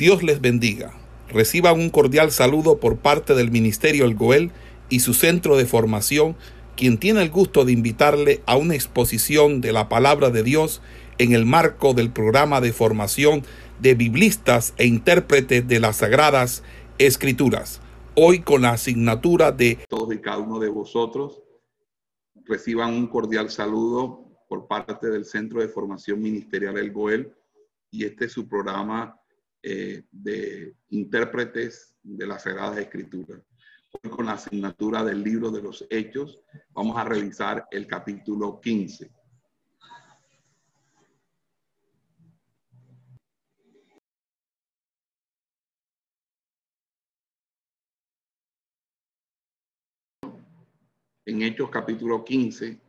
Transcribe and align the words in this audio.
Dios 0.00 0.22
les 0.22 0.40
bendiga. 0.40 0.94
Reciban 1.28 1.78
un 1.78 1.90
cordial 1.90 2.30
saludo 2.30 2.80
por 2.80 3.00
parte 3.00 3.34
del 3.34 3.50
Ministerio 3.50 4.06
El 4.06 4.14
Goel 4.14 4.50
y 4.88 5.00
su 5.00 5.12
centro 5.12 5.58
de 5.58 5.66
formación, 5.66 6.36
quien 6.74 6.96
tiene 6.96 7.20
el 7.20 7.28
gusto 7.28 7.66
de 7.66 7.72
invitarle 7.72 8.40
a 8.46 8.56
una 8.56 8.74
exposición 8.74 9.60
de 9.60 9.72
la 9.72 9.90
palabra 9.90 10.30
de 10.30 10.42
Dios 10.42 10.80
en 11.18 11.34
el 11.34 11.44
marco 11.44 11.92
del 11.92 12.10
programa 12.10 12.62
de 12.62 12.72
formación 12.72 13.42
de 13.78 13.94
biblistas 13.94 14.72
e 14.78 14.86
intérpretes 14.86 15.68
de 15.68 15.80
las 15.80 15.96
Sagradas 15.96 16.62
Escrituras. 16.96 17.82
Hoy 18.14 18.40
con 18.40 18.62
la 18.62 18.70
asignatura 18.70 19.52
de 19.52 19.80
todos 19.86 20.14
y 20.14 20.18
cada 20.18 20.38
uno 20.38 20.58
de 20.60 20.70
vosotros 20.70 21.42
reciban 22.46 22.94
un 22.94 23.06
cordial 23.06 23.50
saludo 23.50 24.24
por 24.48 24.66
parte 24.66 25.10
del 25.10 25.26
Centro 25.26 25.60
de 25.60 25.68
Formación 25.68 26.22
Ministerial 26.22 26.78
El 26.78 26.90
Goel 26.90 27.34
y 27.90 28.06
este 28.06 28.24
es 28.24 28.32
su 28.32 28.48
programa 28.48 29.19
eh, 29.62 30.04
de 30.10 30.74
intérpretes 30.88 31.94
de 32.02 32.26
las 32.26 32.44
Sagradas 32.44 32.78
Escrituras. 32.78 33.42
Con 34.08 34.26
la 34.26 34.32
asignatura 34.32 35.04
del 35.04 35.22
libro 35.22 35.50
de 35.50 35.62
los 35.62 35.86
Hechos 35.90 36.40
vamos 36.70 36.96
a 36.96 37.04
revisar 37.04 37.66
el 37.70 37.86
capítulo 37.86 38.60
15. 38.60 39.10
En 51.26 51.42
Hechos 51.42 51.68
capítulo 51.70 52.24
15 52.24 52.80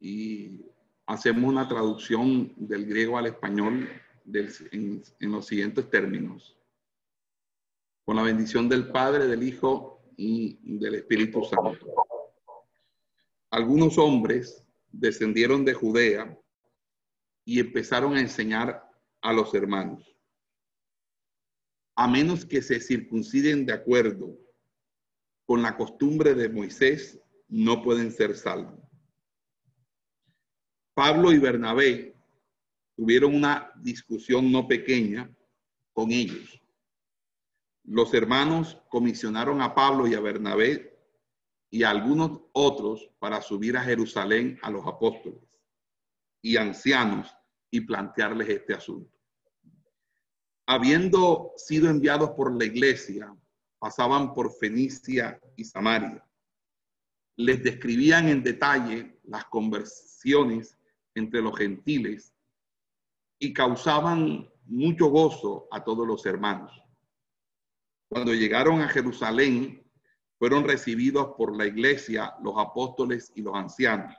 y 0.00 0.60
hacemos 1.06 1.44
una 1.44 1.66
traducción 1.66 2.52
del 2.56 2.86
griego 2.86 3.16
al 3.16 3.26
español 3.26 3.88
en, 4.26 5.02
en 5.20 5.32
los 5.32 5.46
siguientes 5.46 5.88
términos. 5.90 6.56
Con 8.04 8.16
la 8.16 8.22
bendición 8.22 8.68
del 8.68 8.90
Padre, 8.90 9.26
del 9.26 9.42
Hijo 9.42 10.02
y 10.16 10.58
del 10.78 10.96
Espíritu 10.96 11.44
Santo. 11.44 11.86
Algunos 13.50 13.98
hombres 13.98 14.64
descendieron 14.92 15.64
de 15.64 15.74
Judea 15.74 16.38
y 17.44 17.60
empezaron 17.60 18.16
a 18.16 18.20
enseñar 18.20 18.88
a 19.20 19.32
los 19.32 19.54
hermanos. 19.54 20.16
A 21.96 22.06
menos 22.08 22.44
que 22.44 22.62
se 22.62 22.80
circunciden 22.80 23.66
de 23.66 23.72
acuerdo 23.72 24.38
con 25.44 25.62
la 25.62 25.76
costumbre 25.76 26.34
de 26.34 26.48
Moisés, 26.48 27.20
no 27.48 27.82
pueden 27.82 28.12
ser 28.12 28.36
salvos. 28.36 28.78
Pablo 30.94 31.32
y 31.32 31.38
Bernabé 31.38 32.09
tuvieron 33.00 33.34
una 33.34 33.72
discusión 33.76 34.52
no 34.52 34.68
pequeña 34.68 35.34
con 35.94 36.12
ellos. 36.12 36.60
Los 37.84 38.12
hermanos 38.12 38.76
comisionaron 38.90 39.62
a 39.62 39.74
Pablo 39.74 40.06
y 40.06 40.12
a 40.12 40.20
Bernabé 40.20 40.98
y 41.70 41.82
a 41.82 41.88
algunos 41.88 42.42
otros 42.52 43.10
para 43.18 43.40
subir 43.40 43.78
a 43.78 43.82
Jerusalén 43.82 44.58
a 44.60 44.70
los 44.70 44.86
apóstoles 44.86 45.40
y 46.42 46.58
ancianos 46.58 47.34
y 47.70 47.80
plantearles 47.80 48.50
este 48.50 48.74
asunto. 48.74 49.18
Habiendo 50.66 51.54
sido 51.56 51.88
enviados 51.88 52.32
por 52.32 52.54
la 52.54 52.66
iglesia, 52.66 53.34
pasaban 53.78 54.34
por 54.34 54.52
Fenicia 54.52 55.40
y 55.56 55.64
Samaria. 55.64 56.22
Les 57.36 57.62
describían 57.62 58.28
en 58.28 58.42
detalle 58.42 59.18
las 59.22 59.46
conversiones 59.46 60.76
entre 61.14 61.40
los 61.40 61.56
gentiles 61.56 62.34
y 63.40 63.52
causaban 63.54 64.48
mucho 64.66 65.06
gozo 65.06 65.66
a 65.72 65.82
todos 65.82 66.06
los 66.06 66.24
hermanos. 66.26 66.70
Cuando 68.08 68.34
llegaron 68.34 68.82
a 68.82 68.88
Jerusalén, 68.88 69.82
fueron 70.38 70.64
recibidos 70.64 71.34
por 71.36 71.56
la 71.56 71.66
iglesia, 71.66 72.34
los 72.42 72.54
apóstoles 72.58 73.32
y 73.34 73.42
los 73.42 73.56
ancianos. 73.56 74.14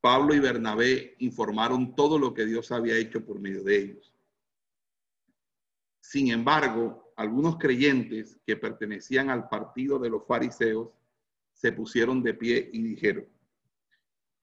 Pablo 0.00 0.34
y 0.34 0.40
Bernabé 0.40 1.14
informaron 1.18 1.94
todo 1.94 2.18
lo 2.18 2.32
que 2.32 2.46
Dios 2.46 2.72
había 2.72 2.96
hecho 2.96 3.24
por 3.24 3.38
medio 3.38 3.62
de 3.62 3.76
ellos. 3.76 4.14
Sin 6.00 6.30
embargo, 6.30 7.12
algunos 7.16 7.58
creyentes 7.58 8.40
que 8.46 8.56
pertenecían 8.56 9.28
al 9.28 9.48
partido 9.48 9.98
de 9.98 10.08
los 10.08 10.26
fariseos 10.26 10.88
se 11.52 11.72
pusieron 11.72 12.22
de 12.22 12.32
pie 12.32 12.70
y 12.72 12.82
dijeron, 12.82 13.26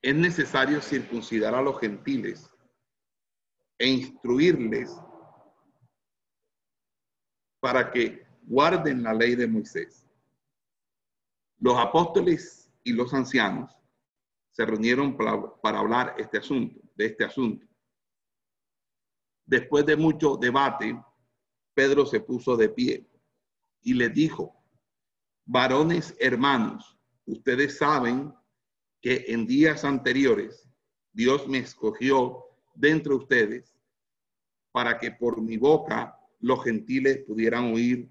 es 0.04 0.14
necesario 0.14 0.80
circuncidar 0.80 1.56
a 1.56 1.62
los 1.64 1.80
gentiles 1.80 2.52
e 3.80 3.88
instruirles 3.88 4.96
para 7.60 7.92
que 7.92 8.26
guarden 8.44 9.04
la 9.04 9.14
ley 9.14 9.36
de 9.36 9.48
Moisés. 9.48 10.06
Los 11.60 11.78
apóstoles 11.78 12.72
y 12.84 12.94
los 12.94 13.14
ancianos 13.14 13.76
se 14.52 14.66
reunieron 14.66 15.16
para, 15.16 15.80
hablar 15.80 16.16
este 16.18 16.38
asunto, 16.38 16.80
de 16.96 17.06
este 17.08 17.26
asunto. 17.26 17.68
Después 19.46 19.86
de 19.86 19.96
mucho 19.96 20.38
debate, 20.38 21.00
Pedro 21.74 22.06
se 22.06 22.22
puso 22.22 22.58
de 22.58 22.70
pie 22.70 23.08
y 23.82 23.94
le 23.94 24.10
dijo, 24.10 24.64
varones 25.46 26.16
hermanos, 26.20 26.98
ustedes 27.26 27.78
saben 27.78 28.34
que 29.02 29.26
en 29.28 29.46
días 29.46 29.86
anteriores 29.86 30.68
Dios 31.14 31.48
me 31.48 31.60
escogió 31.60 32.47
dentro 32.78 33.16
de 33.16 33.24
ustedes 33.24 33.76
para 34.72 34.98
que 35.00 35.12
por 35.12 35.42
mi 35.42 35.58
boca 35.58 36.18
los 36.40 36.64
gentiles 36.64 37.24
pudieran 37.26 37.74
oír 37.74 38.10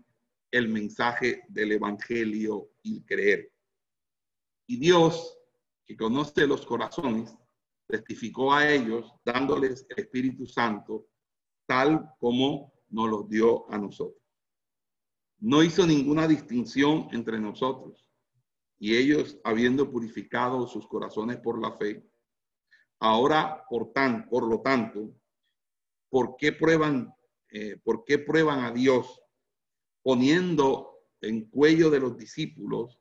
el 0.51 0.69
mensaje 0.69 1.45
del 1.49 1.73
Evangelio 1.73 2.71
y 2.83 3.03
creer. 3.05 3.53
Y 4.67 4.79
Dios, 4.79 5.39
que 5.85 5.97
conoce 5.97 6.47
los 6.47 6.67
corazones, 6.67 7.37
testificó 7.87 8.53
a 8.53 8.69
ellos 8.69 9.13
dándoles 9.25 9.87
el 9.91 10.05
Espíritu 10.05 10.47
Santo 10.47 11.09
tal 11.67 12.11
como 12.19 12.73
nos 12.89 13.11
los 13.11 13.29
dio 13.29 13.71
a 13.71 13.79
nosotros. 13.79 14.23
No 15.39 15.63
hizo 15.63 15.87
ninguna 15.87 16.27
distinción 16.27 17.09
entre 17.13 17.39
nosotros 17.39 18.09
y 18.79 18.97
ellos, 18.97 19.39
habiendo 19.45 19.91
purificado 19.91 20.67
sus 20.67 20.87
corazones 20.87 21.39
por 21.39 21.61
la 21.61 21.73
fe, 21.73 22.05
Ahora, 23.01 23.65
por, 23.69 23.93
tan, 23.93 24.29
por 24.29 24.49
lo 24.49 24.61
tanto, 24.61 25.15
¿por 26.09 26.37
qué 26.37 26.53
prueban, 26.53 27.15
eh, 27.51 27.79
por 27.85 28.05
qué 28.05 28.19
prueban 28.19 28.65
a 28.65 28.71
Dios 28.71 29.21
poniendo 30.03 30.93
en 31.21 31.49
cuello 31.51 31.91
de 31.91 32.01
los 32.01 32.17
discípulos 32.17 32.99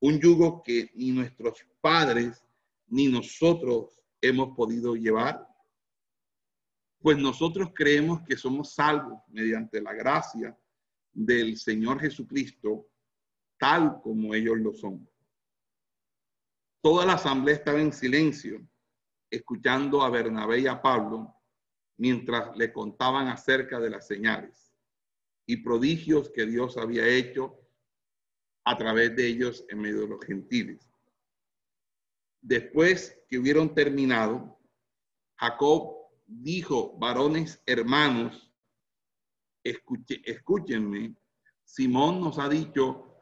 un 0.00 0.20
yugo 0.20 0.62
que 0.62 0.90
ni 0.94 1.10
nuestros 1.12 1.66
padres 1.80 2.44
ni 2.86 3.08
nosotros 3.08 4.00
hemos 4.20 4.54
podido 4.54 4.94
llevar? 4.94 5.46
Pues 7.00 7.16
nosotros 7.16 7.70
creemos 7.74 8.20
que 8.22 8.36
somos 8.36 8.74
salvos 8.74 9.22
mediante 9.28 9.80
la 9.80 9.94
gracia 9.94 10.58
del 11.12 11.56
Señor 11.56 11.98
Jesucristo, 12.00 12.88
tal 13.58 14.02
como 14.02 14.34
ellos 14.34 14.58
lo 14.58 14.74
son. 14.74 15.08
Toda 16.82 17.06
la 17.06 17.14
asamblea 17.14 17.54
estaba 17.54 17.80
en 17.80 17.92
silencio 17.92 18.69
escuchando 19.30 20.02
a 20.02 20.10
Bernabé 20.10 20.60
y 20.60 20.66
a 20.66 20.82
Pablo 20.82 21.34
mientras 21.96 22.56
le 22.56 22.72
contaban 22.72 23.28
acerca 23.28 23.78
de 23.78 23.90
las 23.90 24.06
señales 24.06 24.74
y 25.46 25.58
prodigios 25.58 26.30
que 26.30 26.46
Dios 26.46 26.76
había 26.76 27.06
hecho 27.06 27.58
a 28.64 28.76
través 28.76 29.14
de 29.16 29.26
ellos 29.26 29.64
en 29.68 29.80
medio 29.80 30.02
de 30.02 30.08
los 30.08 30.24
gentiles. 30.24 30.88
Después 32.40 33.18
que 33.28 33.38
hubieron 33.38 33.74
terminado, 33.74 34.58
Jacob 35.36 35.96
dijo, 36.26 36.96
varones 36.98 37.62
hermanos, 37.66 38.52
escúchenme, 39.62 41.16
Simón 41.64 42.20
nos 42.20 42.38
ha 42.38 42.48
dicho 42.48 43.16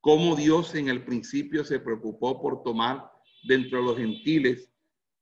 cómo 0.00 0.36
Dios 0.36 0.74
en 0.74 0.88
el 0.88 1.04
principio 1.04 1.64
se 1.64 1.80
preocupó 1.80 2.40
por 2.40 2.62
tomar 2.62 3.10
dentro 3.44 3.78
de 3.78 3.84
los 3.84 3.96
gentiles 3.96 4.73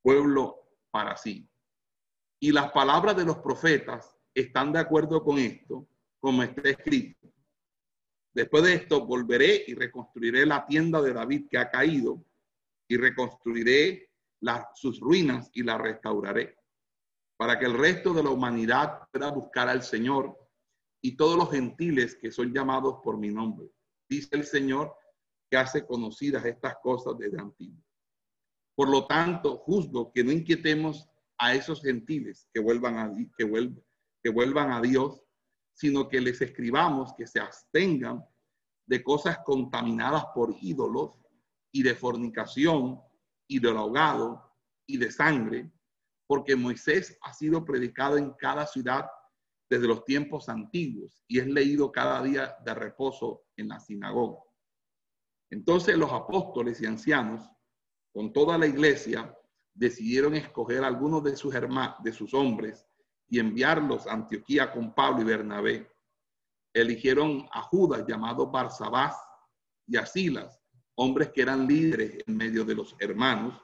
pueblo 0.03 0.69
para 0.91 1.17
sí. 1.17 1.49
Y 2.39 2.51
las 2.51 2.71
palabras 2.71 3.15
de 3.15 3.25
los 3.25 3.37
profetas 3.37 4.15
están 4.35 4.71
de 4.71 4.79
acuerdo 4.79 5.23
con 5.23 5.39
esto, 5.39 5.87
como 6.19 6.43
está 6.43 6.69
escrito. 6.69 7.27
Después 8.33 8.63
de 8.63 8.73
esto 8.73 9.05
volveré 9.05 9.63
y 9.67 9.73
reconstruiré 9.73 10.45
la 10.45 10.65
tienda 10.65 11.01
de 11.01 11.13
David 11.13 11.47
que 11.49 11.57
ha 11.57 11.69
caído 11.69 12.23
y 12.87 12.97
reconstruiré 12.97 14.11
sus 14.75 14.99
ruinas 14.99 15.49
y 15.53 15.63
la 15.63 15.77
restauraré 15.77 16.57
para 17.37 17.57
que 17.57 17.65
el 17.65 17.77
resto 17.77 18.13
de 18.13 18.23
la 18.23 18.29
humanidad 18.29 19.07
pueda 19.11 19.31
buscar 19.31 19.69
al 19.69 19.83
Señor 19.83 20.37
y 21.01 21.15
todos 21.15 21.37
los 21.37 21.51
gentiles 21.51 22.15
que 22.15 22.31
son 22.31 22.53
llamados 22.53 22.99
por 23.03 23.17
mi 23.17 23.29
nombre. 23.29 23.69
Dice 24.07 24.29
el 24.31 24.45
Señor 24.45 24.95
que 25.49 25.57
hace 25.57 25.85
conocidas 25.85 26.45
estas 26.45 26.77
cosas 26.81 27.17
desde 27.17 27.39
antiguo. 27.39 27.83
Por 28.75 28.89
lo 28.89 29.05
tanto, 29.05 29.57
juzgo 29.57 30.11
que 30.11 30.23
no 30.23 30.31
inquietemos 30.31 31.07
a 31.37 31.53
esos 31.53 31.81
gentiles 31.81 32.47
que 32.53 32.59
vuelvan 32.59 32.97
a, 32.97 33.13
que 33.37 33.73
que 34.23 34.29
vuelvan 34.29 34.71
a 34.71 34.81
Dios, 34.81 35.21
sino 35.73 36.07
que 36.07 36.21
les 36.21 36.41
escribamos 36.41 37.13
que 37.15 37.27
se 37.27 37.39
abstengan 37.39 38.23
de 38.85 39.03
cosas 39.03 39.39
contaminadas 39.45 40.25
por 40.33 40.55
ídolos 40.61 41.11
y 41.71 41.83
de 41.83 41.95
fornicación 41.95 42.99
y 43.47 43.59
del 43.59 43.77
ahogado 43.77 44.51
y 44.85 44.97
de 44.97 45.11
sangre, 45.11 45.71
porque 46.27 46.55
Moisés 46.55 47.17
ha 47.21 47.33
sido 47.33 47.65
predicado 47.65 48.17
en 48.17 48.31
cada 48.33 48.65
ciudad 48.67 49.07
desde 49.69 49.87
los 49.87 50.05
tiempos 50.05 50.49
antiguos 50.49 51.23
y 51.27 51.39
es 51.39 51.47
leído 51.47 51.91
cada 51.91 52.21
día 52.21 52.55
de 52.63 52.73
reposo 52.73 53.43
en 53.57 53.69
la 53.69 53.79
sinagoga. 53.79 54.39
Entonces 55.49 55.97
los 55.97 56.11
apóstoles 56.11 56.81
y 56.81 56.85
ancianos, 56.85 57.49
con 58.13 58.31
toda 58.31 58.57
la 58.57 58.67
iglesia, 58.67 59.35
decidieron 59.73 60.35
escoger 60.35 60.83
algunos 60.83 61.23
de 61.23 61.35
sus, 61.35 61.53
hermanos, 61.55 61.95
de 62.03 62.13
sus 62.13 62.33
hombres 62.33 62.85
y 63.27 63.39
enviarlos 63.39 64.05
a 64.05 64.13
Antioquía 64.13 64.71
con 64.71 64.93
Pablo 64.93 65.23
y 65.23 65.25
Bernabé. 65.25 65.91
Eligieron 66.73 67.47
a 67.51 67.63
Judas 67.63 68.05
llamado 68.07 68.49
Barsabás 68.49 69.17
y 69.87 69.97
a 69.97 70.05
Silas, 70.05 70.61
hombres 70.95 71.31
que 71.31 71.41
eran 71.41 71.67
líderes 71.67 72.23
en 72.27 72.37
medio 72.37 72.63
de 72.63 72.75
los 72.75 72.95
hermanos, 72.99 73.59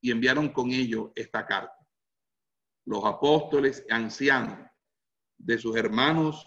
y 0.00 0.10
enviaron 0.10 0.48
con 0.48 0.70
ellos 0.70 1.10
esta 1.14 1.44
carta. 1.44 1.76
Los 2.86 3.04
apóstoles 3.04 3.84
ancianos 3.90 4.58
de 5.36 5.58
sus 5.58 5.76
hermanos 5.76 6.46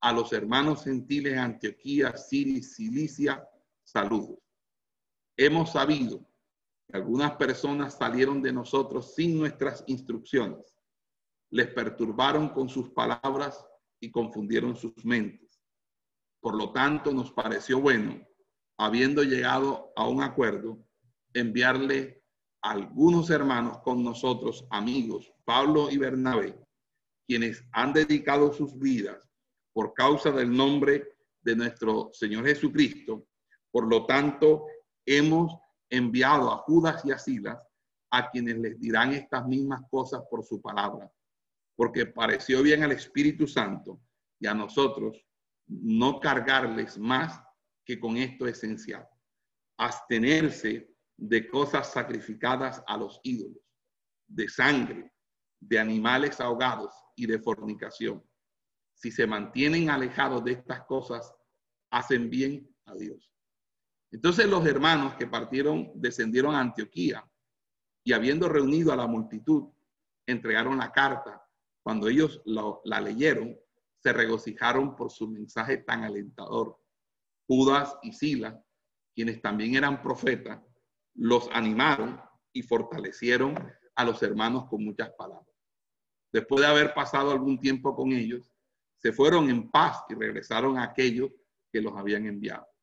a 0.00 0.12
los 0.12 0.32
hermanos 0.32 0.84
gentiles 0.84 1.36
Antioquía, 1.36 2.16
Siria 2.16 2.58
y 2.58 2.62
Cilicia, 2.62 3.48
saludos. 3.82 4.38
Hemos 5.36 5.72
sabido 5.72 6.24
algunas 6.94 7.32
personas 7.32 7.94
salieron 7.94 8.40
de 8.40 8.52
nosotros 8.52 9.16
sin 9.16 9.36
nuestras 9.36 9.82
instrucciones. 9.88 10.76
Les 11.50 11.66
perturbaron 11.66 12.50
con 12.50 12.68
sus 12.68 12.88
palabras 12.90 13.66
y 13.98 14.12
confundieron 14.12 14.76
sus 14.76 15.04
mentes. 15.04 15.60
Por 16.40 16.54
lo 16.54 16.70
tanto, 16.70 17.12
nos 17.12 17.32
pareció 17.32 17.80
bueno, 17.80 18.24
habiendo 18.78 19.24
llegado 19.24 19.92
a 19.96 20.06
un 20.06 20.22
acuerdo, 20.22 20.78
enviarle 21.32 22.22
algunos 22.62 23.28
hermanos 23.30 23.78
con 23.78 24.04
nosotros, 24.04 24.64
amigos, 24.70 25.32
Pablo 25.44 25.90
y 25.90 25.98
Bernabé, 25.98 26.56
quienes 27.26 27.64
han 27.72 27.92
dedicado 27.92 28.52
sus 28.52 28.78
vidas 28.78 29.28
por 29.72 29.94
causa 29.94 30.30
del 30.30 30.56
nombre 30.56 31.16
de 31.42 31.56
nuestro 31.56 32.10
Señor 32.12 32.46
Jesucristo. 32.46 33.26
Por 33.72 33.88
lo 33.88 34.06
tanto, 34.06 34.66
hemos 35.04 35.58
enviado 35.90 36.50
a 36.52 36.58
Judas 36.58 37.04
y 37.04 37.12
a 37.12 37.18
Silas, 37.18 37.58
a 38.10 38.30
quienes 38.30 38.58
les 38.58 38.78
dirán 38.78 39.12
estas 39.12 39.46
mismas 39.46 39.82
cosas 39.90 40.22
por 40.30 40.44
su 40.44 40.60
palabra, 40.60 41.10
porque 41.76 42.06
pareció 42.06 42.62
bien 42.62 42.82
al 42.82 42.92
Espíritu 42.92 43.46
Santo 43.46 44.00
y 44.38 44.46
a 44.46 44.54
nosotros 44.54 45.24
no 45.66 46.20
cargarles 46.20 46.98
más 46.98 47.40
que 47.84 47.98
con 47.98 48.16
esto 48.16 48.46
esencial, 48.46 49.06
abstenerse 49.78 50.94
de 51.16 51.48
cosas 51.48 51.92
sacrificadas 51.92 52.82
a 52.86 52.96
los 52.96 53.20
ídolos, 53.22 53.62
de 54.26 54.48
sangre, 54.48 55.12
de 55.60 55.78
animales 55.78 56.40
ahogados 56.40 56.94
y 57.16 57.26
de 57.26 57.38
fornicación. 57.38 58.22
Si 58.94 59.10
se 59.10 59.26
mantienen 59.26 59.90
alejados 59.90 60.44
de 60.44 60.52
estas 60.52 60.84
cosas, 60.84 61.34
hacen 61.90 62.30
bien 62.30 62.74
a 62.86 62.94
Dios. 62.94 63.33
Entonces 64.14 64.46
los 64.46 64.64
hermanos 64.64 65.14
que 65.14 65.26
partieron 65.26 65.90
descendieron 65.96 66.54
a 66.54 66.60
Antioquía 66.60 67.28
y 68.04 68.12
habiendo 68.12 68.48
reunido 68.48 68.92
a 68.92 68.96
la 68.96 69.08
multitud, 69.08 69.64
entregaron 70.24 70.78
la 70.78 70.92
carta. 70.92 71.44
Cuando 71.82 72.06
ellos 72.06 72.40
la 72.44 73.00
leyeron, 73.00 73.58
se 73.98 74.12
regocijaron 74.12 74.94
por 74.94 75.10
su 75.10 75.26
mensaje 75.26 75.78
tan 75.78 76.04
alentador. 76.04 76.78
Judas 77.48 77.98
y 78.02 78.12
Sila, 78.12 78.64
quienes 79.16 79.42
también 79.42 79.74
eran 79.74 80.00
profetas, 80.00 80.62
los 81.14 81.48
animaron 81.52 82.20
y 82.52 82.62
fortalecieron 82.62 83.56
a 83.96 84.04
los 84.04 84.22
hermanos 84.22 84.66
con 84.66 84.84
muchas 84.84 85.10
palabras. 85.18 85.56
Después 86.32 86.60
de 86.60 86.68
haber 86.68 86.94
pasado 86.94 87.32
algún 87.32 87.58
tiempo 87.58 87.96
con 87.96 88.12
ellos, 88.12 88.48
se 88.96 89.12
fueron 89.12 89.50
en 89.50 89.72
paz 89.72 90.04
y 90.08 90.14
regresaron 90.14 90.78
a 90.78 90.84
aquellos 90.84 91.32
que 91.72 91.80
los 91.80 91.96
habían 91.96 92.26
enviado. 92.26 92.73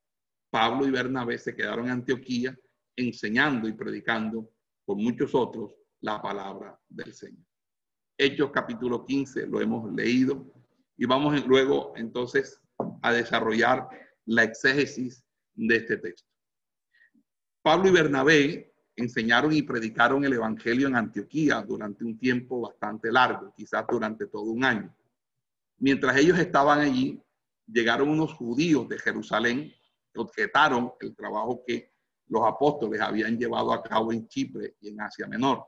Pablo 0.51 0.85
y 0.85 0.91
Bernabé 0.91 1.37
se 1.37 1.55
quedaron 1.55 1.85
en 1.85 1.91
Antioquía 1.93 2.55
enseñando 2.95 3.69
y 3.69 3.73
predicando 3.73 4.51
con 4.85 5.01
muchos 5.01 5.33
otros 5.33 5.73
la 6.01 6.21
palabra 6.21 6.77
del 6.89 7.13
Señor. 7.13 7.45
Hechos 8.17 8.51
capítulo 8.51 9.05
15 9.05 9.47
lo 9.47 9.61
hemos 9.61 9.91
leído 9.93 10.53
y 10.97 11.05
vamos 11.05 11.47
luego 11.47 11.93
entonces 11.95 12.61
a 13.01 13.13
desarrollar 13.13 13.87
la 14.25 14.43
exégesis 14.43 15.23
de 15.53 15.77
este 15.77 15.97
texto. 15.97 16.29
Pablo 17.61 17.87
y 17.87 17.93
Bernabé 17.93 18.73
enseñaron 18.97 19.53
y 19.53 19.61
predicaron 19.61 20.25
el 20.25 20.33
Evangelio 20.33 20.87
en 20.87 20.97
Antioquía 20.97 21.61
durante 21.61 22.03
un 22.03 22.19
tiempo 22.19 22.59
bastante 22.59 23.09
largo, 23.09 23.53
quizás 23.55 23.85
durante 23.89 24.27
todo 24.27 24.51
un 24.51 24.65
año. 24.65 24.93
Mientras 25.77 26.17
ellos 26.17 26.37
estaban 26.37 26.81
allí, 26.81 27.23
llegaron 27.65 28.09
unos 28.09 28.33
judíos 28.33 28.89
de 28.89 28.99
Jerusalén 28.99 29.73
objetaron 30.19 30.93
el 30.99 31.15
trabajo 31.15 31.63
que 31.65 31.91
los 32.27 32.43
apóstoles 32.45 33.01
habían 33.01 33.37
llevado 33.37 33.73
a 33.73 33.83
cabo 33.83 34.11
en 34.11 34.27
Chipre 34.27 34.75
y 34.79 34.89
en 34.89 35.01
Asia 35.01 35.27
Menor. 35.27 35.65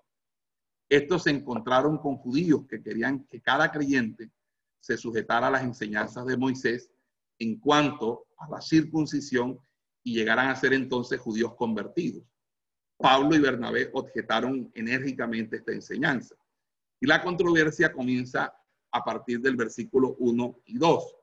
Estos 0.89 1.23
se 1.23 1.31
encontraron 1.31 1.97
con 1.97 2.17
judíos 2.17 2.65
que 2.67 2.81
querían 2.81 3.25
que 3.25 3.41
cada 3.41 3.71
creyente 3.71 4.31
se 4.79 4.97
sujetara 4.97 5.47
a 5.47 5.51
las 5.51 5.63
enseñanzas 5.63 6.25
de 6.25 6.37
Moisés 6.37 6.91
en 7.39 7.59
cuanto 7.59 8.27
a 8.37 8.49
la 8.49 8.61
circuncisión 8.61 9.59
y 10.03 10.13
llegaran 10.13 10.49
a 10.49 10.55
ser 10.55 10.73
entonces 10.73 11.19
judíos 11.19 11.55
convertidos. 11.55 12.23
Pablo 12.97 13.35
y 13.35 13.39
Bernabé 13.39 13.89
objetaron 13.93 14.71
enérgicamente 14.75 15.57
esta 15.57 15.71
enseñanza. 15.71 16.35
Y 16.99 17.07
la 17.07 17.21
controversia 17.21 17.91
comienza 17.91 18.53
a 18.91 19.03
partir 19.03 19.41
del 19.41 19.55
versículo 19.55 20.15
1 20.19 20.61
y 20.65 20.77
2. 20.77 21.15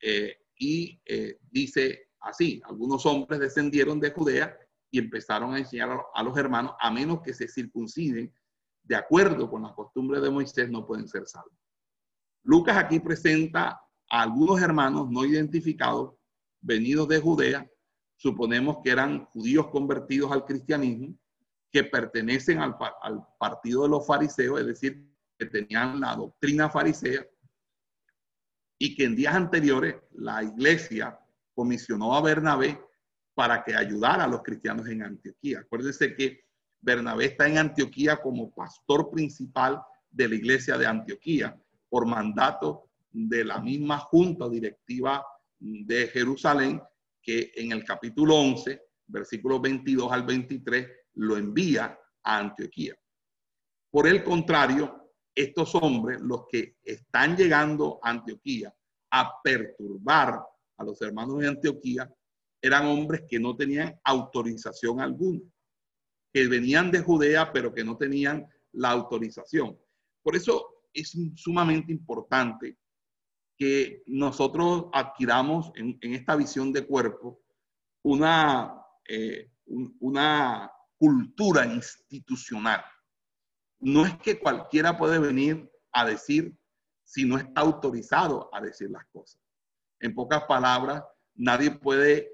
Eh, 0.00 0.36
y 0.58 1.00
eh, 1.04 1.38
dice 1.50 2.05
así. 2.20 2.60
Algunos 2.64 3.06
hombres 3.06 3.40
descendieron 3.40 4.00
de 4.00 4.10
Judea 4.10 4.56
y 4.90 4.98
empezaron 4.98 5.54
a 5.54 5.58
enseñar 5.58 5.90
a 6.14 6.22
los 6.22 6.36
hermanos, 6.36 6.74
a 6.80 6.90
menos 6.90 7.20
que 7.22 7.34
se 7.34 7.48
circunciden 7.48 8.32
de 8.82 8.96
acuerdo 8.96 9.50
con 9.50 9.62
la 9.62 9.74
costumbre 9.74 10.20
de 10.20 10.30
Moisés, 10.30 10.70
no 10.70 10.86
pueden 10.86 11.08
ser 11.08 11.26
salvos. 11.26 11.58
Lucas 12.44 12.76
aquí 12.76 13.00
presenta 13.00 13.80
a 14.08 14.22
algunos 14.22 14.60
hermanos 14.62 15.10
no 15.10 15.24
identificados, 15.24 16.14
venidos 16.60 17.08
de 17.08 17.20
Judea, 17.20 17.68
suponemos 18.16 18.78
que 18.84 18.90
eran 18.90 19.24
judíos 19.26 19.68
convertidos 19.68 20.30
al 20.30 20.44
cristianismo, 20.44 21.16
que 21.72 21.82
pertenecen 21.82 22.60
al, 22.60 22.76
al 23.02 23.26
partido 23.38 23.82
de 23.82 23.88
los 23.88 24.06
fariseos, 24.06 24.60
es 24.60 24.66
decir, 24.66 25.04
que 25.36 25.46
tenían 25.46 26.00
la 26.00 26.14
doctrina 26.14 26.70
farisea, 26.70 27.26
y 28.78 28.94
que 28.94 29.04
en 29.04 29.16
días 29.16 29.34
anteriores 29.34 29.96
la 30.12 30.44
iglesia 30.44 31.18
comisionó 31.56 32.14
a 32.14 32.20
Bernabé 32.20 32.78
para 33.34 33.64
que 33.64 33.74
ayudara 33.74 34.24
a 34.24 34.28
los 34.28 34.42
cristianos 34.42 34.86
en 34.88 35.02
Antioquía. 35.02 35.60
Acuérdense 35.60 36.14
que 36.14 36.40
Bernabé 36.80 37.24
está 37.24 37.48
en 37.48 37.58
Antioquía 37.58 38.18
como 38.18 38.54
pastor 38.54 39.10
principal 39.10 39.82
de 40.10 40.28
la 40.28 40.34
iglesia 40.34 40.76
de 40.76 40.86
Antioquía 40.86 41.58
por 41.88 42.06
mandato 42.06 42.90
de 43.10 43.42
la 43.44 43.58
misma 43.58 43.98
junta 43.98 44.48
directiva 44.48 45.24
de 45.58 46.08
Jerusalén 46.08 46.80
que 47.22 47.50
en 47.56 47.72
el 47.72 47.84
capítulo 47.84 48.36
11, 48.36 48.80
versículos 49.06 49.60
22 49.62 50.12
al 50.12 50.24
23, 50.24 50.86
lo 51.14 51.38
envía 51.38 51.98
a 52.22 52.38
Antioquía. 52.38 52.94
Por 53.90 54.06
el 54.06 54.22
contrario, 54.22 55.14
estos 55.34 55.74
hombres, 55.74 56.20
los 56.20 56.46
que 56.50 56.76
están 56.84 57.36
llegando 57.36 57.98
a 58.02 58.10
Antioquía 58.10 58.72
a 59.10 59.32
perturbar 59.42 60.42
a 60.76 60.84
los 60.84 61.00
hermanos 61.02 61.38
de 61.38 61.48
Antioquía, 61.48 62.10
eran 62.60 62.86
hombres 62.86 63.22
que 63.28 63.38
no 63.38 63.56
tenían 63.56 63.98
autorización 64.04 65.00
alguna, 65.00 65.40
que 66.32 66.46
venían 66.48 66.90
de 66.90 67.00
Judea, 67.00 67.52
pero 67.52 67.72
que 67.72 67.84
no 67.84 67.96
tenían 67.96 68.46
la 68.72 68.90
autorización. 68.90 69.78
Por 70.22 70.36
eso 70.36 70.84
es 70.92 71.16
sumamente 71.36 71.92
importante 71.92 72.76
que 73.56 74.02
nosotros 74.06 74.86
adquiramos 74.92 75.72
en, 75.76 75.98
esta 76.12 76.36
visión 76.36 76.72
de 76.72 76.86
cuerpo 76.86 77.40
una, 78.02 78.82
eh, 79.08 79.50
una 79.66 80.70
cultura 80.98 81.66
institucional. 81.66 82.84
No 83.78 84.04
es 84.04 84.16
que 84.18 84.38
cualquiera 84.38 84.96
puede 84.96 85.18
venir 85.18 85.70
a 85.92 86.04
decir 86.04 86.56
si 87.04 87.24
no 87.24 87.38
está 87.38 87.60
autorizado 87.60 88.50
a 88.52 88.60
decir 88.60 88.90
las 88.90 89.06
cosas. 89.06 89.40
En 90.00 90.14
pocas 90.14 90.44
palabras, 90.44 91.02
nadie 91.34 91.70
puede 91.70 92.32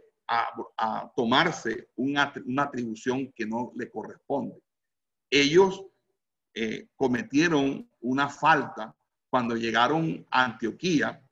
tomarse 1.15 1.89
una, 1.97 2.33
atribución 2.59 3.33
que 3.33 3.47
no 3.47 3.73
le 3.77 3.91
corresponde. 3.91 4.63
Ellos 5.31 5.85
eh, 6.55 6.89
cometieron 6.97 7.89
una 8.01 8.29
falta 8.29 8.95
cuando 9.31 9.57
llegaron 9.57 10.27
a 10.31 10.45
Antioquía 10.45 11.23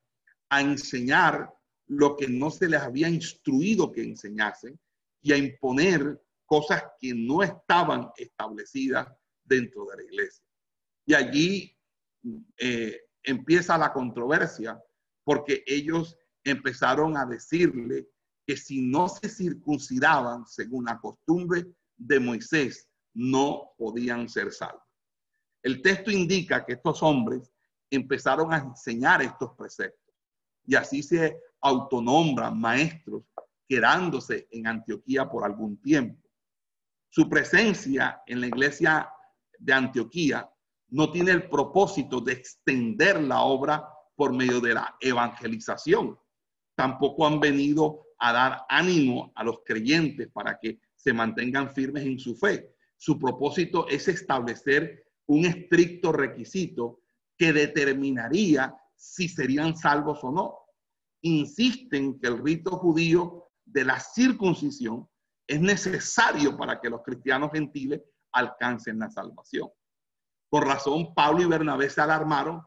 a 0.49 0.60
enseñar 0.60 1.52
lo 1.87 2.16
que 2.16 2.28
no 2.28 2.50
se 2.50 2.68
les 2.68 2.80
había 2.80 3.08
instruido 3.08 3.92
que 3.92 4.02
enseñasen 4.02 4.78
y 5.22 5.32
a 5.32 5.37
imponer 5.37 6.22
cosas 6.46 6.84
que 6.99 7.12
no 7.14 7.42
estaban 7.42 8.10
establecidas 8.16 9.08
dentro 9.44 9.87
de 9.87 9.96
la 9.96 10.02
iglesia. 10.02 10.44
Y 11.04 11.14
allí 11.14 11.76
eh, 12.56 13.00
empieza 13.22 13.78
la 13.78 13.92
controversia 13.92 14.82
porque 15.25 15.62
ellos 15.66 16.16
empezaron 16.44 17.16
a 17.16 17.26
decirle 17.26 18.09
que 18.47 18.56
si 18.56 18.82
no 18.82 19.09
se 19.09 19.28
circuncidaban 19.28 20.47
según 20.47 20.87
la 20.87 20.99
costumbre 20.99 21.66
de 21.97 22.20
Moisés, 22.20 22.88
no 23.14 23.73
podían 23.76 24.28
ser 24.28 24.52
salvos. 24.52 24.82
El 25.62 25.82
texto 25.82 26.11
indica 26.11 26.64
que 26.64 26.75
estos 26.75 27.02
hombres 27.02 27.52
empezaron 27.90 28.52
a 28.52 28.59
enseñar 28.59 29.20
estos 29.23 29.54
preceptos 29.56 30.14
y 30.64 30.75
así 30.75 31.02
se 31.02 31.38
autonombran 31.61 32.59
maestros 32.59 33.25
quedándose 33.68 34.49
en 34.50 34.66
Antioquía 34.66 35.28
por 35.28 35.44
algún 35.44 35.80
tiempo. 35.80 36.28
Su 37.09 37.28
presencia 37.28 38.23
en 38.26 38.40
la 38.40 38.47
iglesia 38.47 39.12
de 39.59 39.73
Antioquía 39.73 40.49
no 40.88 41.11
tiene 41.11 41.32
el 41.32 41.49
propósito 41.49 42.20
de 42.20 42.32
extender 42.32 43.20
la 43.20 43.42
obra 43.42 43.88
por 44.16 44.32
medio 44.32 44.61
de 44.61 44.75
la 44.75 44.97
evangelización. 45.00 46.18
Tampoco 46.80 47.26
han 47.26 47.38
venido 47.38 48.06
a 48.18 48.32
dar 48.32 48.64
ánimo 48.66 49.32
a 49.34 49.44
los 49.44 49.58
creyentes 49.66 50.30
para 50.32 50.58
que 50.58 50.80
se 50.96 51.12
mantengan 51.12 51.75
firmes 51.75 52.06
en 52.06 52.18
su 52.18 52.34
fe. 52.34 52.75
Su 52.96 53.18
propósito 53.18 53.87
es 53.87 54.08
establecer 54.08 55.04
un 55.26 55.44
estricto 55.44 56.10
requisito 56.10 57.02
que 57.37 57.52
determinaría 57.52 58.75
si 58.96 59.28
serían 59.28 59.76
salvos 59.76 60.20
o 60.25 60.32
no. 60.32 60.58
Insisten 61.20 62.18
que 62.18 62.28
el 62.28 62.38
rito 62.38 62.70
judío 62.78 63.50
de 63.66 63.84
la 63.84 64.00
circuncisión 64.00 65.06
es 65.46 65.60
necesario 65.60 66.56
para 66.56 66.80
que 66.80 66.88
los 66.88 67.02
cristianos 67.02 67.52
gentiles 67.52 68.00
alcancen 68.32 69.00
la 69.00 69.10
salvación. 69.10 69.68
Por 70.49 70.66
razón, 70.66 71.12
Pablo 71.12 71.42
y 71.42 71.46
Bernabé 71.46 71.90
se 71.90 72.00
alarmaron 72.00 72.62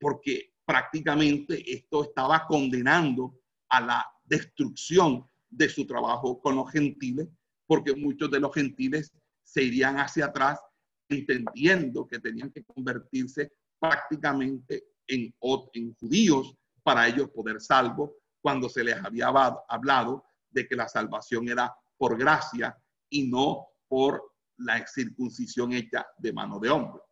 porque 0.00 0.52
prácticamente 0.64 1.62
esto 1.72 2.02
estaba 2.02 2.44
condenando 2.48 3.38
a 3.72 3.80
la 3.80 4.06
destrucción 4.24 5.26
de 5.48 5.68
su 5.68 5.86
trabajo 5.86 6.40
con 6.40 6.56
los 6.56 6.70
gentiles, 6.70 7.26
porque 7.66 7.96
muchos 7.96 8.30
de 8.30 8.38
los 8.38 8.54
gentiles 8.54 9.12
se 9.42 9.62
irían 9.62 9.96
hacia 9.96 10.26
atrás 10.26 10.60
entendiendo 11.08 12.06
que 12.06 12.18
tenían 12.18 12.50
que 12.50 12.64
convertirse 12.64 13.52
prácticamente 13.78 14.84
en, 15.06 15.34
en 15.72 15.94
judíos 15.94 16.54
para 16.82 17.08
ellos 17.08 17.30
poder 17.30 17.60
salvo 17.60 18.16
cuando 18.42 18.68
se 18.68 18.84
les 18.84 18.96
había 19.02 19.28
hablado 19.68 20.24
de 20.50 20.68
que 20.68 20.76
la 20.76 20.88
salvación 20.88 21.48
era 21.48 21.74
por 21.96 22.18
gracia 22.18 22.76
y 23.08 23.26
no 23.28 23.68
por 23.88 24.34
la 24.58 24.86
circuncisión 24.86 25.72
hecha 25.72 26.06
de 26.18 26.32
mano 26.32 26.58
de 26.58 26.68
hombre. 26.68 27.02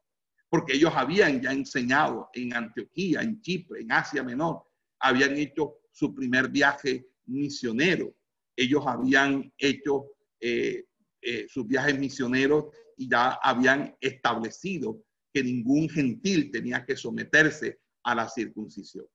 Porque 0.50 0.75
ellos 0.75 0.93
habían 0.95 1.40
ya 1.40 1.52
enseñado 1.52 2.29
en 2.35 2.55
Antioquía, 2.55 3.23
en 3.23 3.40
Chipre, 3.40 3.81
en 3.81 3.93
Asia 3.93 4.23
Menor, 4.23 4.62
habían 4.99 5.37
hecho 5.37 5.79
su 5.90 6.14
primer 6.14 6.49
viaje 6.49 7.06
misionero, 7.26 8.14
ellos 8.56 8.85
habían 8.87 9.52
hecho 9.59 10.06
eh, 10.40 10.85
eh, 11.23 11.47
sus 11.49 11.66
viajes 11.66 11.99
misioneros 11.99 12.66
y 12.97 13.09
ya 13.09 13.32
habían 13.42 13.97
establecido 14.00 15.02
que 15.32 15.42
ningún 15.42 15.88
gentil 15.88 16.50
tenía 16.50 16.85
que 16.85 16.97
someterse 16.97 17.80
a 18.02 18.14
la 18.14 18.28
circuncisión. 18.28 19.06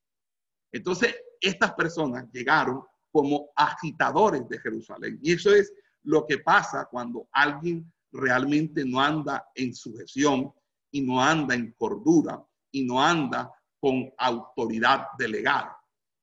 Entonces, 0.71 1.15
estas 1.41 1.73
personas 1.73 2.25
llegaron 2.31 2.83
como 3.11 3.49
agitadores 3.55 4.47
de 4.49 4.59
Jerusalén. 4.59 5.19
Y 5.21 5.33
eso 5.33 5.53
es 5.53 5.71
lo 6.03 6.25
que 6.25 6.39
pasa 6.39 6.87
cuando 6.91 7.27
alguien 7.31 7.91
realmente 8.11 8.83
no 8.85 8.99
anda 8.99 9.47
en 9.55 9.73
sujeción 9.73 10.51
y 10.91 11.01
no 11.01 11.21
anda 11.21 11.55
en 11.55 11.71
cordura 11.73 12.43
y 12.71 12.83
no 12.85 13.01
anda 13.01 13.51
con 13.79 14.11
autoridad 14.17 15.07
delegada, 15.17 15.74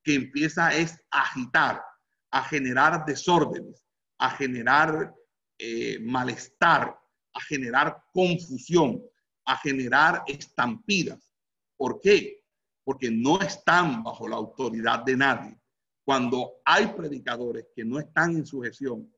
que 0.03 0.15
empieza 0.15 0.75
es 0.75 0.99
a 1.11 1.23
agitar, 1.23 1.83
a 2.31 2.45
generar 2.45 3.05
desórdenes, 3.05 3.85
a 4.19 4.31
generar 4.31 5.15
eh, 5.59 5.99
malestar, 6.01 6.99
a 7.35 7.41
generar 7.41 8.03
confusión, 8.13 9.03
a 9.45 9.57
generar 9.57 10.23
estampidas. 10.27 11.33
¿Por 11.77 12.01
qué? 12.01 12.45
Porque 12.85 13.11
no 13.11 13.41
están 13.41 14.03
bajo 14.03 14.29
la 14.29 14.37
autoridad 14.37 15.05
de 15.05 15.17
nadie. 15.17 15.59
Cuando 16.05 16.55
hay 16.65 16.87
predicadores 16.89 17.67
que 17.75 17.85
no 17.85 17.99
están 17.99 18.37
en 18.37 18.47
sujeción, 18.47 19.13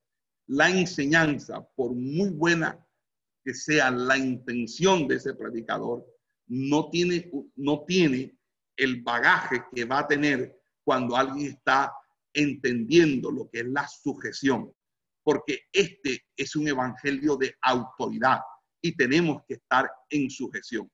la 0.47 0.69
enseñanza, 0.69 1.67
por 1.75 1.95
muy 1.95 2.31
buena 2.31 2.79
que 3.43 3.55
sea 3.55 3.91
la 3.91 4.19
intención 4.19 5.09
de 5.09 5.17
ese 5.17 5.35
predicador, 5.35 6.05
no 6.47 6.91
tiene, 6.91 7.31
no 7.57 7.85
tiene 7.85 8.37
el 8.77 9.03
bagaje 9.03 9.65
que 9.75 9.85
va 9.85 10.01
a 10.01 10.07
tener 10.07 10.61
cuando 10.85 11.17
alguien 11.17 11.53
está 11.53 11.93
entendiendo 12.33 13.31
lo 13.31 13.49
que 13.49 13.61
es 13.61 13.67
la 13.67 13.89
sujeción, 13.89 14.73
porque 15.23 15.61
este 15.73 16.27
es 16.37 16.55
un 16.55 16.69
evangelio 16.69 17.37
de 17.37 17.57
autoridad 17.63 18.41
y 18.83 18.95
tenemos 18.97 19.43
que 19.49 19.55
estar 19.55 19.91
en 20.11 20.29
sujeción, 20.29 20.91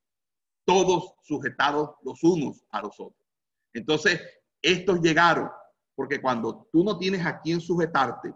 todos 0.64 1.14
sujetados 1.22 1.96
los 2.04 2.22
unos 2.22 2.64
a 2.70 2.82
los 2.82 2.98
otros. 3.00 3.26
Entonces, 3.72 4.20
estos 4.62 5.00
llegaron, 5.00 5.50
porque 5.96 6.20
cuando 6.20 6.68
tú 6.72 6.84
no 6.84 6.98
tienes 6.98 7.26
a 7.26 7.40
quién 7.40 7.60
sujetarte, 7.60 8.32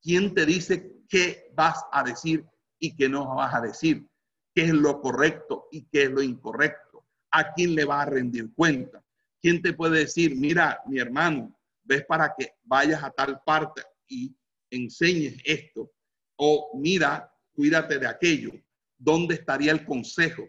¿quién 0.00 0.34
te 0.34 0.46
dice 0.46 1.02
qué 1.08 1.52
vas 1.54 1.84
a 1.92 2.02
decir 2.02 2.46
y 2.78 2.96
qué 2.96 3.08
nos 3.08 3.26
vas 3.34 3.54
a 3.54 3.60
decir, 3.60 4.08
qué 4.54 4.64
es 4.64 4.72
lo 4.72 5.00
correcto 5.00 5.68
y 5.70 5.84
qué 5.86 6.04
es 6.04 6.10
lo 6.10 6.22
incorrecto, 6.22 7.04
a 7.30 7.52
quién 7.52 7.74
le 7.74 7.84
va 7.84 8.02
a 8.02 8.06
rendir 8.06 8.54
cuenta, 8.54 9.03
quién 9.44 9.60
te 9.60 9.74
puede 9.74 9.98
decir, 9.98 10.34
mira, 10.34 10.80
mi 10.86 10.98
hermano, 10.98 11.54
ves 11.82 12.06
para 12.06 12.34
que 12.34 12.54
vayas 12.62 13.04
a 13.04 13.10
tal 13.10 13.42
parte 13.44 13.82
y 14.08 14.34
enseñes 14.70 15.36
esto, 15.44 15.92
o 16.36 16.70
mira, 16.80 17.30
cuídate 17.52 17.98
de 17.98 18.06
aquello, 18.06 18.52
¿dónde 18.96 19.34
estaría 19.34 19.70
el 19.70 19.84
consejo? 19.84 20.44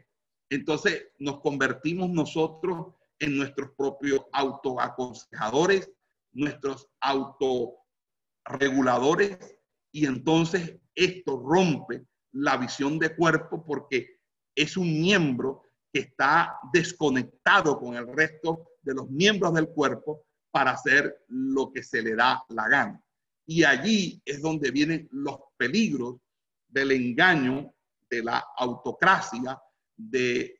Entonces 0.50 1.08
nos 1.20 1.42
convertimos 1.42 2.10
nosotros 2.10 2.94
en 3.20 3.36
nuestros 3.36 3.72
propios 3.72 4.22
autoaconsejadores, 4.32 5.92
nuestros 6.32 6.88
autorreguladores, 7.02 9.38
y 9.92 10.06
entonces 10.06 10.80
esto 10.96 11.44
rompe 11.46 12.06
la 12.32 12.56
visión 12.56 12.98
de 12.98 13.14
cuerpo 13.14 13.66
porque 13.66 14.22
es 14.56 14.78
un 14.78 15.02
miembro 15.02 15.64
que 15.92 16.00
está 16.00 16.58
desconectado 16.72 17.78
con 17.78 17.98
el 17.98 18.08
resto 18.08 18.70
de 18.86 18.94
los 18.94 19.10
miembros 19.10 19.54
del 19.54 19.68
cuerpo 19.68 20.24
para 20.52 20.72
hacer 20.72 21.24
lo 21.28 21.72
que 21.72 21.84
se 21.84 22.02
le 22.02 22.16
da 22.16 22.44
la 22.50 22.70
gana. 22.70 23.04
Y 23.46 23.64
allí 23.64 24.22
es 24.24 24.42
donde 24.42 24.72
vienen 24.72 25.08
los 25.12 25.38
peligros 25.58 26.18
del 26.68 26.92
engaño, 26.92 27.74
de 28.10 28.24
la 28.24 28.46
autocracia, 28.58 29.60
del 29.96 30.54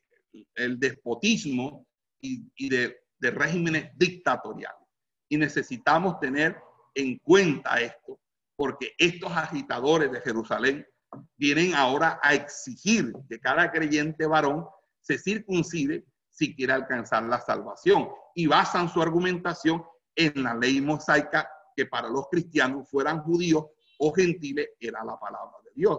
el 0.54 0.78
despotismo 0.78 1.86
y, 2.20 2.68
de, 2.68 2.96
de 3.18 3.30
regímenes 3.30 3.90
dictatoriales. 3.96 4.86
Y 5.28 5.38
necesitamos 5.38 6.20
tener 6.20 6.56
en 6.94 7.18
cuenta 7.18 7.80
esto, 7.80 8.20
porque 8.56 8.92
estos 8.98 9.32
agitadores 9.32 10.10
de 10.12 10.20
Jerusalén 10.20 10.86
vienen 11.36 11.74
ahora 11.74 12.20
a 12.22 12.34
exigir 12.34 13.12
que 13.28 13.38
cada 13.38 13.70
creyente 13.70 14.26
varón 14.26 14.66
se 15.00 15.18
circuncide 15.18 16.04
si 16.36 16.54
quiere 16.54 16.74
alcanzar 16.74 17.22
la 17.22 17.40
salvación 17.40 18.10
y 18.34 18.46
basan 18.46 18.90
su 18.90 19.00
argumentación 19.00 19.82
en 20.14 20.42
la 20.42 20.54
ley 20.54 20.82
mosaica 20.82 21.50
que 21.74 21.86
para 21.86 22.10
los 22.10 22.28
cristianos 22.28 22.90
fueran 22.90 23.22
judíos 23.22 23.64
o 23.98 24.12
gentiles 24.12 24.68
era 24.78 25.02
la 25.02 25.18
palabra 25.18 25.56
de 25.64 25.70
Dios. 25.74 25.98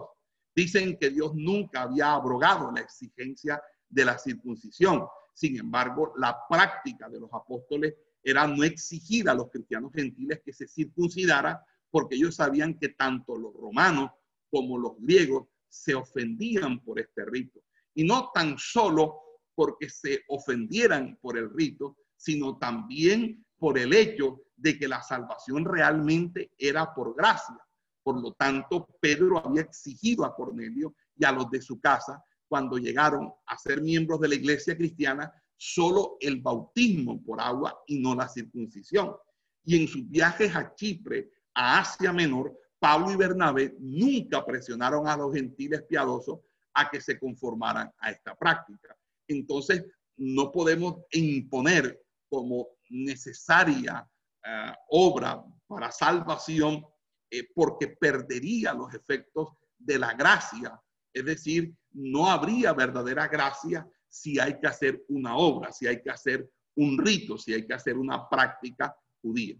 Dicen 0.54 0.96
que 0.96 1.10
Dios 1.10 1.32
nunca 1.34 1.82
había 1.82 2.12
abrogado 2.12 2.70
la 2.70 2.80
exigencia 2.80 3.60
de 3.88 4.04
la 4.04 4.16
circuncisión. 4.16 5.08
Sin 5.34 5.58
embargo, 5.58 6.14
la 6.16 6.38
práctica 6.48 7.08
de 7.08 7.18
los 7.18 7.30
apóstoles 7.32 7.94
era 8.22 8.46
no 8.46 8.62
exigir 8.62 9.28
a 9.28 9.34
los 9.34 9.50
cristianos 9.50 9.92
gentiles 9.92 10.40
que 10.44 10.52
se 10.52 10.68
circuncidaran 10.68 11.58
porque 11.90 12.14
ellos 12.14 12.36
sabían 12.36 12.78
que 12.78 12.90
tanto 12.90 13.36
los 13.36 13.54
romanos 13.54 14.12
como 14.50 14.78
los 14.78 14.92
griegos 15.00 15.48
se 15.68 15.96
ofendían 15.96 16.80
por 16.84 17.00
este 17.00 17.24
rito. 17.24 17.60
Y 17.94 18.04
no 18.04 18.30
tan 18.32 18.56
solo 18.56 19.27
porque 19.58 19.90
se 19.90 20.22
ofendieran 20.28 21.18
por 21.20 21.36
el 21.36 21.50
rito, 21.52 21.96
sino 22.16 22.58
también 22.58 23.44
por 23.58 23.76
el 23.76 23.92
hecho 23.92 24.42
de 24.54 24.78
que 24.78 24.86
la 24.86 25.02
salvación 25.02 25.64
realmente 25.64 26.52
era 26.56 26.94
por 26.94 27.16
gracia. 27.16 27.58
Por 28.04 28.22
lo 28.22 28.34
tanto, 28.34 28.86
Pedro 29.00 29.44
había 29.44 29.62
exigido 29.62 30.24
a 30.24 30.32
Cornelio 30.36 30.94
y 31.16 31.24
a 31.24 31.32
los 31.32 31.50
de 31.50 31.60
su 31.60 31.80
casa, 31.80 32.22
cuando 32.46 32.78
llegaron 32.78 33.32
a 33.46 33.58
ser 33.58 33.82
miembros 33.82 34.20
de 34.20 34.28
la 34.28 34.36
iglesia 34.36 34.76
cristiana, 34.76 35.32
solo 35.56 36.18
el 36.20 36.40
bautismo 36.40 37.20
por 37.24 37.40
agua 37.40 37.82
y 37.88 37.98
no 37.98 38.14
la 38.14 38.28
circuncisión. 38.28 39.16
Y 39.64 39.82
en 39.82 39.88
sus 39.88 40.08
viajes 40.08 40.54
a 40.54 40.72
Chipre, 40.76 41.32
a 41.54 41.80
Asia 41.80 42.12
Menor, 42.12 42.56
Pablo 42.78 43.10
y 43.10 43.16
Bernabé 43.16 43.74
nunca 43.80 44.46
presionaron 44.46 45.08
a 45.08 45.16
los 45.16 45.34
gentiles 45.34 45.82
piadosos 45.82 46.38
a 46.74 46.88
que 46.88 47.00
se 47.00 47.18
conformaran 47.18 47.92
a 47.98 48.12
esta 48.12 48.36
práctica. 48.36 48.96
Entonces, 49.28 49.84
no 50.16 50.50
podemos 50.50 50.96
imponer 51.12 52.02
como 52.28 52.68
necesaria 52.90 54.08
eh, 54.44 54.72
obra 54.90 55.44
para 55.66 55.92
salvación 55.92 56.84
eh, 57.30 57.46
porque 57.54 57.88
perdería 57.88 58.72
los 58.72 58.92
efectos 58.94 59.50
de 59.78 59.98
la 59.98 60.14
gracia. 60.14 60.80
Es 61.12 61.24
decir, 61.24 61.74
no 61.92 62.30
habría 62.30 62.72
verdadera 62.72 63.28
gracia 63.28 63.88
si 64.08 64.38
hay 64.38 64.58
que 64.58 64.66
hacer 64.66 65.04
una 65.08 65.36
obra, 65.36 65.72
si 65.72 65.86
hay 65.86 66.02
que 66.02 66.10
hacer 66.10 66.50
un 66.76 66.98
rito, 66.98 67.36
si 67.36 67.52
hay 67.52 67.66
que 67.66 67.74
hacer 67.74 67.96
una 67.96 68.28
práctica 68.28 68.96
judía. 69.20 69.56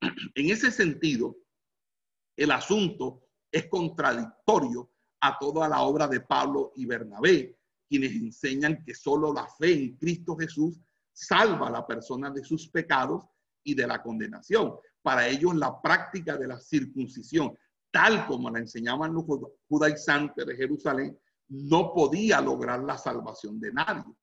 En 0.34 0.50
ese 0.50 0.70
sentido, 0.70 1.36
el 2.36 2.52
asunto 2.52 3.24
es 3.50 3.66
contradictorio 3.66 4.92
a 5.20 5.36
toda 5.38 5.68
la 5.68 5.82
obra 5.82 6.06
de 6.06 6.20
Pablo 6.20 6.72
y 6.76 6.86
Bernabé, 6.86 7.57
quienes 7.88 8.12
enseñan 8.12 8.84
que 8.84 8.94
solo 8.94 9.32
la 9.32 9.46
fe 9.58 9.72
en 9.72 9.96
Cristo 9.96 10.36
Jesús 10.36 10.78
salva 11.12 11.68
a 11.68 11.72
la 11.72 11.86
persona 11.86 12.30
de 12.30 12.44
sus 12.44 12.68
pecados 12.68 13.24
y 13.64 13.74
de 13.74 13.86
la 13.86 14.02
condenación. 14.02 14.74
Para 15.02 15.26
ellos 15.28 15.54
la 15.56 15.80
práctica 15.80 16.36
de 16.36 16.46
la 16.46 16.60
circuncisión, 16.60 17.56
tal 17.90 18.26
como 18.26 18.50
la 18.50 18.60
enseñaban 18.60 19.14
los 19.14 19.24
judaizantes 19.68 20.46
de 20.46 20.56
Jerusalén, 20.56 21.18
no 21.48 21.92
podía 21.94 22.40
lograr 22.40 22.80
la 22.84 22.98
salvación 22.98 23.58
de 23.58 23.72
nadie. 23.72 24.14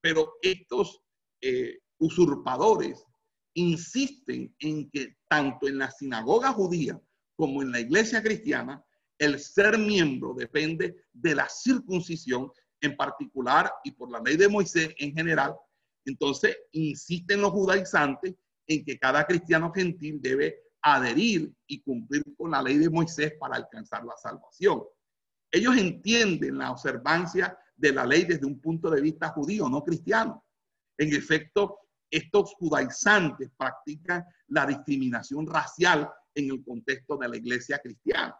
Pero 0.00 0.34
estos 0.42 1.00
eh, 1.40 1.78
usurpadores 1.98 3.06
insisten 3.54 4.54
en 4.58 4.90
que 4.90 5.16
tanto 5.28 5.68
en 5.68 5.78
la 5.78 5.90
sinagoga 5.90 6.52
judía 6.52 7.00
como 7.36 7.62
en 7.62 7.70
la 7.70 7.80
iglesia 7.80 8.22
cristiana, 8.22 8.84
el 9.18 9.38
ser 9.38 9.78
miembro 9.78 10.34
depende 10.34 11.04
de 11.12 11.34
la 11.34 11.48
circuncisión 11.48 12.50
en 12.82 12.96
particular 12.96 13.72
y 13.84 13.92
por 13.92 14.10
la 14.10 14.20
ley 14.20 14.36
de 14.36 14.48
Moisés 14.48 14.94
en 14.98 15.14
general. 15.14 15.56
Entonces, 16.04 16.56
insisten 16.72 17.40
los 17.40 17.52
judaizantes 17.52 18.34
en 18.66 18.84
que 18.84 18.98
cada 18.98 19.24
cristiano 19.24 19.72
gentil 19.72 20.20
debe 20.20 20.58
adherir 20.82 21.54
y 21.66 21.80
cumplir 21.80 22.24
con 22.36 22.50
la 22.50 22.60
ley 22.60 22.76
de 22.76 22.90
Moisés 22.90 23.34
para 23.38 23.56
alcanzar 23.56 24.04
la 24.04 24.16
salvación. 24.16 24.82
Ellos 25.50 25.76
entienden 25.76 26.58
la 26.58 26.72
observancia 26.72 27.56
de 27.76 27.92
la 27.92 28.04
ley 28.04 28.24
desde 28.24 28.46
un 28.46 28.60
punto 28.60 28.90
de 28.90 29.00
vista 29.00 29.28
judío, 29.28 29.68
no 29.68 29.84
cristiano. 29.84 30.44
En 30.98 31.14
efecto, 31.14 31.78
estos 32.10 32.54
judaizantes 32.54 33.50
practican 33.56 34.24
la 34.48 34.66
discriminación 34.66 35.46
racial 35.46 36.10
en 36.34 36.50
el 36.50 36.64
contexto 36.64 37.16
de 37.16 37.28
la 37.28 37.36
iglesia 37.36 37.78
cristiana. 37.78 38.36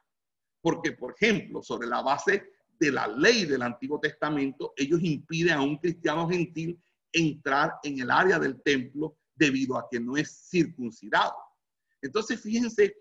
Porque, 0.61 0.93
por 0.93 1.15
ejemplo, 1.15 1.63
sobre 1.63 1.89
la 1.89 2.03
base 2.03 2.51
de 2.83 2.91
la 2.91 3.07
ley 3.07 3.45
del 3.45 3.63
Antiguo 3.63 4.01
Testamento, 4.01 4.73
ellos 4.77 5.01
impiden 5.05 5.53
a 5.53 5.63
un 5.63 5.77
cristiano 5.77 6.29
gentil 6.29 6.83
entrar 7.13 7.75
en 7.85 8.01
el 8.01 8.11
área 8.11 8.41
del 8.41 8.61
templo 8.61 9.17
debido 9.37 9.79
a 9.79 9.87
que 9.89 10.01
no 10.01 10.17
es 10.17 10.49
circuncidado. 10.51 11.33
Entonces, 12.01 12.41
fíjense 12.41 12.97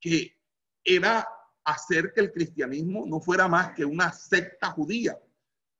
que 0.00 0.34
era 0.82 1.28
hacer 1.64 2.14
que 2.14 2.22
el 2.22 2.32
cristianismo 2.32 3.04
no 3.06 3.20
fuera 3.20 3.46
más 3.46 3.74
que 3.74 3.84
una 3.84 4.10
secta 4.10 4.70
judía, 4.70 5.18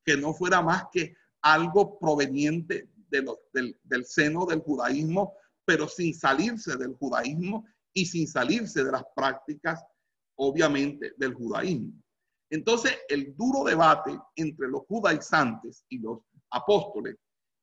que 0.05 0.19
no 0.19 0.35
fuera 0.35 0.61
más 0.61 0.85
que 0.93 1.17
algo 1.41 1.99
proveniente 1.99 2.91
de 3.09 3.25
del, 3.55 3.81
del 3.85 4.05
seno 4.05 4.45
del 4.45 4.61
judaísmo, 4.61 5.33
pero 5.65 5.89
sin 5.89 6.13
salirse 6.13 6.77
del 6.77 6.93
judaísmo 6.93 7.65
y 7.95 8.05
sin 8.05 8.29
salirse 8.29 8.85
de 8.85 8.93
las 8.93 9.05
prácticas, 9.15 9.83
obviamente, 10.35 11.15
del 11.17 11.33
judaísmo. 11.33 11.95
Entonces, 12.51 12.99
el 13.09 13.35
duro 13.37 13.65
debate 13.65 14.19
entre 14.37 14.69
los 14.69 14.83
judaizantes 14.83 15.85
y 15.89 15.99
los 15.99 16.21
apóstoles 16.51 17.17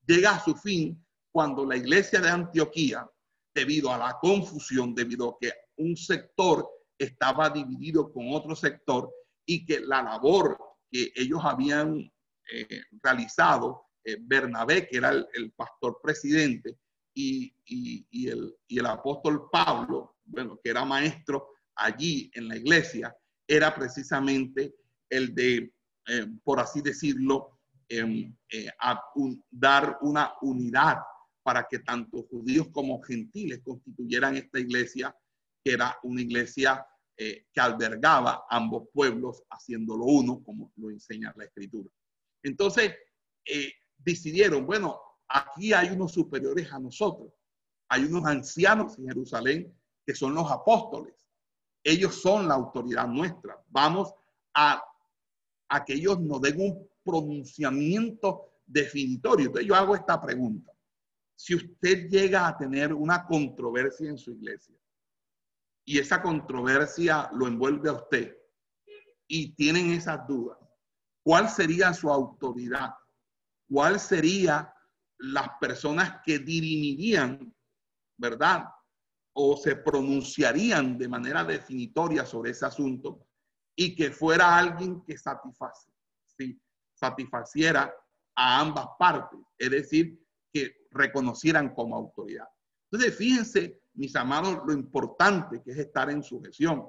llega 0.05 0.35
a 0.35 0.43
su 0.43 0.55
fin 0.55 1.03
cuando 1.31 1.65
la 1.65 1.77
iglesia 1.77 2.19
de 2.19 2.29
Antioquía, 2.29 3.09
debido 3.55 3.91
a 3.91 3.97
la 3.97 4.17
confusión, 4.19 4.93
debido 4.93 5.29
a 5.29 5.37
que 5.39 5.53
un 5.77 5.95
sector 5.95 6.69
estaba 6.97 7.49
dividido 7.49 8.11
con 8.11 8.33
otro 8.33 8.55
sector 8.55 9.11
y 9.45 9.65
que 9.65 9.79
la 9.79 10.03
labor 10.03 10.57
que 10.91 11.11
ellos 11.15 11.39
habían 11.43 12.11
eh, 12.51 12.81
realizado, 13.01 13.87
eh, 14.03 14.17
Bernabé, 14.19 14.87
que 14.87 14.97
era 14.97 15.09
el, 15.09 15.51
pastor 15.53 15.99
presidente, 16.01 16.77
y, 17.15 17.55
el, 18.27 18.55
y 18.67 18.79
el 18.79 18.85
apóstol 18.85 19.47
Pablo, 19.51 20.17
bueno, 20.25 20.59
que 20.63 20.69
era 20.69 20.83
maestro 20.83 21.49
allí 21.75 22.31
en 22.33 22.47
la 22.47 22.57
iglesia, 22.57 23.15
era 23.55 23.75
precisamente 23.75 24.75
el 25.07 25.35
de, 25.35 25.71
eh, 26.07 26.27
por 26.43 26.59
así 26.59 26.81
decirlo, 26.81 27.59
em, 27.87 28.35
eh, 28.51 28.67
dar 29.51 29.99
una 30.01 30.33
unidad 30.41 30.97
para 31.43 31.67
que 31.69 31.79
tanto 31.79 32.23
judíos 32.23 32.69
como 32.69 32.99
gentiles 33.03 33.61
constituyeran 33.63 34.37
esta 34.37 34.59
iglesia, 34.59 35.15
que 35.63 35.73
era 35.73 35.95
una 36.01 36.21
iglesia 36.21 36.83
eh, 37.15 37.45
que 37.53 37.61
albergaba 37.61 38.45
ambos 38.49 38.87
pueblos, 38.91 39.43
haciéndolo 39.51 40.05
uno, 40.05 40.41
como 40.41 40.71
lo 40.77 40.89
enseña 40.89 41.31
la 41.35 41.45
escritura. 41.45 41.89
Entonces, 42.41 42.91
decidieron, 43.97 44.65
bueno, 44.65 44.99
aquí 45.27 45.73
hay 45.73 45.89
unos 45.89 46.13
superiores 46.13 46.71
a 46.71 46.79
nosotros, 46.79 47.31
hay 47.87 48.05
unos 48.05 48.25
ancianos 48.25 48.97
en 48.97 49.09
Jerusalén 49.09 49.79
que 50.05 50.15
son 50.15 50.33
los 50.33 50.49
apóstoles. 50.49 51.22
Ellos 51.83 52.21
son 52.21 52.47
la 52.47 52.53
autoridad 52.53 53.07
nuestra. 53.07 53.61
Vamos 53.69 54.13
a, 54.53 54.81
que 55.85 55.93
ellos 55.93 56.19
nos 56.19 56.39
den 56.41 56.61
un 56.61 56.89
pronunciamiento 57.03 58.53
definitorio. 58.65 59.51
Yo 59.59 59.75
hago 59.75 59.95
esta 59.95 60.21
pregunta. 60.21 60.71
Si 61.35 61.55
usted 61.55 62.07
llega 62.09 62.47
a 62.47 62.57
tener 62.57 62.93
una 62.93 63.25
controversia 63.25 64.09
en 64.09 64.17
su 64.17 64.31
iglesia 64.31 64.75
y 65.83 65.97
esa 65.97 66.21
controversia 66.21 67.29
lo 67.33 67.47
envuelve 67.47 67.89
a 67.89 67.93
usted 67.93 68.37
y 69.27 69.53
tienen 69.55 69.91
esas 69.91 70.25
dudas, 70.27 70.57
¿cuál 71.23 71.49
sería 71.49 71.93
su 71.93 72.09
autoridad? 72.09 72.93
¿Cuál 73.67 73.99
sería 73.99 74.73
las 75.17 75.49
personas 75.59 76.21
que 76.23 76.39
dirimirían, 76.39 77.53
verdad? 78.17 78.65
O 79.33 79.57
se 79.57 79.75
pronunciarían 79.75 80.97
de 80.97 81.07
manera 81.07 81.43
definitoria 81.43 82.25
sobre 82.25 82.51
ese 82.51 82.65
asunto 82.65 83.27
y 83.75 83.95
que 83.95 84.11
fuera 84.11 84.57
alguien 84.57 85.03
que 85.03 85.17
satisface, 85.17 85.91
¿sí? 86.37 86.59
satisfaciera 86.93 87.93
a 88.35 88.59
ambas 88.59 88.87
partes, 88.97 89.39
es 89.57 89.71
decir, 89.71 90.19
que 90.51 90.87
reconocieran 90.91 91.73
como 91.73 91.95
autoridad. 91.95 92.47
Entonces, 92.91 93.17
fíjense, 93.17 93.81
mis 93.95 94.15
amados, 94.15 94.61
lo 94.65 94.73
importante 94.73 95.61
que 95.63 95.71
es 95.71 95.77
estar 95.77 96.09
en 96.11 96.23
sujeción, 96.23 96.87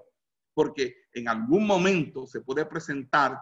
porque 0.54 0.94
en 1.12 1.28
algún 1.28 1.66
momento 1.66 2.26
se 2.26 2.42
puede 2.42 2.66
presentar 2.66 3.38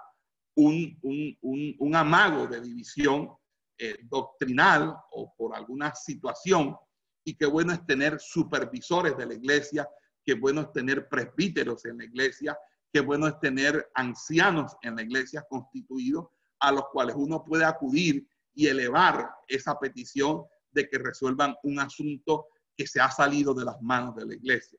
un, 0.54 0.98
un, 1.02 1.94
amago 1.94 2.46
de 2.46 2.60
división 2.60 3.30
eh, 3.78 3.98
doctrinal 4.04 4.96
o 5.10 5.34
por 5.36 5.54
alguna 5.56 5.94
situación 5.94 6.76
y 7.24 7.34
qué 7.34 7.46
bueno 7.46 7.72
es 7.72 7.84
tener 7.86 8.20
supervisores 8.20 9.16
de 9.16 9.26
la 9.26 9.34
iglesia, 9.34 9.88
qué 10.24 10.34
bueno 10.34 10.62
es 10.62 10.72
tener 10.72 11.08
presbíteros 11.08 11.84
en 11.84 11.98
la 11.98 12.04
iglesia, 12.04 12.58
qué 12.92 13.00
bueno 13.00 13.26
es 13.26 13.38
tener 13.40 13.90
ancianos 13.94 14.76
en 14.82 14.96
la 14.96 15.02
iglesia 15.02 15.44
constituidos 15.48 16.26
a 16.60 16.72
los 16.72 16.84
cuales 16.92 17.16
uno 17.16 17.44
puede 17.44 17.64
acudir 17.64 18.26
y 18.54 18.66
elevar 18.66 19.30
esa 19.48 19.78
petición 19.78 20.44
de 20.70 20.88
que 20.88 20.98
resuelvan 20.98 21.56
un 21.62 21.80
asunto 21.80 22.46
que 22.76 22.86
se 22.86 23.00
ha 23.00 23.10
salido 23.10 23.54
de 23.54 23.64
las 23.64 23.80
manos 23.82 24.14
de 24.16 24.26
la 24.26 24.34
iglesia. 24.34 24.78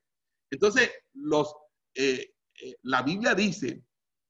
Entonces, 0.50 0.92
los, 1.14 1.56
eh, 1.94 2.34
eh, 2.62 2.76
la 2.84 3.02
Biblia 3.02 3.36
dice 3.36 3.84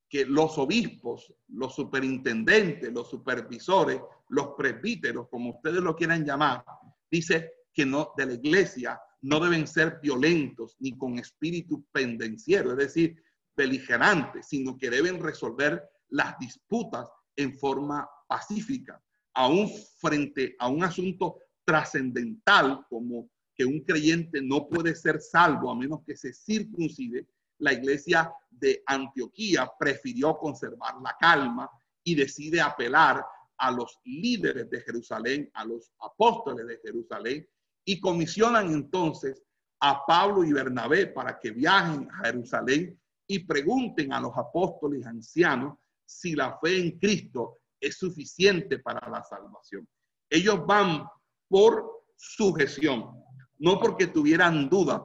que 0.10 0.26
los 0.26 0.58
obispos, 0.58 1.34
los 1.48 1.76
superintendentes, 1.76 2.92
los 2.92 3.10
supervisores, 3.10 4.00
los 4.30 4.50
presbíteros, 4.58 5.28
como 5.30 5.52
ustedes 5.52 5.82
lo 5.82 5.96
quieran 5.96 6.26
llamar, 6.26 6.64
dice 7.10 7.52
que 7.74 7.86
no, 7.86 8.14
de 8.18 8.26
la 8.26 8.34
iglesia 8.34 9.00
no 9.22 9.40
deben 9.40 9.68
ser 9.68 10.00
violentos 10.02 10.76
ni 10.80 10.98
con 10.98 11.18
espíritu 11.18 11.86
pendenciero, 11.92 12.72
es 12.72 12.78
decir, 12.78 13.24
beligerantes, 13.56 14.48
sino 14.48 14.78
que 14.78 14.90
deben 14.90 15.22
resolver 15.22 15.84
las 16.10 16.38
disputas 16.40 17.10
en 17.36 17.58
forma 17.58 18.08
pacífica, 18.28 19.02
aún 19.34 19.70
frente 19.98 20.56
a 20.60 20.68
un 20.68 20.84
asunto 20.84 21.38
trascendental 21.66 22.86
como 22.90 23.30
que 23.56 23.66
un 23.66 23.82
creyente 23.82 24.42
no 24.42 24.68
puede 24.68 24.96
ser 24.96 25.22
salvo 25.22 25.72
a 25.72 25.76
menos 25.76 26.02
que 26.06 26.16
se 26.16 26.34
circuncide, 26.34 27.28
la 27.60 27.74
iglesia 27.74 28.32
de 28.50 28.84
Antioquía 28.86 29.72
prefirió 29.80 30.38
conservar 30.38 30.96
la 31.02 31.16
calma 31.20 31.70
y 32.04 32.16
decide 32.16 32.60
apelar 32.60 33.24
a 33.58 33.72
los 33.72 34.00
líderes 34.04 34.70
de 34.70 34.82
Jerusalén, 34.82 35.50
a 35.54 35.64
los 35.64 35.92
apóstoles 36.00 36.68
de 36.68 36.80
Jerusalén, 36.84 37.48
y 37.86 38.00
comisionan 38.00 38.72
entonces 38.72 39.44
a 39.80 40.06
Pablo 40.06 40.44
y 40.44 40.54
Bernabé 40.54 41.08
para 41.08 41.40
que 41.40 41.52
viajen 41.52 42.10
a 42.12 42.26
Jerusalén 42.26 43.00
y 43.28 43.40
pregunten 43.40 44.14
a 44.14 44.22
los 44.22 44.32
apóstoles 44.38 45.06
ancianos 45.06 45.78
si 46.06 46.36
la 46.36 46.58
fe 46.60 46.80
en 46.80 47.00
Cristo 47.00 47.60
es 47.80 47.98
suficiente 47.98 48.80
para 48.80 49.10
la 49.10 49.24
salvación. 49.24 49.88
Ellos 50.30 50.66
van 50.66 51.06
por 51.50 52.06
sujeción, 52.16 53.24
no 53.60 53.80
porque 53.80 54.08
tuvieran 54.08 54.70
duda. 54.70 55.04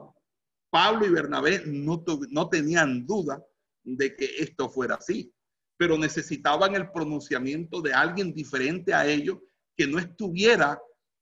Pablo 0.69 1.05
y 1.05 1.09
Bernabé 1.09 1.63
no, 1.65 2.03
no 2.29 2.49
tenían 2.49 3.05
duda 3.05 3.43
de 3.83 4.15
que 4.15 4.25
esto 4.37 4.69
fuera 4.69 4.95
así, 4.95 5.33
pero 5.77 5.97
necesitaban 5.97 6.75
el 6.75 6.91
pronunciamiento 6.91 7.81
de 7.81 7.93
alguien 7.93 8.33
diferente 8.33 8.93
a 8.93 9.05
ellos 9.05 9.39
que 9.75 9.87
no 9.87 9.99
estuviera 9.99 10.79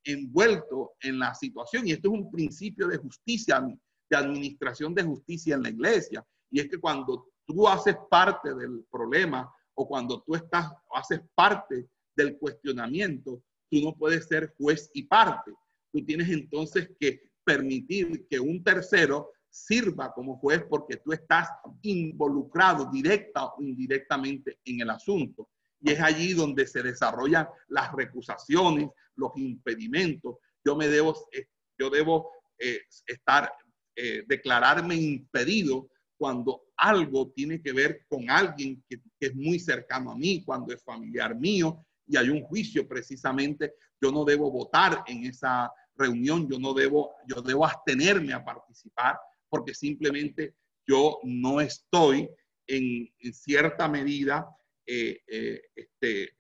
envuelto 0.08 0.94
en 1.02 1.20
la 1.20 1.34
situación. 1.36 1.88
Y 1.88 1.92
esto 1.92 2.08
es 2.08 2.20
un 2.20 2.32
principio 2.32 2.88
de 2.88 2.98
justicia, 2.98 3.62
de 4.10 4.18
administración 4.18 4.94
de 4.96 5.04
justicia 5.04 5.56
en 5.56 5.64
la 5.64 5.70
iglesia. 5.70 6.26
Y 6.50 6.60
es 6.60 6.70
que 6.70 6.80
cuando 6.80 7.28
tú 7.46 7.68
haces 7.68 7.96
parte 8.10 8.54
del 8.56 8.86
problema 8.90 9.52
o 9.76 9.88
cuando 9.88 10.22
tú 10.24 10.36
estás, 10.36 10.72
haces 10.94 11.22
parte 11.36 11.88
del 12.16 12.38
cuestionamiento, 12.38 13.44
tú 13.70 13.82
no 13.82 13.96
puedes 13.96 14.28
ser 14.28 14.54
juez 14.58 14.90
y 14.94 15.04
parte. 15.04 15.52
Tú 15.92 16.04
tienes 16.06 16.30
entonces 16.30 16.90
que 17.00 17.22
permitir 17.44 18.28
que 18.30 18.40
un 18.40 18.64
tercero 18.64 19.32
sirva 19.50 20.14
como 20.14 20.38
juez 20.38 20.64
porque 20.70 20.98
tú 20.98 21.12
estás 21.14 21.50
involucrado 21.82 22.90
directa 22.92 23.46
o 23.46 23.62
indirectamente 23.62 24.60
en 24.66 24.82
el 24.82 24.90
asunto. 24.90 25.50
Y 25.82 25.92
es 25.92 26.00
allí 26.00 26.34
donde 26.34 26.66
se 26.68 26.82
desarrollan 26.82 27.48
las 27.68 27.92
recusaciones, 27.94 28.90
los 29.16 29.32
impedimentos. 29.36 30.38
Yo 30.64 30.76
me 30.76 30.88
debo, 30.88 31.16
eh, 31.32 31.48
yo 31.78 31.90
debo 31.90 32.32
eh, 32.58 32.82
estar, 33.06 33.52
eh, 33.96 34.24
declararme 34.28 34.96
impedido 34.96 35.90
cuando 36.18 36.64
algo 36.78 37.32
tiene 37.32 37.62
que 37.62 37.74
ver 37.74 38.06
con 38.08 38.30
alguien 38.30 38.84
que, 38.90 39.00
es 39.20 39.36
muy 39.36 39.60
cercano 39.60 40.12
a 40.12 40.16
mí, 40.16 40.44
cuando 40.44 40.74
es 40.74 40.84
familiar 40.84 41.36
mío 41.36 41.86
y 42.08 42.18
hay 42.18 42.30
un 42.30 42.42
juicio 42.44 42.88
precisamente, 42.88 43.76
yo 44.02 44.12
no 44.12 44.24
debo 44.26 44.52
votar 44.52 45.04
en 45.08 45.26
esa 45.26 45.72
reunión, 45.96 46.48
yo 46.50 46.60
no 46.60 46.74
debo, 46.74 47.16
yo 47.28 47.42
debo 47.42 47.66
abstenerme 47.66 48.34
a 48.34 48.44
participar 48.44 49.20
porque 49.50 49.74
simplemente 49.74 50.56
yo 50.86 51.20
no 51.24 51.60
estoy 51.62 52.30
en, 52.68 53.10
cierta 53.34 53.88
medida 53.88 54.48
este, 54.88 56.34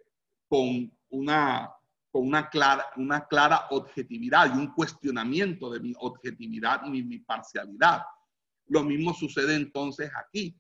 con 0.47 0.91
una 1.09 1.77
una 2.19 2.49
clara, 2.49 2.85
una 2.97 3.27
clara 3.27 3.67
objetividad 3.71 4.53
y 4.53 4.57
un 4.57 4.73
cuestionamiento 4.73 5.69
de 5.69 5.79
mi 5.79 5.93
objetividad 5.99 6.81
y 6.85 7.03
mi, 7.03 7.19
parcialidad. 7.19 8.01
Lo 8.67 8.83
mismo 8.83 9.13
sucede 9.13 9.55
entonces 9.55 10.11
aquí. 10.15 10.59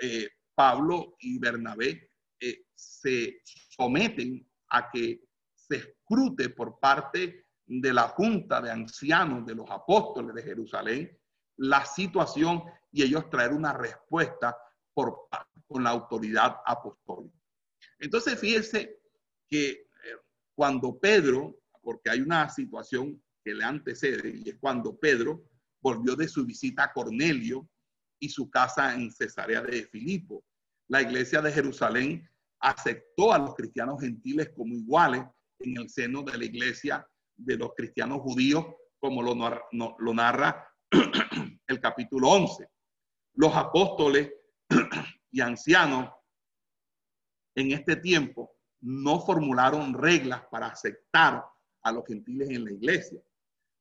Eh, 0.00 0.28
Pablo 0.54 1.16
y 1.20 1.38
Bernabé 1.38 2.10
eh, 2.40 2.64
se 2.74 3.40
someten 3.44 4.48
a 4.70 4.90
que 4.90 5.20
se 5.54 5.76
escrute 5.76 6.50
por 6.50 6.78
parte 6.78 7.46
de 7.66 7.92
la 7.92 8.08
junta 8.08 8.60
de 8.60 8.70
ancianos 8.70 9.44
de 9.44 9.54
los 9.54 9.70
apóstoles 9.70 10.34
de 10.34 10.42
Jerusalén 10.42 11.18
la 11.58 11.84
situación 11.84 12.62
y 12.92 13.02
ellos 13.02 13.28
traer 13.30 13.52
una 13.52 13.72
respuesta 13.72 14.56
por, 14.94 15.28
con 15.66 15.84
la 15.84 15.90
autoridad 15.90 16.56
apostólica. 16.64 17.36
Entonces, 17.98 18.38
fíjense 18.38 19.00
que 19.48 19.86
cuando 20.56 20.98
Pedro, 20.98 21.58
porque 21.82 22.10
hay 22.10 22.20
una 22.20 22.48
situación 22.48 23.22
que 23.44 23.54
le 23.54 23.64
antecede, 23.64 24.34
y 24.36 24.48
es 24.48 24.56
cuando 24.58 24.98
Pedro 24.98 25.44
volvió 25.80 26.16
de 26.16 26.26
su 26.26 26.44
visita 26.44 26.84
a 26.84 26.92
Cornelio 26.92 27.68
y 28.18 28.28
su 28.28 28.50
casa 28.50 28.94
en 28.94 29.12
Cesarea 29.12 29.62
de 29.62 29.86
Filipo. 29.86 30.44
La 30.88 31.02
iglesia 31.02 31.42
de 31.42 31.52
Jerusalén 31.52 32.28
aceptó 32.60 33.32
a 33.32 33.38
los 33.38 33.54
cristianos 33.54 34.00
gentiles 34.00 34.50
como 34.56 34.74
iguales 34.74 35.24
en 35.60 35.76
el 35.76 35.88
seno 35.90 36.22
de 36.22 36.38
la 36.38 36.44
iglesia 36.44 37.06
de 37.36 37.56
los 37.56 37.72
cristianos 37.76 38.20
judíos, 38.22 38.64
como 38.98 39.22
lo, 39.22 39.34
lo 39.98 40.14
narra 40.14 40.66
el 41.66 41.80
capítulo 41.80 42.30
11. 42.30 42.66
Los 43.34 43.54
apóstoles 43.54 44.32
y 45.36 45.42
ancianos 45.42 46.10
en 47.54 47.72
este 47.72 47.96
tiempo 47.96 48.56
no 48.80 49.20
formularon 49.20 49.92
reglas 49.92 50.42
para 50.50 50.68
aceptar 50.68 51.44
a 51.82 51.92
los 51.92 52.06
gentiles 52.06 52.48
en 52.48 52.64
la 52.64 52.72
iglesia. 52.72 53.20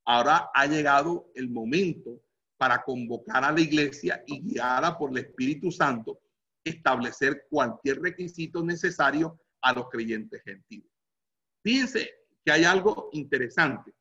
Ahora 0.04 0.50
ha 0.54 0.66
llegado 0.66 1.32
el 1.34 1.50
momento 1.50 2.22
para 2.58 2.84
convocar 2.84 3.46
a 3.46 3.54
la 3.54 3.62
iglesia 3.62 4.22
y 4.28 4.42
guiada 4.42 4.98
por 4.98 5.12
el 5.12 5.20
Espíritu 5.20 5.72
Santo, 5.72 6.20
establecer 6.62 7.48
cualquier 7.50 8.02
requisito 8.02 8.62
necesario 8.62 9.40
a 9.62 9.72
los 9.72 9.88
creyentes 9.90 10.44
gentiles. 10.44 10.92
Fíjense 11.64 12.10
que 12.44 12.52
hay 12.52 12.66
algo 12.66 13.12
interesante. 13.14 13.94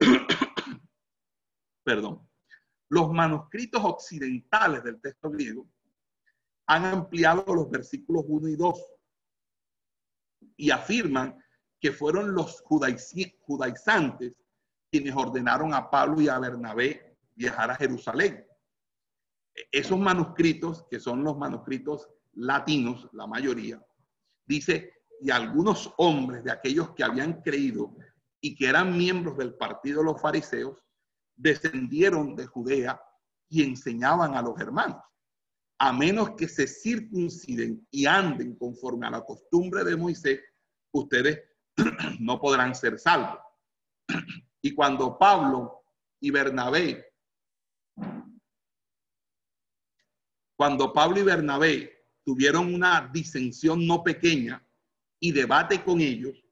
Perdón. 1.84 2.26
Los 2.88 3.12
manuscritos 3.12 3.84
occidentales 3.84 4.82
del 4.82 4.98
texto 4.98 5.30
griego 5.30 5.68
han 6.66 6.84
ampliado 6.84 7.44
los 7.54 7.70
versículos 7.70 8.24
1 8.26 8.48
y 8.48 8.56
2 8.56 8.86
y 10.56 10.70
afirman 10.70 11.38
que 11.80 11.92
fueron 11.92 12.34
los 12.34 12.62
judaizantes 12.62 14.34
quienes 14.90 15.14
ordenaron 15.14 15.74
a 15.74 15.90
Pablo 15.90 16.20
y 16.20 16.28
a 16.28 16.38
Bernabé 16.38 17.18
viajar 17.34 17.70
a 17.70 17.76
Jerusalén. 17.76 18.46
Esos 19.70 19.98
manuscritos, 19.98 20.86
que 20.88 21.00
son 21.00 21.22
los 21.22 21.36
manuscritos 21.36 22.08
latinos, 22.34 23.08
la 23.12 23.26
mayoría, 23.26 23.84
dice, 24.46 24.92
y 25.20 25.30
algunos 25.30 25.92
hombres 25.98 26.44
de 26.44 26.52
aquellos 26.52 26.90
que 26.90 27.04
habían 27.04 27.42
creído 27.42 27.94
y 28.40 28.54
que 28.54 28.68
eran 28.68 28.96
miembros 28.96 29.36
del 29.36 29.54
partido 29.54 30.00
de 30.00 30.06
los 30.06 30.20
fariseos, 30.20 30.82
descendieron 31.36 32.36
de 32.36 32.46
Judea 32.46 33.00
y 33.48 33.62
enseñaban 33.62 34.34
a 34.34 34.42
los 34.42 34.58
hermanos 34.60 35.02
a 35.78 35.92
menos 35.92 36.30
que 36.36 36.48
se 36.48 36.66
circunciden 36.66 37.86
y 37.90 38.06
anden 38.06 38.56
conforme 38.56 39.06
a 39.06 39.10
la 39.10 39.24
costumbre 39.24 39.84
de 39.84 39.96
Moisés, 39.96 40.40
ustedes 40.92 41.42
no 42.20 42.40
podrán 42.40 42.74
ser 42.74 42.98
salvos. 42.98 43.38
Y 44.62 44.74
cuando 44.74 45.18
Pablo 45.18 45.84
y 46.20 46.30
Bernabé, 46.30 47.12
cuando 50.56 50.92
Pablo 50.92 51.20
y 51.20 51.22
Bernabé 51.22 52.06
tuvieron 52.24 52.72
una 52.72 53.10
disensión 53.12 53.86
no 53.86 54.02
pequeña 54.02 54.66
y 55.20 55.32
debate 55.32 55.82
con 55.82 56.00
ellos, 56.00 56.42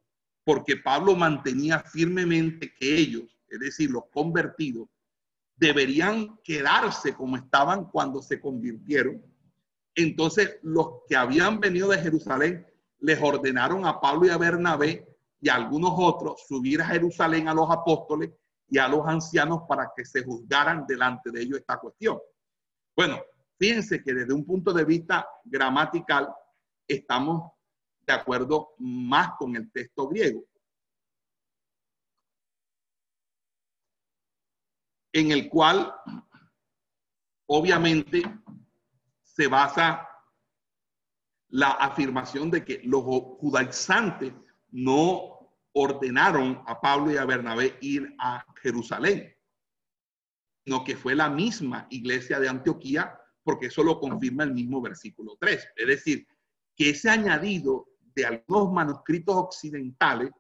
porque 0.45 0.77
Pablo 0.77 1.15
mantenía 1.15 1.81
firmemente 1.81 2.75
que 2.75 2.97
ellos, 2.97 3.39
es 3.49 3.61
decir, 3.61 3.91
los 3.91 4.05
convertidos, 4.13 4.89
deberían 5.57 6.38
quedarse 6.43 7.15
como 7.15 7.37
estaban 7.37 7.85
cuando 7.87 8.23
se 8.23 8.41
convirtieron. 8.41 9.23
Entonces 9.95 10.59
los 10.62 11.03
que 11.09 11.17
habían 11.17 11.61
venido 11.61 11.88
de 11.88 11.99
Jerusalén 11.99 12.67
les 13.01 13.21
ordenaron 13.21 13.85
a 13.85 14.01
Pablo 14.01 14.27
y 14.27 14.31
a 14.31 14.38
Bernabé 14.38 15.07
y 15.41 15.49
a 15.49 15.57
algunos 15.57 15.93
otros 15.97 16.45
subir 16.47 16.81
a 16.81 16.87
Jerusalén 16.87 17.49
a 17.49 17.55
los 17.55 17.71
apóstoles 17.71 18.31
y 18.69 18.79
a 18.79 18.88
los 18.88 19.07
ancianos 19.07 19.62
para 19.69 19.93
que 19.95 20.05
se 20.05 20.23
juzgaran 20.25 20.87
delante 20.87 21.31
de 21.31 21.43
ellos 21.43 21.59
esta 21.59 21.79
cuestión. 21.79 22.19
Bueno, 22.97 23.21
fíjense 23.59 24.03
que 24.03 24.15
desde 24.15 24.33
un 24.33 24.45
punto 24.45 24.73
de 24.73 24.85
vista 24.85 25.27
gramatical 25.45 26.33
estamos 26.87 27.53
de 28.07 28.12
acuerdo 28.12 28.75
más 28.79 29.33
con 29.38 29.55
el 29.57 29.71
texto 29.71 30.09
griego. 30.09 30.45
En 35.12 35.31
el 35.31 35.48
cual 35.48 35.94
obviamente 37.46 38.22
se 39.22 39.46
basa 39.46 40.09
la 41.48 41.70
afirmación 41.72 42.51
de 42.51 42.64
que 42.64 42.81
los 42.85 43.03
judaizantes 43.03 44.33
no 44.70 45.51
ordenaron 45.72 46.62
a 46.66 46.81
Pablo 46.81 47.12
y 47.12 47.16
a 47.16 47.25
Bernabé 47.25 47.77
ir 47.81 48.14
a 48.18 48.44
Jerusalén, 48.62 49.35
sino 50.64 50.85
que 50.85 50.96
fue 50.96 51.14
la 51.14 51.29
misma 51.29 51.87
iglesia 51.90 52.40
de 52.40 52.48
Antioquía, 52.48 53.18
porque 53.42 53.66
eso 53.66 53.83
lo 53.83 54.01
confirma 54.01 54.44
el 54.44 54.55
mismo 54.55 54.81
versículo 54.81 55.37
3. 55.38 55.68
Es 55.77 55.87
decir, 55.87 56.27
que 56.77 56.90
ese 56.90 57.11
añadido 57.11 57.88
de 58.14 58.27
algunos 58.27 58.72
manuscritos 58.72 59.35
occidentales 59.37 60.31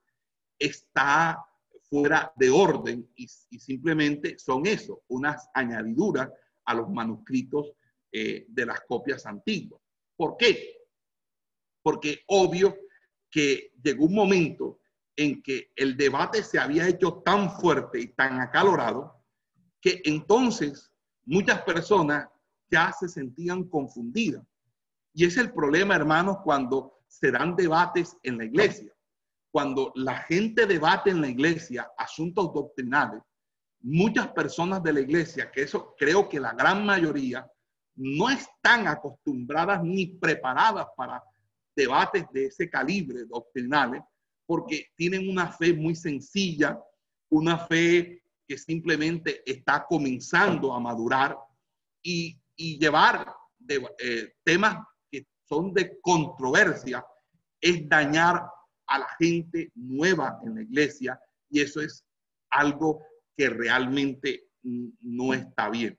está 0.58 1.44
fuera 1.92 2.32
de 2.36 2.48
orden 2.48 3.06
y, 3.16 3.28
simplemente 3.28 4.38
son 4.38 4.64
eso, 4.64 5.02
unas 5.08 5.46
añadiduras 5.52 6.30
a 6.64 6.72
los 6.72 6.88
manuscritos 6.88 7.70
eh, 8.10 8.46
de 8.48 8.64
las 8.64 8.80
copias 8.88 9.26
antiguas. 9.26 9.78
¿Por 10.16 10.38
qué? 10.38 10.74
Porque 11.82 12.22
obvio 12.28 12.74
que 13.30 13.74
llegó 13.82 14.06
un 14.06 14.14
momento 14.14 14.80
en 15.14 15.42
que 15.42 15.70
el 15.76 15.94
debate 15.98 16.42
se 16.42 16.58
había 16.58 16.88
hecho 16.88 17.20
tan 17.22 17.50
fuerte 17.50 18.00
y 18.00 18.06
tan 18.08 18.40
acalorado 18.40 19.22
que 19.78 20.00
entonces 20.06 20.90
muchas 21.26 21.60
personas 21.60 22.26
ya 22.70 22.90
se 22.98 23.06
sentían 23.06 23.64
confundidas. 23.64 24.42
Y 25.12 25.26
es 25.26 25.36
el 25.36 25.52
problema, 25.52 25.94
hermanos, 25.94 26.38
cuando 26.42 27.02
se 27.06 27.30
dan 27.30 27.54
debates 27.54 28.16
en 28.22 28.38
la 28.38 28.46
iglesia. 28.46 28.91
Cuando 29.52 29.92
la 29.94 30.16
gente 30.16 30.66
debate 30.66 31.10
en 31.10 31.20
la 31.20 31.28
iglesia 31.28 31.92
asuntos 31.96 32.52
doctrinales, 32.54 33.22
muchas 33.82 34.28
personas 34.28 34.82
de 34.82 34.94
la 34.94 35.00
iglesia, 35.00 35.50
que 35.50 35.62
eso 35.62 35.94
creo 35.98 36.28
que 36.28 36.40
la 36.40 36.54
gran 36.54 36.86
mayoría, 36.86 37.46
no 37.94 38.30
están 38.30 38.86
acostumbradas 38.88 39.82
ni 39.84 40.06
preparadas 40.06 40.86
para 40.96 41.22
debates 41.76 42.24
de 42.32 42.46
ese 42.46 42.70
calibre 42.70 43.24
doctrinales, 43.26 44.02
porque 44.46 44.88
tienen 44.96 45.28
una 45.28 45.52
fe 45.52 45.74
muy 45.74 45.94
sencilla, 45.94 46.80
una 47.30 47.58
fe 47.58 48.22
que 48.46 48.56
simplemente 48.56 49.42
está 49.50 49.84
comenzando 49.86 50.72
a 50.72 50.80
madurar 50.80 51.36
y, 52.02 52.38
llevar 52.56 53.34
eh, 53.68 54.34
temas 54.44 54.86
que 55.10 55.26
son 55.48 55.74
de 55.74 55.98
controversia 56.00 57.04
es 57.60 57.88
dañar 57.88 58.46
a 58.92 58.98
la 58.98 59.08
gente 59.18 59.72
nueva 59.74 60.38
en 60.44 60.54
la 60.54 60.62
iglesia 60.62 61.18
y 61.48 61.60
eso 61.60 61.80
es 61.80 62.04
algo 62.50 63.02
que 63.36 63.48
realmente 63.48 64.48
no 64.62 65.32
está 65.32 65.70
bien. 65.70 65.98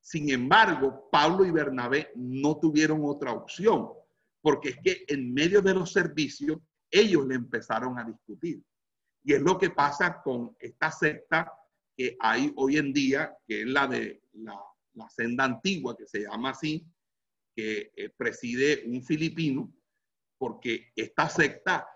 Sin 0.00 0.30
embargo, 0.30 1.08
Pablo 1.10 1.44
y 1.44 1.50
Bernabé 1.50 2.12
no 2.14 2.58
tuvieron 2.58 3.00
otra 3.04 3.32
opción, 3.32 3.88
porque 4.40 4.70
es 4.70 4.76
que 4.82 5.04
en 5.08 5.34
medio 5.34 5.60
de 5.60 5.74
los 5.74 5.92
servicios 5.92 6.58
ellos 6.90 7.26
le 7.26 7.34
empezaron 7.34 7.98
a 7.98 8.04
discutir. 8.04 8.62
Y 9.24 9.34
es 9.34 9.42
lo 9.42 9.58
que 9.58 9.70
pasa 9.70 10.22
con 10.22 10.56
esta 10.60 10.90
secta 10.92 11.52
que 11.96 12.16
hay 12.20 12.52
hoy 12.56 12.76
en 12.78 12.92
día, 12.92 13.36
que 13.46 13.62
es 13.62 13.66
la 13.66 13.88
de 13.88 14.22
la, 14.32 14.54
senda 15.10 15.44
antigua, 15.44 15.96
que 15.96 16.06
se 16.06 16.22
llama 16.22 16.50
así, 16.50 16.86
que 17.54 17.92
eh, 17.96 18.10
preside 18.16 18.84
un 18.86 19.02
filipino, 19.02 19.72
porque 20.38 20.92
esta 20.94 21.28
secta 21.28 21.86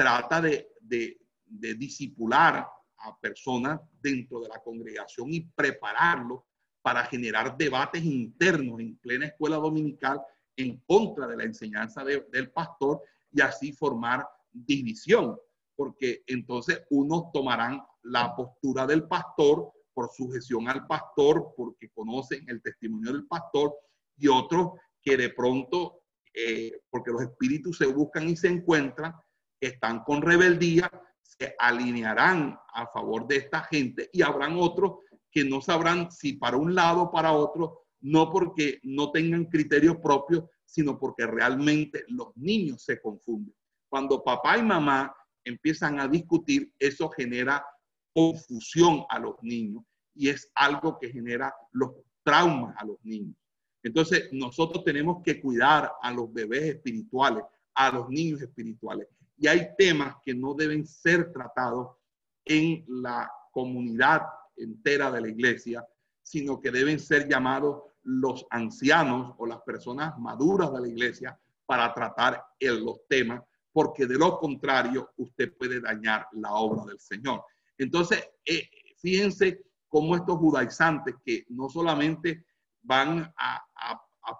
trata 0.00 0.40
de, 0.40 0.72
de, 0.80 1.74
disipular 1.74 2.66
a 2.98 3.20
personas 3.20 3.80
dentro 4.00 4.40
de 4.40 4.48
la 4.48 4.60
congregación 4.60 5.32
y 5.32 5.40
prepararlos 5.40 6.40
para 6.82 7.04
generar 7.04 7.56
debates 7.56 8.02
internos 8.02 8.80
en 8.80 8.96
plena 8.96 9.26
escuela 9.26 9.56
dominical 9.56 10.20
en 10.56 10.78
contra 10.86 11.26
de 11.26 11.36
la 11.36 11.44
enseñanza 11.44 12.02
del 12.04 12.50
pastor 12.50 13.02
y 13.30 13.42
así 13.42 13.72
formar 13.72 14.26
división, 14.50 15.38
porque 15.76 16.22
entonces 16.26 16.82
unos 16.90 17.30
tomarán 17.32 17.82
la 18.02 18.34
postura 18.34 18.86
del 18.86 19.06
pastor 19.06 19.70
por 19.92 20.10
sujeción 20.10 20.68
al 20.68 20.86
pastor, 20.86 21.52
porque 21.56 21.90
conocen 21.90 22.48
el 22.48 22.62
testimonio 22.62 23.12
del 23.12 23.26
pastor, 23.26 23.74
y 24.16 24.28
otros 24.28 24.72
que 25.02 25.16
de 25.16 25.30
pronto, 25.30 26.02
eh, 26.32 26.72
porque 26.88 27.10
los 27.10 27.22
espíritus 27.22 27.78
se 27.78 27.86
buscan 27.86 28.28
y 28.28 28.36
se 28.36 28.48
encuentran, 28.48 29.14
están 29.60 30.04
con 30.04 30.22
rebeldía, 30.22 30.90
se 31.22 31.54
alinearán 31.58 32.58
a 32.72 32.86
favor 32.88 33.26
de 33.26 33.36
esta 33.36 33.62
gente 33.62 34.10
y 34.12 34.22
habrán 34.22 34.56
otros 34.58 34.98
que 35.30 35.44
no 35.44 35.60
sabrán 35.60 36.10
si 36.10 36.34
para 36.34 36.56
un 36.56 36.74
lado 36.74 37.02
o 37.02 37.10
para 37.10 37.32
otro, 37.32 37.86
no 38.00 38.30
porque 38.30 38.80
no 38.82 39.10
tengan 39.10 39.44
criterios 39.44 39.96
propios, 39.98 40.44
sino 40.64 40.98
porque 40.98 41.26
realmente 41.26 42.04
los 42.08 42.36
niños 42.36 42.82
se 42.82 43.00
confunden. 43.00 43.54
Cuando 43.88 44.22
papá 44.22 44.58
y 44.58 44.62
mamá 44.62 45.14
empiezan 45.44 46.00
a 46.00 46.08
discutir, 46.08 46.72
eso 46.78 47.08
genera 47.10 47.64
confusión 48.12 49.04
a 49.08 49.18
los 49.18 49.36
niños 49.42 49.84
y 50.14 50.28
es 50.28 50.50
algo 50.54 50.98
que 50.98 51.10
genera 51.10 51.54
los 51.72 51.92
traumas 52.22 52.74
a 52.76 52.84
los 52.84 52.96
niños. 53.02 53.36
Entonces, 53.82 54.28
nosotros 54.32 54.84
tenemos 54.84 55.22
que 55.22 55.40
cuidar 55.40 55.92
a 56.02 56.12
los 56.12 56.32
bebés 56.32 56.62
espirituales, 56.62 57.44
a 57.74 57.90
los 57.90 58.08
niños 58.08 58.42
espirituales. 58.42 59.08
Y 59.40 59.48
hay 59.48 59.70
temas 59.76 60.16
que 60.22 60.34
no 60.34 60.54
deben 60.54 60.86
ser 60.86 61.32
tratados 61.32 61.96
en 62.44 62.84
la 62.86 63.32
comunidad 63.50 64.22
entera 64.56 65.10
de 65.10 65.22
la 65.22 65.28
iglesia, 65.28 65.84
sino 66.22 66.60
que 66.60 66.70
deben 66.70 67.00
ser 67.00 67.26
llamados 67.26 67.82
los 68.02 68.46
ancianos 68.50 69.34
o 69.38 69.46
las 69.46 69.62
personas 69.62 70.18
maduras 70.18 70.72
de 70.72 70.80
la 70.82 70.88
iglesia 70.88 71.40
para 71.64 71.92
tratar 71.94 72.44
los 72.60 73.06
temas, 73.08 73.42
porque 73.72 74.06
de 74.06 74.18
lo 74.18 74.38
contrario 74.38 75.10
usted 75.16 75.56
puede 75.56 75.80
dañar 75.80 76.26
la 76.32 76.52
obra 76.52 76.84
del 76.84 77.00
Señor. 77.00 77.42
Entonces, 77.78 78.22
eh, 78.44 78.68
fíjense 78.98 79.64
cómo 79.88 80.16
estos 80.16 80.36
judaizantes 80.36 81.14
que 81.24 81.46
no 81.48 81.68
solamente 81.68 82.44
van 82.82 83.32
a, 83.36 83.66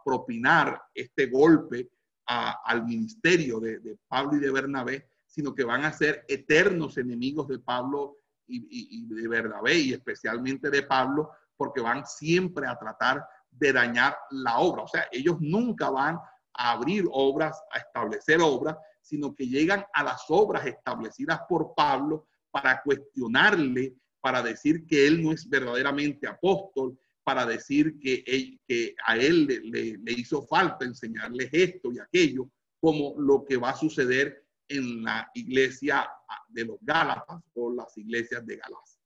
propinar 0.05 0.81
este 0.95 1.27
golpe 1.27 1.91
al 2.31 2.85
ministerio 2.85 3.59
de, 3.59 3.99
Pablo 4.07 4.37
y 4.37 4.41
de 4.41 4.53
Bernabé, 4.53 5.09
sino 5.27 5.55
que 5.55 5.65
van 5.65 5.85
a 5.85 5.93
ser 5.93 6.25
eternos 6.29 6.97
enemigos 6.97 7.49
de 7.49 7.59
Pablo 7.59 8.19
y, 8.47 9.07
de 9.07 9.29
Bernabé 9.29 9.79
y 9.79 9.93
especialmente 9.93 10.71
de 10.71 10.83
Pablo, 10.83 11.31
porque 11.57 11.81
van 11.81 12.07
siempre 12.07 12.67
a 12.67 12.79
tratar 12.79 13.27
de 13.51 13.73
dañar 13.73 14.17
la 14.31 14.59
obra. 14.59 14.83
O 14.83 14.89
sea, 14.89 15.09
ellos 15.11 15.37
nunca 15.41 15.91
van 15.91 16.17
a 16.55 16.73
abrir 16.73 17.05
obras, 17.11 17.61
a 17.73 17.79
establecer 17.79 18.41
obras, 18.41 18.77
sino 19.01 19.35
que 19.35 19.47
llegan 19.47 19.85
a 19.93 20.05
las 20.05 20.25
obras 20.29 20.67
establecidas 20.67 21.41
por 21.49 21.75
Pablo 21.75 22.29
para 22.51 22.81
cuestionarle, 22.83 23.95
para 24.21 24.43
decir 24.43 24.87
que 24.87 25.07
él 25.07 25.23
no 25.23 25.33
es 25.33 25.49
verdaderamente 25.49 26.29
apóstol, 26.29 26.99
para 27.31 27.47
decir 27.47 28.01
que, 28.01 28.97
a 29.07 29.17
él 29.17 29.47
le, 29.47 30.13
hizo 30.15 30.43
falta 30.43 30.85
enseñarles 30.85 31.49
esto 31.53 31.93
y 31.93 32.01
aquello, 32.01 32.51
como 32.81 33.15
lo 33.21 33.45
que 33.45 33.57
va 33.57 33.71
a 33.71 33.77
suceder 33.77 34.45
en 34.67 35.05
la 35.05 35.31
iglesia 35.35 36.11
de 36.49 36.65
los 36.65 36.79
Gálatas 36.81 37.41
o 37.55 37.73
las 37.73 37.97
iglesias 37.97 38.45
de 38.45 38.57
Galacia. 38.57 39.01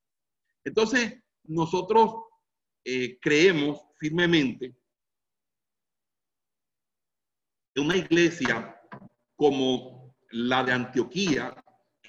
Entonces, 0.65 1.23
nosotros 1.43 2.15
eh, 2.83 3.19
creemos 3.21 3.83
firmemente 3.99 4.75
que 7.75 7.81
una 7.83 7.99
iglesia 7.99 8.81
como 9.37 10.17
la 10.31 10.65
de 10.65 10.73
Antioquía, 10.73 11.55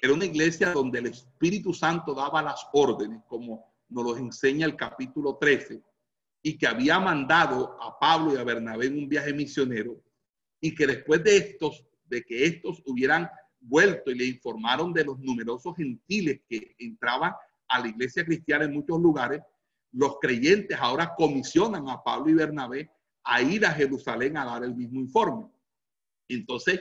era 0.00 0.14
una 0.14 0.24
iglesia 0.24 0.72
donde 0.72 1.00
el 1.00 1.06
Espíritu 1.08 1.74
Santo 1.74 2.14
daba 2.14 2.42
las 2.42 2.66
órdenes, 2.72 3.20
como 3.28 3.76
nos 3.88 4.04
lo 4.04 4.16
enseña 4.16 4.66
el 4.66 4.76
capítulo 4.76 5.36
13, 5.36 5.82
y 6.46 6.56
que 6.56 6.68
había 6.68 7.00
mandado 7.00 7.76
a 7.82 7.98
Pablo 7.98 8.32
y 8.32 8.36
a 8.36 8.44
Bernabé 8.44 8.86
en 8.86 8.98
un 8.98 9.08
viaje 9.08 9.32
misionero, 9.32 10.00
y 10.60 10.76
que 10.76 10.86
después 10.86 11.24
de 11.24 11.38
estos, 11.38 11.84
de 12.04 12.22
que 12.22 12.44
estos 12.44 12.80
hubieran 12.86 13.28
vuelto 13.58 14.12
y 14.12 14.14
le 14.14 14.26
informaron 14.26 14.92
de 14.92 15.02
los 15.02 15.18
numerosos 15.18 15.74
gentiles 15.74 16.42
que 16.48 16.76
entraban 16.78 17.32
a 17.66 17.80
la 17.80 17.88
iglesia 17.88 18.24
cristiana 18.24 18.64
en 18.64 18.74
muchos 18.74 19.00
lugares, 19.00 19.42
los 19.90 20.20
creyentes 20.20 20.78
ahora 20.80 21.16
comisionan 21.16 21.88
a 21.88 22.00
Pablo 22.04 22.30
y 22.30 22.34
Bernabé 22.34 22.92
a 23.24 23.42
ir 23.42 23.66
a 23.66 23.72
Jerusalén 23.72 24.36
a 24.36 24.44
dar 24.44 24.62
el 24.62 24.76
mismo 24.76 25.00
informe. 25.00 25.48
Entonces, 26.28 26.80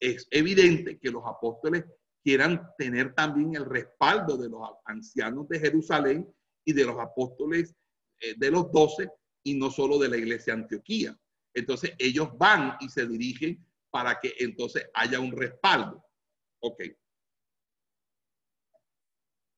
es 0.00 0.26
evidente 0.30 0.98
que 0.98 1.10
los 1.10 1.22
apóstoles 1.26 1.84
quieran 2.22 2.70
tener 2.78 3.12
también 3.12 3.56
el 3.56 3.66
respaldo 3.66 4.38
de 4.38 4.48
los 4.48 4.62
ancianos 4.86 5.46
de 5.50 5.60
Jerusalén 5.60 6.34
y 6.64 6.72
de 6.72 6.86
los 6.86 6.98
apóstoles 6.98 7.76
de 8.36 8.50
los 8.50 8.70
doce 8.72 9.10
y 9.42 9.54
no 9.54 9.70
solo 9.70 9.98
de 9.98 10.08
la 10.08 10.16
iglesia 10.16 10.54
Antioquía. 10.54 11.16
Entonces, 11.54 11.92
ellos 11.98 12.36
van 12.36 12.76
y 12.80 12.88
se 12.88 13.06
dirigen 13.06 13.64
para 13.90 14.18
que 14.20 14.34
entonces 14.38 14.88
haya 14.92 15.20
un 15.20 15.32
respaldo. 15.32 16.04
Ok. 16.60 16.82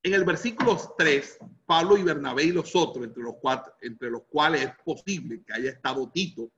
En 0.03 0.15
el 0.15 0.25
versículo 0.25 0.79
3, 0.97 1.39
Pablo 1.67 1.97
y 1.97 2.03
Bernabé 2.03 2.45
y 2.45 2.53
los 2.53 2.75
otros, 2.77 3.05
entre 3.05 3.23
los, 3.23 3.35
cuatro, 3.41 3.75
entre 3.81 4.11
los 4.11 4.23
cuales 4.25 4.63
es 4.63 4.73
posible 4.85 5.43
que 5.43 5.53
haya 5.53 5.71
estado 5.71 6.09
Tito, 6.11 6.53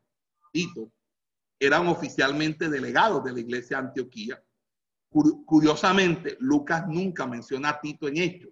Tito, 0.53 0.93
eran 1.59 1.87
oficialmente 1.89 2.69
delegados 2.69 3.25
de 3.25 3.33
la 3.33 3.41
iglesia 3.41 3.79
de 3.79 3.89
Antioquía. 3.89 4.43
Curiosamente, 5.11 6.37
Lucas 6.41 6.87
nunca 6.87 7.27
menciona 7.27 7.71
a 7.71 7.81
Tito 7.81 8.09
en 8.09 8.19
Hechos 8.19 8.51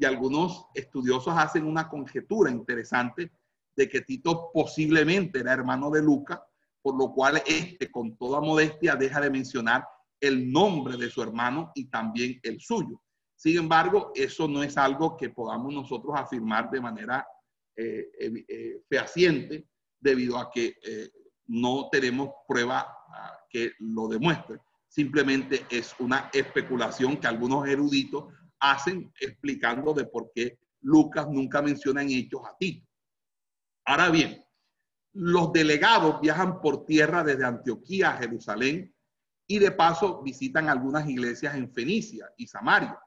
y 0.00 0.06
algunos 0.06 0.64
estudiosos 0.74 1.34
hacen 1.36 1.66
una 1.66 1.86
conjetura 1.86 2.50
interesante 2.50 3.30
de 3.76 3.86
que 3.86 4.00
Tito 4.00 4.50
posiblemente 4.50 5.40
era 5.40 5.52
hermano 5.52 5.90
de 5.90 6.02
Lucas, 6.02 6.40
por 6.80 6.96
lo 6.96 7.12
cual 7.12 7.42
este 7.46 7.90
con 7.90 8.16
toda 8.16 8.40
modestia 8.40 8.96
deja 8.96 9.20
de 9.20 9.28
mencionar 9.28 9.86
el 10.18 10.50
nombre 10.50 10.96
de 10.96 11.10
su 11.10 11.22
hermano 11.22 11.70
y 11.74 11.90
también 11.90 12.40
el 12.42 12.60
suyo. 12.62 13.02
Sin 13.36 13.58
embargo, 13.58 14.10
eso 14.14 14.48
no 14.48 14.62
es 14.62 14.78
algo 14.78 15.18
que 15.18 15.28
podamos 15.28 15.72
nosotros 15.72 16.14
afirmar 16.16 16.70
de 16.70 16.80
manera 16.80 17.26
eh, 17.76 18.10
eh, 18.18 18.82
fehaciente 18.88 19.68
debido 19.98 20.38
a 20.38 20.50
que 20.50 20.78
eh, 20.82 21.10
no 21.46 21.90
tenemos 21.92 22.30
prueba 22.48 22.86
ah, 23.10 23.38
que 23.50 23.72
lo 23.80 24.08
demuestre. 24.08 24.60
simplemente 24.88 25.66
es 25.70 25.94
una 25.98 26.30
especulación 26.32 27.18
que 27.18 27.26
algunos 27.26 27.68
eruditos 27.68 28.24
hacen 28.60 29.12
explicando 29.20 29.92
de 29.94 30.04
por 30.04 30.30
qué 30.34 30.58
Lucas 30.82 31.28
nunca 31.28 31.62
menciona 31.62 32.02
en 32.02 32.10
Hechos 32.10 32.42
a 32.46 32.56
Tito. 32.58 32.86
Ahora 33.84 34.10
bien, 34.10 34.44
los 35.12 35.52
delegados 35.52 36.20
viajan 36.20 36.60
por 36.60 36.86
tierra 36.86 37.24
desde 37.24 37.44
Antioquía 37.44 38.10
a 38.10 38.18
Jerusalén 38.18 38.94
y 39.46 39.58
de 39.58 39.72
paso 39.72 40.22
visitan 40.22 40.68
algunas 40.68 41.08
iglesias 41.08 41.56
en 41.56 41.72
Fenicia 41.72 42.32
y 42.36 42.46
Samaria. 42.46 42.98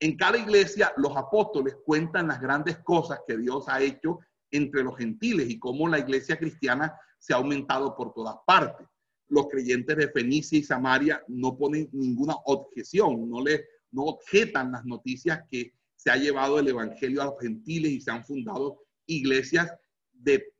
En 0.00 0.16
cada 0.16 0.38
iglesia 0.38 0.92
los 0.96 1.16
apóstoles 1.16 1.76
cuentan 1.84 2.28
las 2.28 2.40
grandes 2.40 2.78
cosas 2.78 3.20
que 3.26 3.36
Dios 3.36 3.68
ha 3.68 3.82
hecho 3.82 4.20
entre 4.50 4.82
los 4.82 4.96
gentiles 4.96 5.50
y 5.50 5.58
cómo 5.58 5.88
la 5.88 5.98
iglesia 5.98 6.38
cristiana 6.38 6.98
se 7.18 7.34
ha 7.34 7.36
aumentado 7.36 7.94
por 7.94 8.14
todas 8.14 8.36
partes. 8.46 8.86
Los 9.28 9.48
creyentes 9.48 9.96
de 9.96 10.08
Fenicia 10.08 10.58
y 10.58 10.62
Samaria 10.62 11.22
no 11.28 11.56
ponen 11.56 11.88
ninguna 11.92 12.34
objeción, 12.44 13.28
no 13.28 13.42
le 13.42 13.66
no 13.94 14.02
objetan 14.02 14.72
las 14.72 14.84
noticias 14.84 15.44
que 15.50 15.72
se 15.94 16.10
ha 16.10 16.16
llevado 16.16 16.58
el 16.58 16.68
evangelio 16.68 17.22
a 17.22 17.26
los 17.26 17.40
gentiles 17.40 17.92
y 17.92 18.00
se 18.00 18.10
han 18.10 18.24
fundado 18.24 18.80
iglesias 19.06 19.72
de, 20.12 20.52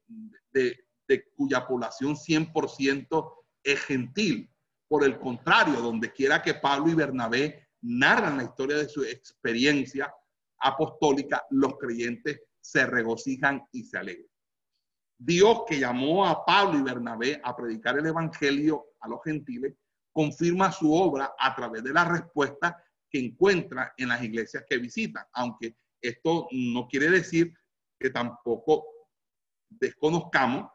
de 0.53 1.25
cuya 1.37 1.67
población 1.67 2.15
100% 2.15 3.33
es 3.63 3.81
gentil. 3.81 4.51
Por 4.89 5.05
el 5.05 5.19
contrario, 5.19 5.81
donde 5.81 6.13
quiera 6.13 6.43
que 6.43 6.55
Pablo 6.55 6.91
y 6.91 6.95
Bernabé 6.95 7.69
narran 7.83 8.37
la 8.37 8.45
historia 8.45 8.77
de 8.77 8.89
su 8.89 9.03
experiencia 9.03 10.13
apostólica, 10.59 11.45
los 11.51 11.77
creyentes 11.77 12.41
se 12.61 12.87
regocijan 12.87 13.63
y 13.73 13.85
se 13.85 13.99
alegran. 13.99 14.29
Dios 15.19 15.63
que 15.67 15.79
llamó 15.79 16.27
a 16.27 16.45
Pablo 16.45 16.79
y 16.79 16.83
Bernabé 16.83 17.41
a 17.43 17.55
predicar 17.55 17.99
el 17.99 18.07
Evangelio 18.07 18.87
a 19.01 19.09
los 19.09 19.23
gentiles, 19.23 19.75
confirma 20.13 20.73
su 20.73 20.93
obra 20.93 21.35
a 21.39 21.55
través 21.55 21.83
de 21.83 21.93
la 21.93 22.05
respuesta 22.05 22.83
que 23.15 23.21
encuentra 23.21 23.95
en 23.97 24.09
las 24.09 24.25
iglesias 24.25 24.65
que 24.69 24.77
visitan, 24.77 25.25
aunque 25.35 25.77
esto 26.03 26.49
no 26.51 26.89
quiere 26.89 27.09
decir 27.09 27.55
que 27.97 28.11
tampoco 28.11 28.87
desconozcamos 29.71 30.69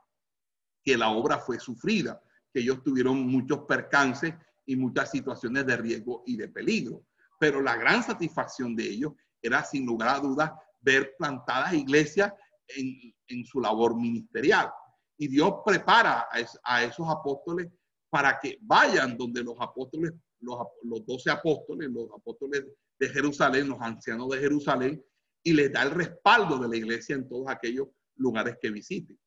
que 0.81 0.97
la 0.97 1.09
obra 1.09 1.39
fue 1.39 1.59
sufrida, 1.59 2.23
que 2.53 2.61
ellos 2.61 2.81
tuvieron 2.81 3.27
muchos 3.27 3.65
percances 3.67 4.33
y 4.65 4.77
muchas 4.77 5.11
situaciones 5.11 5.65
de 5.65 5.75
riesgo 5.75 6.23
y 6.25 6.37
de 6.37 6.47
peligro. 6.47 7.03
Pero 7.41 7.61
la 7.61 7.75
gran 7.75 8.03
satisfacción 8.03 8.73
de 8.73 8.85
ellos 8.85 9.11
era, 9.41 9.65
sin 9.65 9.85
lugar 9.85 10.15
a 10.15 10.19
dudas, 10.21 10.53
ver 10.79 11.15
plantadas 11.17 11.73
iglesias 11.73 12.31
en, 12.69 13.43
su 13.43 13.59
labor 13.59 13.97
ministerial. 13.99 14.71
Y 15.17 15.27
Dios 15.27 15.55
prepara 15.65 16.29
a, 16.63 16.83
esos 16.83 17.09
apóstoles 17.09 17.67
para 18.09 18.39
que 18.39 18.57
vayan 18.61 19.17
donde 19.17 19.43
los 19.43 19.59
apóstoles, 19.59 20.13
los, 20.41 20.59
los 20.83 21.05
12 21.05 21.31
apóstoles, 21.31 21.89
los 21.89 22.09
apóstoles 22.11 22.65
de 22.99 23.09
Jerusalén, 23.09 23.69
los 23.69 23.81
ancianos 23.81 24.29
de 24.29 24.39
Jerusalén, 24.39 25.03
y 25.43 25.53
les 25.53 25.71
da 25.71 25.83
el 25.83 25.91
respaldo 25.91 26.57
de 26.57 26.67
la 26.67 26.75
iglesia 26.75 27.15
en 27.15 27.27
todos 27.27 27.47
aquellos 27.47 27.87
lugares 28.15 28.57
que 28.61 28.71
visiten. 28.71 29.17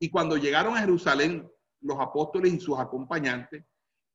Y 0.00 0.10
cuando 0.10 0.36
llegaron 0.36 0.76
a 0.76 0.80
Jerusalén, 0.80 1.48
los 1.80 1.98
apóstoles 2.00 2.52
y 2.52 2.60
sus 2.60 2.78
acompañantes 2.78 3.64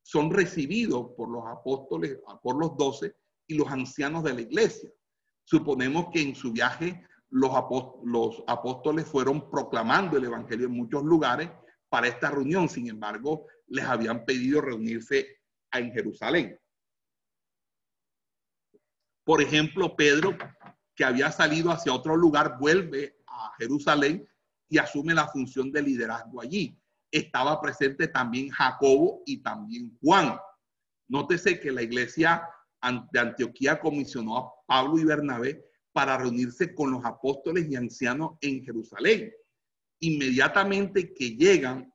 son 0.02 0.30
recibidos 0.30 1.10
por 1.16 1.28
los 1.30 1.44
apóstoles, 1.46 2.18
por 2.42 2.58
los 2.58 2.76
doce 2.76 3.14
y 3.46 3.56
los 3.56 3.68
ancianos 3.68 4.24
de 4.24 4.34
la 4.34 4.40
iglesia. 4.42 4.90
Suponemos 5.44 6.06
que 6.12 6.20
en 6.22 6.34
su 6.34 6.52
viaje 6.52 7.02
los, 7.30 7.52
apóstoles 8.46 9.06
fueron 9.06 9.50
proclamando 9.50 10.16
el 10.16 10.24
Evangelio 10.24 10.66
en 10.66 10.72
muchos 10.72 11.02
lugares 11.04 11.50
para 11.88 12.08
esta 12.08 12.30
reunión. 12.30 12.68
Sin 12.68 12.88
embargo, 12.88 13.46
les 13.66 13.84
habían 13.84 14.24
pedido 14.24 14.60
reunirse 14.60 15.37
en 15.72 15.92
Jerusalén. 15.92 16.58
Por 19.24 19.42
ejemplo, 19.42 19.94
Pedro, 19.94 20.36
que 20.94 21.04
había 21.04 21.30
salido 21.30 21.70
hacia 21.70 21.92
otro 21.92 22.16
lugar, 22.16 22.56
vuelve 22.58 23.20
a 23.26 23.52
Jerusalén 23.58 24.26
y 24.68 24.78
asume 24.78 25.14
la 25.14 25.28
función 25.28 25.70
de 25.70 25.82
liderazgo 25.82 26.40
allí. 26.40 26.80
Estaba 27.10 27.60
presente 27.60 28.08
también 28.08 28.48
Jacobo 28.48 29.22
y 29.26 29.38
también 29.42 29.96
Juan. 30.00 30.38
Nótese 31.08 31.60
que 31.60 31.72
la 31.72 31.82
iglesia 31.82 32.48
de 33.12 33.20
Antioquía 33.20 33.80
comisionó 33.80 34.36
a 34.38 34.52
Pablo 34.66 34.98
y 34.98 35.04
Bernabé 35.04 35.64
para 35.92 36.16
reunirse 36.16 36.74
con 36.74 36.90
los 36.90 37.04
apóstoles 37.04 37.68
y 37.68 37.76
ancianos 37.76 38.38
en 38.40 38.64
Jerusalén. 38.64 39.32
Inmediatamente 40.00 41.12
que 41.12 41.36
llegan, 41.36 41.92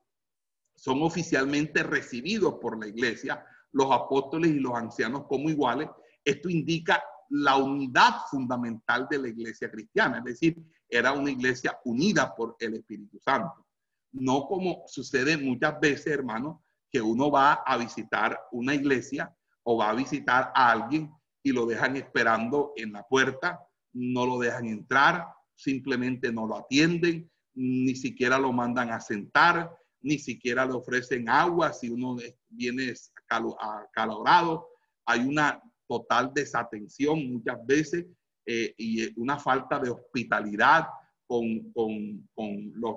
son 0.76 1.02
oficialmente 1.02 1.82
recibidos 1.82 2.54
por 2.60 2.78
la 2.78 2.88
iglesia, 2.88 3.44
los 3.74 3.90
apóstoles 3.90 4.50
y 4.50 4.60
los 4.60 4.74
ancianos 4.74 5.26
como 5.28 5.50
iguales. 5.50 5.88
Esto 6.24 6.48
indica 6.48 7.02
la 7.28 7.56
unidad 7.56 8.14
fundamental 8.30 9.06
de 9.10 9.18
la 9.18 9.28
iglesia 9.28 9.70
cristiana, 9.70 10.18
es 10.18 10.24
decir, 10.24 10.56
era 10.88 11.12
una 11.12 11.30
iglesia 11.30 11.78
unida 11.84 12.34
por 12.34 12.56
el 12.60 12.74
Espíritu 12.74 13.18
Santo. 13.18 13.66
No 14.12 14.46
como 14.46 14.84
sucede 14.86 15.36
muchas 15.36 15.80
veces, 15.80 16.06
hermano, 16.06 16.64
que 16.90 17.02
uno 17.02 17.30
va 17.30 17.54
a 17.54 17.76
visitar 17.76 18.40
una 18.52 18.74
iglesia 18.74 19.34
o 19.64 19.78
va 19.78 19.90
a 19.90 19.94
visitar 19.94 20.52
a 20.54 20.70
alguien 20.70 21.12
y 21.42 21.50
lo 21.50 21.66
dejan 21.66 21.96
esperando 21.96 22.72
en 22.76 22.92
la 22.92 23.02
puerta, 23.02 23.60
no 23.92 24.24
lo 24.26 24.38
dejan 24.38 24.66
entrar, 24.66 25.26
simplemente 25.56 26.32
no 26.32 26.46
lo 26.46 26.56
atienden, 26.56 27.30
ni 27.54 27.96
siquiera 27.96 28.38
lo 28.38 28.52
mandan 28.52 28.90
a 28.90 29.00
sentar, 29.00 29.76
ni 30.00 30.18
siquiera 30.18 30.66
le 30.66 30.74
ofrecen 30.74 31.28
agua 31.28 31.72
si 31.72 31.90
uno 31.90 32.16
viene 32.48 32.94
acalorado. 33.28 34.68
Hay 35.06 35.20
una 35.20 35.60
total 35.86 36.32
desatención 36.34 37.32
muchas 37.32 37.64
veces 37.66 38.06
eh, 38.46 38.74
y 38.76 39.20
una 39.20 39.38
falta 39.38 39.78
de 39.78 39.90
hospitalidad 39.90 40.86
con, 41.26 41.72
con, 41.72 42.28
con, 42.34 42.72
los, 42.74 42.96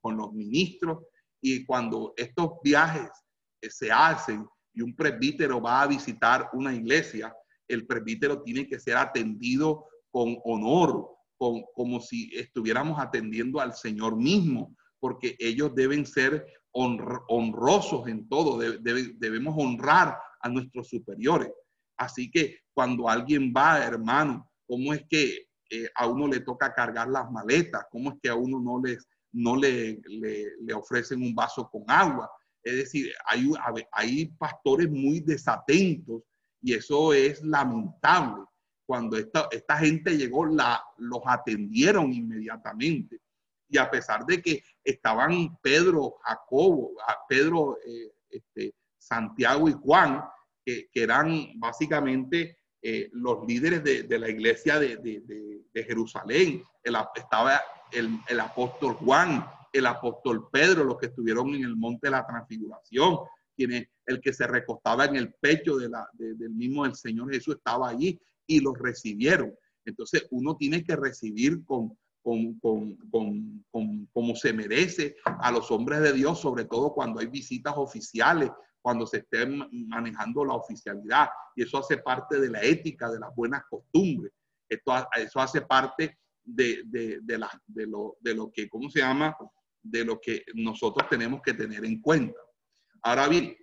con, 0.00 0.16
los, 0.16 0.32
ministros. 0.32 1.04
Y 1.40 1.64
cuando 1.64 2.12
estos 2.16 2.52
viajes 2.62 3.10
eh, 3.60 3.70
se 3.70 3.92
hacen 3.92 4.46
y 4.72 4.82
un 4.82 4.94
presbítero 4.96 5.60
va 5.60 5.82
a 5.82 5.86
visitar 5.86 6.50
una 6.52 6.74
iglesia, 6.74 7.34
el 7.68 7.86
presbítero 7.86 8.42
tiene 8.42 8.66
que 8.66 8.80
ser 8.80 8.96
atendido 8.96 9.86
con 10.10 10.38
honor, 10.44 11.08
como 11.36 12.00
si 12.00 12.30
estuviéramos 12.34 12.98
atendiendo 12.98 13.60
al 13.60 13.74
Señor 13.74 14.16
mismo, 14.16 14.74
porque 14.98 15.36
ellos 15.38 15.74
deben 15.74 16.06
ser 16.06 16.46
honrosos 16.74 18.08
en 18.08 18.28
todo, 18.28 18.58
debemos 18.58 19.54
honrar 19.56 20.18
a 20.40 20.48
nuestros 20.48 20.88
superiores. 20.88 21.50
Así 21.96 22.30
que 22.30 22.58
cuando 22.74 23.08
alguien 23.08 23.52
va, 23.56 23.84
hermano, 23.84 24.50
cómo 24.66 24.92
es 24.92 25.04
que 25.08 25.46
eh, 25.70 25.88
a 25.94 26.06
uno 26.06 26.26
le 26.26 26.40
toca 26.40 26.74
cargar 26.74 27.08
las 27.08 27.30
maletas, 27.30 27.86
cómo 27.90 28.12
es 28.12 28.16
que 28.20 28.28
a 28.28 28.34
uno 28.34 28.60
no, 28.60 28.80
les, 28.82 29.08
no 29.32 29.56
le, 29.56 30.00
le, 30.06 30.74
ofrecen 30.74 31.22
un 31.22 31.34
vaso 31.34 31.68
con 31.70 31.84
agua. 31.86 32.30
Es 32.62 32.76
decir, 32.76 33.12
hay, 33.26 33.50
hay 33.92 34.26
pastores 34.26 34.90
muy 34.90 35.20
desatentos 35.20 36.22
y 36.60 36.74
eso 36.74 37.12
es 37.12 37.42
lamentable. 37.42 38.44
Cuando 38.86 39.16
esta, 39.16 39.48
esta 39.50 39.78
gente 39.78 40.16
llegó, 40.16 40.44
la, 40.44 40.82
los 40.98 41.20
atendieron 41.24 42.12
inmediatamente. 42.12 43.20
Y 43.68 43.78
a 43.78 43.90
pesar 43.90 44.24
de 44.26 44.40
que 44.42 44.62
estaban 44.82 45.56
Pedro, 45.62 46.16
Jacobo, 46.22 46.92
Pedro, 47.28 47.78
eh, 47.86 48.12
este, 48.28 48.74
Santiago 48.98 49.68
y 49.68 49.72
Juan, 49.72 50.22
que, 50.64 50.88
eran 50.94 51.58
básicamente 51.58 52.58
eh, 52.82 53.08
los 53.12 53.46
líderes 53.46 53.82
de, 53.82 54.18
la 54.18 54.28
iglesia 54.28 54.78
de, 54.78 55.64
Jerusalén, 55.74 56.62
el, 56.82 56.96
estaba 57.14 57.60
el, 57.92 58.40
apóstol 58.40 58.94
Juan, 58.94 59.46
el 59.72 59.86
apóstol 59.86 60.48
Pedro, 60.50 60.84
los 60.84 60.98
que 60.98 61.06
estuvieron 61.06 61.54
en 61.54 61.64
el 61.64 61.76
monte 61.76 62.06
de 62.06 62.12
la 62.12 62.26
transfiguración, 62.26 63.18
quien 63.56 63.88
el 64.06 64.20
que 64.20 64.32
se 64.32 64.46
recostaba 64.46 65.04
en 65.04 65.16
el 65.16 65.34
pecho 65.34 65.76
del 65.76 66.50
mismo 66.50 66.84
del 66.84 66.94
Señor 66.94 67.32
Jesús 67.32 67.56
estaba 67.56 67.88
allí 67.88 68.20
y 68.46 68.60
los 68.60 68.78
recibieron. 68.78 69.54
Entonces 69.84 70.26
uno 70.30 70.56
tiene 70.56 70.82
que 70.84 70.96
recibir 70.96 71.64
con, 71.64 71.96
con, 72.24 72.58
como 74.12 74.34
se 74.34 74.52
merece 74.52 75.16
a 75.24 75.52
los 75.52 75.70
hombres 75.70 76.00
de 76.00 76.14
Dios, 76.14 76.40
sobre 76.40 76.64
todo 76.64 76.94
cuando 76.94 77.20
hay 77.20 77.26
visitas 77.26 77.74
oficiales, 77.76 78.50
cuando 78.80 79.06
se 79.06 79.18
esté 79.18 79.46
manejando 79.46 80.44
la 80.44 80.54
oficialidad. 80.54 81.28
Y 81.54 81.62
eso 81.62 81.78
hace 81.78 81.98
parte 81.98 82.40
de 82.40 82.48
la 82.48 82.62
ética, 82.62 83.10
de 83.10 83.20
las 83.20 83.34
buenas 83.34 83.64
costumbres. 83.68 84.32
Esto, 84.68 84.92
eso 85.16 85.40
hace 85.40 85.60
parte 85.60 86.18
de, 86.42 86.82
de, 86.86 87.38
la, 87.38 87.50
de, 87.66 87.86
lo, 87.86 88.16
de 88.20 88.34
lo 88.34 88.50
que, 88.50 88.68
¿cómo 88.68 88.88
se 88.88 89.00
llama? 89.00 89.36
De 89.82 90.04
lo 90.04 90.18
que 90.18 90.44
nosotros 90.54 91.08
tenemos 91.10 91.42
que 91.42 91.52
tener 91.52 91.84
en 91.84 92.00
cuenta. 92.00 92.40
Ahora 93.02 93.28
bien, 93.28 93.54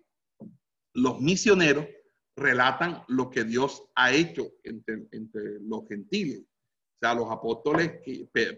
los 0.93 1.19
misioneros 1.19 1.87
relatan 2.35 3.03
lo 3.07 3.29
que 3.29 3.43
Dios 3.43 3.83
ha 3.95 4.11
hecho 4.11 4.51
entre, 4.63 5.07
entre 5.11 5.59
los 5.61 5.87
gentiles. 5.87 6.43
Sea, 7.01 7.15
los 7.15 7.31
apóstoles, 7.31 7.93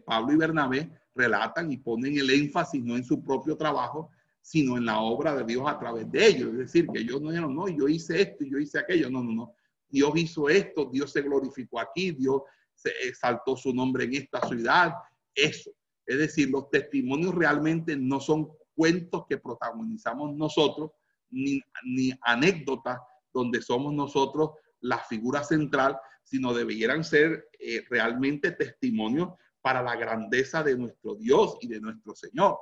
Pablo 0.06 0.34
y 0.34 0.36
Bernabé, 0.36 0.92
relatan 1.16 1.72
y 1.72 1.78
ponen 1.78 2.18
el 2.18 2.30
énfasis 2.30 2.84
no 2.84 2.98
en 2.98 3.06
su 3.06 3.24
propio 3.24 3.56
trabajo, 3.56 4.10
sino 4.42 4.76
en 4.76 4.86
la 4.86 5.00
obra 5.00 5.34
de 5.34 5.46
Dios 5.46 5.64
a 5.66 5.80
través 5.80 6.12
de 6.12 6.28
ellos. 6.28 6.50
Es 6.52 6.58
decir, 6.58 6.86
que 6.88 7.00
ellos 7.00 7.22
no 7.22 7.30
dijeron, 7.30 7.56
no, 7.56 7.70
yo 7.70 7.88
hice 7.88 8.22
esto 8.22 8.44
yo 8.44 8.58
hice 8.58 8.80
aquello. 8.80 9.10
No, 9.10 9.24
no, 9.24 9.32
no. 9.32 9.56
Dios 9.88 10.12
hizo 10.16 10.50
esto, 10.50 10.90
Dios 10.92 11.14
se 11.14 11.22
glorificó 11.22 11.80
aquí, 11.80 12.12
Dios 12.12 12.42
se 12.74 12.92
exaltó 13.08 13.56
su 13.56 13.74
nombre 13.74 14.04
en 14.04 14.16
esta 14.16 14.46
ciudad. 14.46 14.94
Eso. 15.34 15.72
Es 16.06 16.18
decir, 16.18 16.50
los 16.50 16.70
testimonios 16.70 17.34
realmente 17.34 17.96
no 17.96 18.20
son 18.20 18.50
cuentos 18.76 19.24
que 19.30 19.38
protagonizamos 19.38 20.36
nosotros, 20.36 20.92
ni, 21.30 21.62
ni 21.86 22.12
anécdotas 22.24 23.00
donde 23.34 23.62
somos 23.62 23.94
nosotros 23.94 24.52
la 24.82 24.98
figura 24.98 25.46
central, 25.46 25.98
sino 26.24 26.54
debieran 26.54 27.04
ser 27.04 27.50
eh, 27.60 27.84
realmente 27.90 28.52
testimonios 28.52 29.30
para 29.62 29.82
la 29.82 29.96
grandeza 29.96 30.64
de 30.64 30.78
nuestro 30.78 31.16
Dios 31.16 31.58
y 31.62 31.68
de 31.68 31.80
nuestro 31.80 32.16
Señor. 32.16 32.58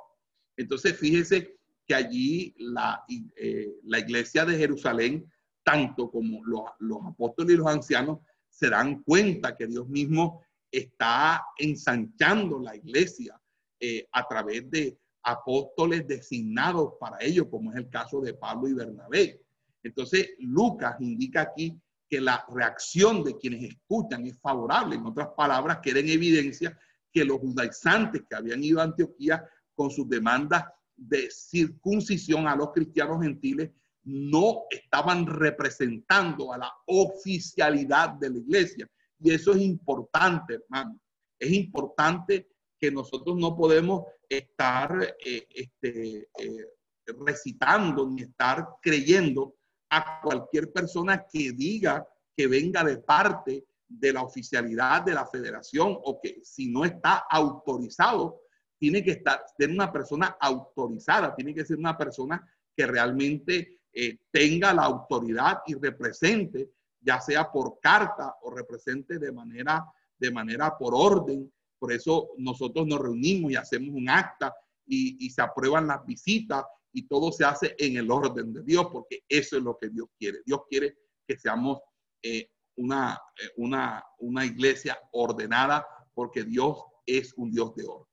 Entonces, 0.56 0.96
fíjese 0.96 1.56
que 1.86 1.94
allí 1.94 2.54
la, 2.58 3.04
eh, 3.36 3.72
la 3.84 3.98
iglesia 3.98 4.44
de 4.44 4.56
Jerusalén, 4.56 5.30
tanto 5.64 6.10
como 6.10 6.44
los, 6.44 6.62
los 6.78 6.98
apóstoles 7.04 7.54
y 7.54 7.58
los 7.58 7.66
ancianos, 7.66 8.18
se 8.48 8.68
dan 8.68 9.02
cuenta 9.02 9.56
que 9.56 9.66
Dios 9.66 9.88
mismo 9.88 10.44
está 10.70 11.44
ensanchando 11.58 12.58
la 12.60 12.76
iglesia 12.76 13.40
eh, 13.80 14.06
a 14.12 14.26
través 14.28 14.70
de 14.70 14.98
apóstoles 15.22 16.06
designados 16.06 16.94
para 17.00 17.18
ello, 17.20 17.48
como 17.48 17.72
es 17.72 17.78
el 17.78 17.88
caso 17.88 18.20
de 18.20 18.34
Pablo 18.34 18.68
y 18.68 18.74
Bernabé. 18.74 19.40
Entonces, 19.82 20.30
Lucas 20.38 20.96
indica 21.00 21.42
aquí 21.42 21.78
que 22.12 22.20
la 22.20 22.44
reacción 22.46 23.24
de 23.24 23.38
quienes 23.38 23.62
escuchan 23.72 24.26
es 24.26 24.38
favorable. 24.38 24.96
En 24.96 25.06
otras 25.06 25.28
palabras, 25.34 25.78
queda 25.82 26.00
en 26.00 26.10
evidencia 26.10 26.78
que 27.10 27.24
los 27.24 27.38
judaizantes 27.38 28.24
que 28.28 28.36
habían 28.36 28.62
ido 28.62 28.80
a 28.80 28.84
Antioquía 28.84 29.42
con 29.74 29.90
sus 29.90 30.06
demandas 30.10 30.62
de 30.94 31.30
circuncisión 31.30 32.46
a 32.46 32.54
los 32.54 32.70
cristianos 32.72 33.22
gentiles 33.22 33.70
no 34.04 34.64
estaban 34.68 35.26
representando 35.26 36.52
a 36.52 36.58
la 36.58 36.72
oficialidad 36.84 38.10
de 38.10 38.28
la 38.28 38.38
iglesia. 38.40 38.86
Y 39.18 39.30
eso 39.30 39.52
es 39.52 39.62
importante, 39.62 40.56
hermano. 40.56 41.00
Es 41.38 41.50
importante 41.50 42.46
que 42.78 42.90
nosotros 42.90 43.38
no 43.38 43.56
podemos 43.56 44.04
estar 44.28 45.16
eh, 45.24 45.46
este, 45.48 46.28
eh, 46.38 46.66
recitando 47.06 48.06
ni 48.06 48.20
estar 48.20 48.68
creyendo 48.82 49.54
a 49.94 50.20
cualquier 50.22 50.72
persona 50.72 51.26
que 51.30 51.52
diga 51.52 52.08
que 52.34 52.46
venga 52.46 52.82
de 52.82 52.96
parte 52.96 53.66
de 53.86 54.12
la 54.12 54.22
oficialidad 54.22 55.02
de 55.02 55.12
la 55.12 55.26
federación 55.26 55.98
o 56.02 56.18
que 56.18 56.40
si 56.42 56.70
no 56.70 56.86
está 56.86 57.26
autorizado, 57.30 58.40
tiene 58.78 59.04
que 59.04 59.10
estar, 59.12 59.44
ser 59.54 59.68
una 59.68 59.92
persona 59.92 60.38
autorizada, 60.40 61.34
tiene 61.34 61.54
que 61.54 61.66
ser 61.66 61.76
una 61.76 61.96
persona 61.96 62.42
que 62.74 62.86
realmente 62.86 63.80
eh, 63.92 64.18
tenga 64.30 64.72
la 64.72 64.84
autoridad 64.84 65.58
y 65.66 65.74
represente, 65.74 66.70
ya 66.98 67.20
sea 67.20 67.52
por 67.52 67.78
carta 67.78 68.36
o 68.40 68.50
represente 68.50 69.18
de 69.18 69.30
manera, 69.30 69.84
de 70.18 70.30
manera 70.30 70.76
por 70.78 70.94
orden. 70.94 71.52
Por 71.78 71.92
eso 71.92 72.30
nosotros 72.38 72.86
nos 72.86 72.98
reunimos 72.98 73.52
y 73.52 73.56
hacemos 73.56 73.94
un 73.94 74.08
acta 74.08 74.54
y, 74.86 75.26
y 75.26 75.28
se 75.28 75.42
aprueban 75.42 75.86
las 75.86 76.04
visitas 76.06 76.64
y 76.92 77.06
todo 77.06 77.32
se 77.32 77.44
hace 77.44 77.74
en 77.78 77.96
el 77.96 78.10
orden 78.10 78.52
de 78.52 78.62
Dios, 78.62 78.88
porque 78.92 79.24
eso 79.28 79.56
es 79.56 79.62
lo 79.62 79.78
que 79.78 79.88
Dios 79.88 80.08
quiere. 80.18 80.40
Dios 80.44 80.60
quiere 80.68 80.96
que 81.26 81.36
seamos 81.38 81.78
eh, 82.22 82.50
una, 82.76 83.20
eh, 83.38 83.50
una, 83.56 84.04
una 84.18 84.44
iglesia 84.44 84.98
ordenada, 85.12 85.86
porque 86.14 86.44
Dios 86.44 86.78
es 87.06 87.32
un 87.36 87.50
Dios 87.50 87.74
de 87.74 87.84
orden. 87.84 88.06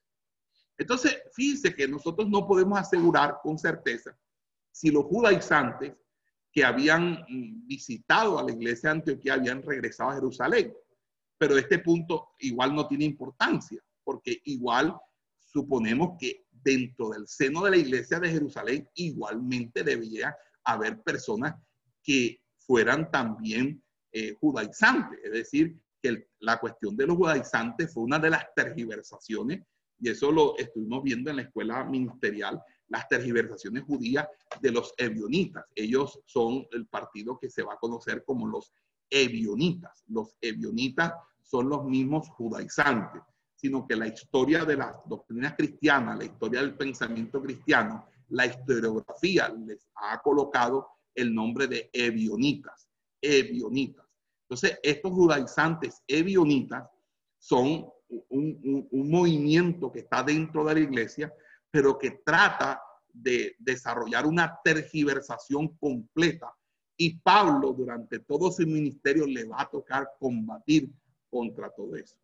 Entonces, 0.77 1.21
fíjense 1.33 1.75
que 1.75 1.87
nosotros 1.87 2.29
no 2.29 2.47
podemos 2.47 2.79
asegurar 2.79 3.39
con 3.43 3.57
certeza 3.57 4.17
si 4.71 4.91
los 4.91 5.03
judaizantes 5.05 5.93
que 6.51 6.63
habían 6.63 7.25
mm, 7.27 7.67
visitado 7.67 8.39
a 8.39 8.43
la 8.43 8.51
iglesia 8.51 8.89
de 8.89 8.99
Antioquía 8.99 9.33
habían 9.33 9.61
regresado 9.61 10.11
a 10.11 10.15
Jerusalén. 10.15 10.73
Pero 11.37 11.57
este 11.57 11.79
punto 11.79 12.29
igual 12.39 12.73
no 12.73 12.87
tiene 12.87 13.05
importancia, 13.05 13.81
porque 14.03 14.41
igual 14.45 14.97
suponemos 15.37 16.17
que 16.19 16.45
dentro 16.69 17.09
del 17.09 17.27
seno 17.27 17.63
de 17.63 17.71
la 17.71 17.77
iglesia 17.77 18.19
de 18.19 18.29
Jerusalén 18.29 18.87
igualmente 18.93 19.83
debía 19.83 20.35
haber 20.63 21.01
personas 21.01 21.55
que 22.03 22.41
fueran 22.57 23.09
también 23.09 23.81
eh, 24.11 24.35
judaizantes. 24.39 25.19
Es 25.23 25.31
decir, 25.31 25.75
que 26.01 26.27
la 26.39 26.59
cuestión 26.59 26.95
de 26.95 27.07
los 27.07 27.17
judaizantes 27.17 27.91
fue 27.91 28.03
una 28.03 28.19
de 28.19 28.29
las 28.29 28.45
tergiversaciones, 28.55 29.63
y 29.99 30.09
eso 30.09 30.31
lo 30.31 30.57
estuvimos 30.57 31.03
viendo 31.03 31.29
en 31.29 31.37
la 31.37 31.41
escuela 31.41 31.83
ministerial, 31.83 32.61
las 32.87 33.07
tergiversaciones 33.07 33.83
judías 33.83 34.27
de 34.61 34.71
los 34.71 34.93
evionitas. 34.97 35.65
Ellos 35.75 36.19
son 36.25 36.67
el 36.71 36.85
partido 36.87 37.37
que 37.39 37.49
se 37.49 37.63
va 37.63 37.73
a 37.73 37.79
conocer 37.79 38.23
como 38.23 38.47
los 38.47 38.71
evionitas. 39.09 40.03
Los 40.07 40.37
evionitas 40.39 41.13
son 41.41 41.67
los 41.67 41.83
mismos 41.83 42.29
judaizantes 42.29 43.21
sino 43.59 43.85
que 43.85 43.95
la 43.95 44.07
historia 44.07 44.63
de 44.63 44.77
las 44.77 44.95
doctrinas 45.05 45.53
cristianas, 45.57 46.17
la 46.17 46.23
historia 46.23 46.61
del 46.61 46.75
pensamiento 46.75 47.41
cristiano, 47.41 48.05
la 48.29 48.45
historiografía 48.45 49.49
les 49.49 49.85
ha 49.95 50.21
colocado 50.21 50.87
el 51.13 51.33
nombre 51.35 51.67
de 51.67 51.89
evionitas, 51.91 52.87
evionitas. 53.21 54.05
Entonces, 54.43 54.79
estos 54.81 55.11
judaizantes 55.11 56.01
evionitas 56.07 56.87
son 57.37 57.85
un, 58.29 58.87
un, 58.91 59.09
movimiento 59.09 59.91
que 59.91 59.99
está 59.99 60.23
dentro 60.23 60.63
de 60.63 60.75
la 60.75 60.79
iglesia, 60.79 61.33
pero 61.69 61.97
que 61.97 62.21
trata 62.23 62.81
de 63.11 63.57
desarrollar 63.59 64.25
una 64.25 64.57
tergiversación 64.63 65.75
completa. 65.77 66.55
Y 66.95 67.19
Pablo, 67.19 67.73
durante 67.73 68.19
todo 68.19 68.51
su 68.51 68.65
ministerio, 68.65 69.27
le 69.27 69.43
va 69.43 69.61
a 69.61 69.69
tocar 69.69 70.11
combatir 70.17 70.89
contra 71.29 71.69
todo 71.69 71.97
eso. 71.97 72.15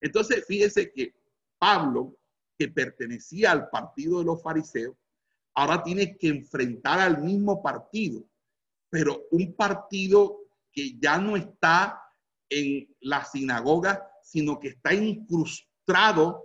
Entonces, 0.00 0.44
fíjese 0.46 0.92
que 0.92 1.14
Pablo, 1.58 2.16
que 2.58 2.68
pertenecía 2.68 3.52
al 3.52 3.68
partido 3.70 4.18
de 4.18 4.24
los 4.24 4.42
fariseos, 4.42 4.96
ahora 5.54 5.82
tiene 5.82 6.16
que 6.16 6.28
enfrentar 6.28 7.00
al 7.00 7.22
mismo 7.22 7.62
partido, 7.62 8.24
pero 8.90 9.22
un 9.30 9.54
partido 9.54 10.40
que 10.72 10.98
ya 10.98 11.18
no 11.18 11.36
está 11.36 12.00
en 12.48 12.88
la 13.00 13.24
sinagoga, 13.24 14.10
sino 14.22 14.58
que 14.58 14.68
está 14.68 14.92
incrustado 14.92 16.44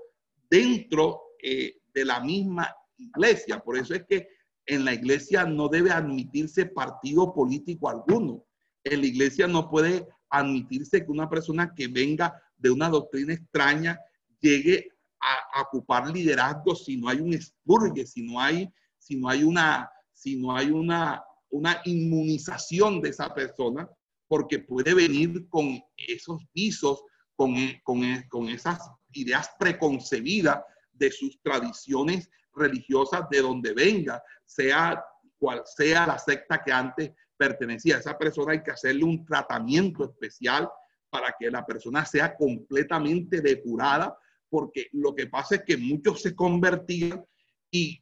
dentro 0.50 1.22
eh, 1.42 1.78
de 1.94 2.06
la 2.06 2.20
misma 2.20 2.76
iglesia. 2.98 3.60
Por 3.60 3.78
eso 3.78 3.94
es 3.96 4.04
que 4.06 4.28
en 4.66 4.86
la 4.86 4.94
iglesia 4.94 5.46
no 5.46 5.68
debe 5.68 5.92
admitirse 5.92 6.66
partido 6.66 7.34
político 7.34 7.90
alguno. 7.90 8.46
En 8.84 9.02
la 9.02 9.08
iglesia 9.08 9.48
no 9.48 9.70
puede 9.70 10.08
admitirse 10.30 11.04
que 11.04 11.12
una 11.12 11.30
persona 11.30 11.74
que 11.76 11.88
venga 11.88 12.40
de 12.60 12.70
una 12.70 12.90
doctrina 12.90 13.34
extraña 13.34 14.00
llegue 14.40 14.92
a, 15.20 15.62
ocupar 15.62 16.10
liderazgo 16.10 16.76
si 16.76 16.96
no 16.96 17.10
hay 17.10 17.20
un 17.20 17.34
expurgue, 17.34 18.06
si 18.06 18.22
no 18.22 18.40
hay, 18.40 18.72
si 18.98 19.16
no 19.16 19.30
hay 19.30 19.44
una, 19.44 19.92
si 20.14 20.38
no 20.38 20.56
hay 20.56 20.70
una, 20.70 21.24
una 21.50 21.82
inmunización 21.86 23.02
de 23.02 23.10
esa 23.10 23.34
persona, 23.34 23.90
porque 24.28 24.60
puede 24.60 24.94
venir 24.94 25.50
con 25.50 25.82
esos 25.98 26.44
visos, 26.54 27.04
con, 27.36 27.56
con, 27.84 28.02
con 28.30 28.50
esas 28.50 28.80
ideas 29.12 29.50
preconcebidas 29.60 30.62
de 30.94 31.12
sus 31.12 31.42
tradiciones 31.42 32.30
religiosas 32.54 33.30
de 33.30 33.42
donde 33.42 33.74
venga, 33.74 34.22
sea 34.46 35.04
cual 35.38 35.64
sea 35.66 36.06
la 36.06 36.20
secta 36.20 36.62
que 36.64 36.72
antes 36.72 37.12
pertenecía. 37.38 37.96
A 37.96 38.00
esa 38.00 38.18
persona 38.18 38.52
hay 38.52 38.62
que 38.62 38.72
hacerle 38.72 39.06
un 39.06 39.26
tratamiento 39.26 40.04
especial 40.04 40.70
para 41.10 41.36
que 41.38 41.50
la 41.50 41.66
persona 41.66 42.06
sea 42.06 42.36
completamente 42.36 43.42
depurada, 43.42 44.18
porque 44.50 44.88
lo 44.94 45.14
que 45.14 45.28
pasa 45.28 45.56
es 45.56 45.64
que 45.64 45.78
muchos 45.78 46.22
se 46.22 46.36
convertían 46.36 47.26
y, 47.72 48.02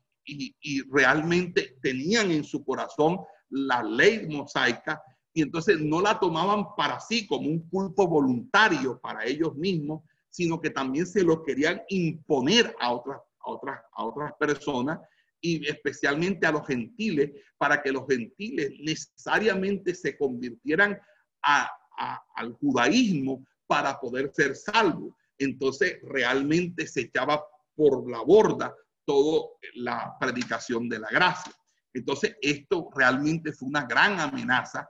realmente 0.90 1.78
tenían 1.82 2.32
en 2.32 2.44
su 2.44 2.66
corazón 2.66 3.20
la 3.50 3.82
ley 3.82 4.28
mosaica 4.28 5.02
y 5.34 5.42
entonces 5.42 5.80
no 5.80 6.02
la 6.02 6.20
tomaban 6.20 6.76
para 6.76 7.00
sí 7.00 7.26
como 7.26 7.48
un 7.48 7.70
culto 7.70 8.06
voluntario 8.08 9.00
para 9.00 9.24
ellos 9.24 9.56
mismos, 9.56 10.04
sino 10.30 10.60
que 10.60 10.70
también 10.70 11.06
se 11.06 11.24
lo 11.24 11.44
querían 11.44 11.82
imponer 11.88 12.76
a 12.82 12.92
otras, 12.92 13.22
a 13.40 13.52
otras, 13.52 13.82
a 13.94 14.04
otras 14.04 14.34
personas 14.38 15.00
y 15.40 15.66
especialmente 15.68 16.46
a 16.46 16.52
los 16.52 16.68
gentiles, 16.68 17.32
para 17.58 17.82
que 17.82 17.92
los 17.92 18.06
gentiles 18.08 18.72
necesariamente 18.80 19.96
se 19.96 20.18
convirtieran 20.18 21.00
a, 21.42 21.72
al 21.98 22.54
judaísmo 22.54 23.46
para 23.66 24.00
poder 24.00 24.32
ser 24.34 24.56
salvo. 24.56 25.18
Entonces 25.38 26.00
realmente 26.04 26.88
se 26.88 27.02
echaba 27.02 27.44
por 27.76 28.10
la 28.10 28.22
borda 28.22 28.76
toda 29.06 29.50
la 29.76 30.16
predicación 30.20 30.88
de 30.90 31.00
la 31.00 31.10
gracia. 31.10 31.54
Entonces 31.94 32.36
esto 32.42 32.90
realmente 32.96 33.52
fue 33.52 33.70
una 33.70 33.86
gran 33.86 34.20
amenaza 34.20 34.90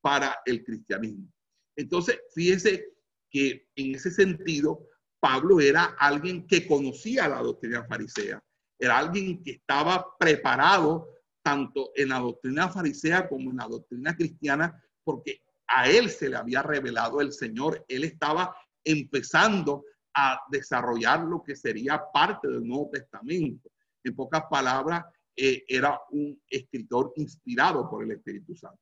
para 0.00 0.40
el 0.44 0.64
cristianismo. 0.64 1.30
Entonces, 1.76 2.20
fíjense 2.34 2.86
que 3.30 3.68
en 3.76 3.94
ese 3.94 4.10
sentido, 4.10 4.86
Pablo 5.20 5.60
era 5.60 5.96
alguien 5.98 6.46
que 6.46 6.66
conocía 6.66 7.28
la 7.28 7.42
doctrina 7.42 7.84
farisea, 7.84 8.42
era 8.78 8.98
alguien 8.98 9.42
que 9.42 9.52
estaba 9.52 10.06
preparado 10.18 11.08
tanto 11.42 11.90
en 11.94 12.08
la 12.08 12.18
doctrina 12.18 12.68
farisea 12.68 13.28
como 13.28 13.50
en 13.50 13.58
la 13.58 13.68
doctrina 13.68 14.16
cristiana, 14.16 14.82
porque 15.04 15.42
a 15.70 15.88
él 15.88 16.10
se 16.10 16.28
le 16.28 16.36
había 16.36 16.62
revelado 16.62 17.20
el 17.20 17.32
Señor. 17.32 17.84
Él 17.88 18.04
estaba 18.04 18.56
empezando 18.82 19.84
a 20.14 20.40
desarrollar 20.50 21.20
lo 21.20 21.42
que 21.42 21.54
sería 21.54 22.02
parte 22.12 22.48
del 22.48 22.66
Nuevo 22.66 22.90
Testamento. 22.92 23.70
En 24.02 24.16
pocas 24.16 24.42
palabras, 24.50 25.04
eh, 25.36 25.64
era 25.68 26.00
un 26.10 26.42
escritor 26.48 27.12
inspirado 27.16 27.88
por 27.88 28.02
el 28.02 28.10
Espíritu 28.10 28.54
Santo. 28.56 28.80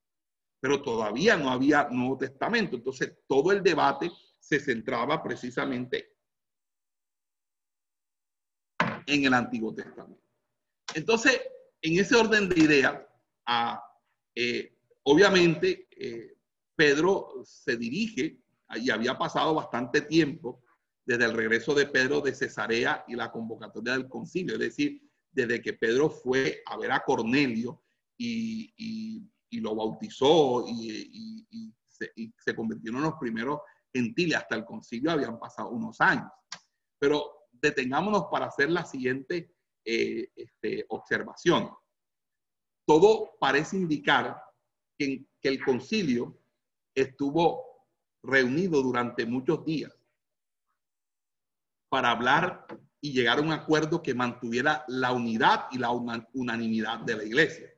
Pero 0.59 0.81
todavía 0.81 1.37
no 1.37 1.51
había 1.51 1.87
Nuevo 1.89 2.17
Testamento. 2.17 2.75
Entonces, 2.75 3.19
todo 3.27 3.51
el 3.51 3.61
debate 3.61 4.11
se 4.39 4.59
centraba 4.59 5.21
precisamente 5.21 6.15
en 9.05 9.25
el 9.25 9.33
Antiguo 9.33 9.75
Testamento. 9.75 10.23
Entonces, 10.95 11.39
en 11.81 11.99
ese 11.99 12.15
orden 12.15 12.49
de 12.49 12.59
ideas, 12.59 12.99
eh, 14.35 14.75
obviamente, 15.03 15.87
eh, 15.91 16.38
Pedro 16.79 17.33
se 17.43 17.75
dirige, 17.75 18.39
y 18.75 18.89
había 18.89 19.17
pasado 19.17 19.53
bastante 19.53 19.99
tiempo 19.99 20.63
desde 21.05 21.25
el 21.25 21.33
regreso 21.33 21.73
de 21.73 21.87
Pedro 21.87 22.21
de 22.21 22.33
Cesarea 22.33 23.03
y 23.05 23.15
la 23.15 23.29
convocatoria 23.33 23.91
del 23.97 24.07
concilio, 24.07 24.53
es 24.53 24.61
decir, 24.61 25.01
desde 25.29 25.61
que 25.61 25.73
Pedro 25.73 26.09
fue 26.09 26.63
a 26.65 26.77
ver 26.77 26.93
a 26.93 27.03
Cornelio 27.03 27.83
y, 28.17 29.27
lo 29.51 29.75
bautizó 29.75 30.63
y, 30.69 31.45
se, 31.85 32.13
se, 32.37 32.55
convirtieron 32.55 33.01
en 33.01 33.09
los 33.09 33.19
primeros 33.19 33.59
gentiles 33.93 34.37
hasta 34.37 34.55
el 34.55 34.63
concilio, 34.63 35.11
habían 35.11 35.37
pasado 35.37 35.71
unos 35.71 35.99
años. 35.99 36.31
Pero 36.97 37.49
detengámonos 37.51 38.27
para 38.31 38.45
hacer 38.45 38.71
la 38.71 38.85
siguiente 38.85 39.53
eh, 39.83 40.31
este, 40.33 40.85
observación. 40.87 41.71
Todo 42.85 43.31
parece 43.37 43.75
indicar 43.75 44.41
que 44.97 45.25
el 45.41 45.61
concilio 45.61 46.38
estuvo 47.01 47.69
reunido 48.23 48.81
durante 48.81 49.25
muchos 49.25 49.65
días 49.65 49.93
para 51.89 52.11
hablar 52.11 52.65
y 53.01 53.13
llegar 53.13 53.39
a 53.39 53.41
un 53.41 53.51
acuerdo 53.51 54.01
que 54.01 54.13
mantuviera 54.13 54.83
la 54.87 55.11
unidad 55.11 55.65
y 55.71 55.77
la 55.77 55.91
unanimidad 55.91 56.99
de 56.99 57.15
la 57.15 57.23
iglesia. 57.23 57.73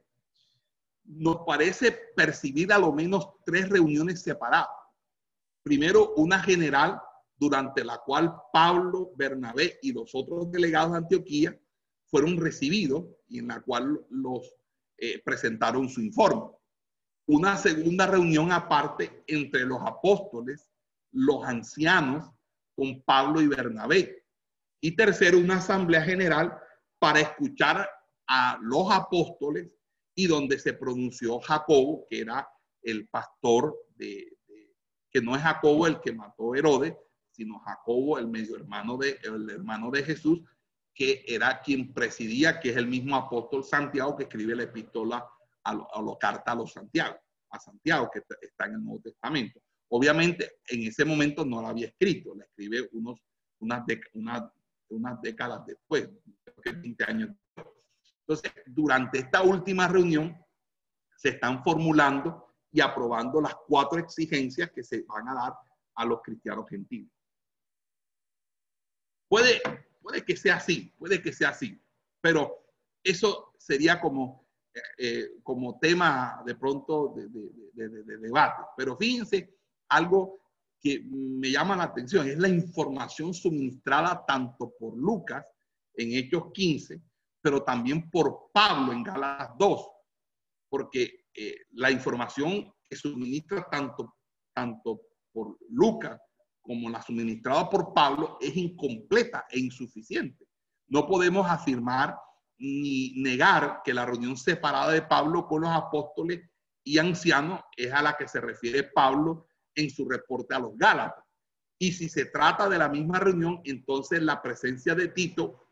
Nos 1.03 1.38
parece 1.45 1.91
percibir 2.15 2.74
a 2.74 2.80
lo 2.80 2.91
menos 2.91 3.30
tres 3.45 3.69
reuniones 3.69 4.22
separadas. 4.22 4.69
Primero, 5.63 6.13
una 6.15 6.41
general 6.41 6.99
durante 7.38 7.84
la 7.84 7.99
cual 7.99 8.36
Pablo, 8.51 9.11
Bernabé 9.15 9.80
y 9.82 9.93
los 9.93 10.13
otros 10.13 10.51
delegados 10.51 10.91
de 10.91 10.97
Antioquía 10.97 11.59
fueron 12.07 12.38
recibidos 12.38 13.05
y 13.28 13.39
en 13.39 13.47
la 13.47 13.61
cual 13.61 14.05
los 14.09 14.53
eh, 14.97 15.22
presentaron 15.24 15.89
su 15.89 16.01
informe 16.01 16.51
una 17.32 17.55
segunda 17.55 18.05
reunión 18.07 18.51
aparte 18.51 19.23
entre 19.25 19.61
los 19.61 19.82
apóstoles, 19.84 20.69
los 21.13 21.45
ancianos, 21.45 22.29
con 22.75 23.01
Pablo 23.03 23.41
y 23.41 23.47
Bernabé. 23.47 24.25
Y 24.82 24.97
tercero, 24.97 25.38
una 25.38 25.57
asamblea 25.57 26.01
general 26.01 26.59
para 26.99 27.21
escuchar 27.21 27.89
a 28.27 28.59
los 28.61 28.91
apóstoles 28.91 29.71
y 30.13 30.27
donde 30.27 30.59
se 30.59 30.73
pronunció 30.73 31.39
Jacobo, 31.39 32.05
que 32.09 32.19
era 32.19 32.49
el 32.82 33.07
pastor 33.07 33.77
de, 33.95 34.38
que 35.09 35.21
no 35.21 35.34
es 35.38 35.41
Jacobo 35.41 35.88
el 35.88 36.01
que 36.01 36.11
mató 36.11 36.51
a 36.51 36.57
Herodes, 36.57 36.95
sino 37.32 37.59
Jacobo, 37.59 38.19
el 38.19 38.27
medio 38.27 38.57
hermano 38.57 38.97
de, 38.97 39.17
el 39.23 39.49
hermano 39.49 39.89
de 39.89 40.03
Jesús, 40.03 40.41
que 40.93 41.23
era 41.25 41.61
quien 41.61 41.93
presidía, 41.93 42.59
que 42.59 42.71
es 42.71 42.75
el 42.75 42.88
mismo 42.88 43.15
apóstol 43.15 43.63
Santiago 43.63 44.17
que 44.17 44.23
escribe 44.23 44.53
la 44.53 44.63
epístola 44.63 45.25
a, 45.64 45.74
lo, 45.74 46.14
a 46.14 46.20
carta 46.20 46.51
a 46.51 46.55
los 46.55 46.72
Santiago, 46.72 47.18
a 47.49 47.59
Santiago, 47.59 48.09
que 48.12 48.24
está 48.41 48.66
en 48.66 48.76
el 48.76 48.84
Nuevo 48.84 49.01
Testamento. 49.01 49.62
Obviamente, 49.89 50.53
en 50.68 50.84
ese 50.84 51.03
momento 51.03 51.45
no 51.45 51.62
la 51.62 51.70
había 51.70 51.88
escrito, 51.88 52.34
la 52.36 52.45
escribe 52.45 52.89
unos, 52.93 53.20
unas, 53.59 53.84
unas 54.89 55.22
décadas 55.22 55.66
después, 55.66 56.09
20 56.64 57.03
años 57.03 57.30
Entonces, 58.22 58.51
durante 58.68 59.20
esta 59.20 59.41
última 59.41 59.88
reunión, 59.88 60.38
se 61.16 61.30
están 61.30 61.64
formulando 61.64 62.55
y 62.72 62.82
aprobando 62.82 63.41
las 63.41 63.55
cuatro 63.68 63.99
exigencias 63.99 64.72
que 64.72 64.84
se 64.84 65.03
van 65.03 65.28
a 65.28 65.36
dar 65.36 65.53
a 65.95 66.05
los 66.05 66.22
cristianos 66.22 66.70
gentiles. 66.70 67.12
Puede, 69.28 69.62
puede 70.01 70.24
que 70.24 70.36
sea 70.36 70.55
así, 70.55 70.93
puede 70.97 71.22
que 71.22 71.34
sea 71.34 71.49
así, 71.49 71.82
pero 72.22 72.66
eso 73.03 73.53
sería 73.57 73.99
como 73.99 74.40
eh, 74.97 75.32
como 75.43 75.78
tema 75.80 76.41
de 76.45 76.55
pronto 76.55 77.13
de, 77.13 78.17
debate. 78.19 78.63
Pero 78.78 78.95
fíjense, 78.95 79.57
algo 79.89 80.39
que 80.80 81.01
me 81.03 81.51
llama 81.51 81.76
la 81.76 81.84
atención 81.84 82.28
es 82.28 82.38
la 82.38 82.47
información 82.47 83.34
suministrada 83.34 84.26
tanto 84.26 84.74
por 84.80 84.97
Lucas 84.97 85.45
en 85.93 86.13
Hechos 86.13 86.51
15, 86.53 87.01
pero 87.41 87.63
también 87.63 88.09
por 88.09 88.49
Pablo 88.53 88.93
en 88.93 89.03
Gálatas 89.03 89.51
2, 89.57 89.88
porque 90.69 91.26
eh, 91.34 91.55
la 91.72 91.91
información 91.91 92.74
que 92.89 92.95
suministra 92.95 93.67
tanto, 93.69 94.15
tanto 94.53 95.01
por 95.34 95.57
Lucas 95.69 96.19
como 96.61 96.89
la 96.89 97.01
suministrada 97.01 97.69
por 97.69 97.93
Pablo 97.93 98.38
es 98.39 98.55
incompleta 98.55 99.45
e 99.49 99.59
insuficiente. 99.59 100.47
No 100.88 101.07
podemos 101.07 101.45
afirmar 101.49 102.17
ni 102.62 103.14
negar 103.16 103.82
que 103.84 103.93
la 103.93 104.05
reunión 104.05 104.38
separada 104.38 104.91
de 104.91 105.01
Pablo 105.01 105.47
con 105.47 105.62
los 105.62 105.72
apóstoles 105.72 106.47
y 106.84 106.99
ancianos 106.99 107.62
es 107.76 107.91
a 107.91 108.03
la 108.03 108.16
que 108.16 108.28
se 108.28 108.39
refiere 108.39 108.84
Pablo 108.84 109.47
en 109.74 109.89
su 109.89 110.07
reporte 110.07 110.53
a 110.53 110.59
los 110.59 110.78
Gálatas. 110.78 111.26
Y 111.80 111.91
si 111.91 112.07
se 112.07 112.26
trata 112.26 112.70
de 112.70 112.78
la 112.78 112.88
misma 112.88 113.20
reunión, 113.20 113.62
entonces 113.64 114.22
la 114.22 114.43
presencia 114.43 114.93
de 114.93 115.07
Tito, 115.07 115.70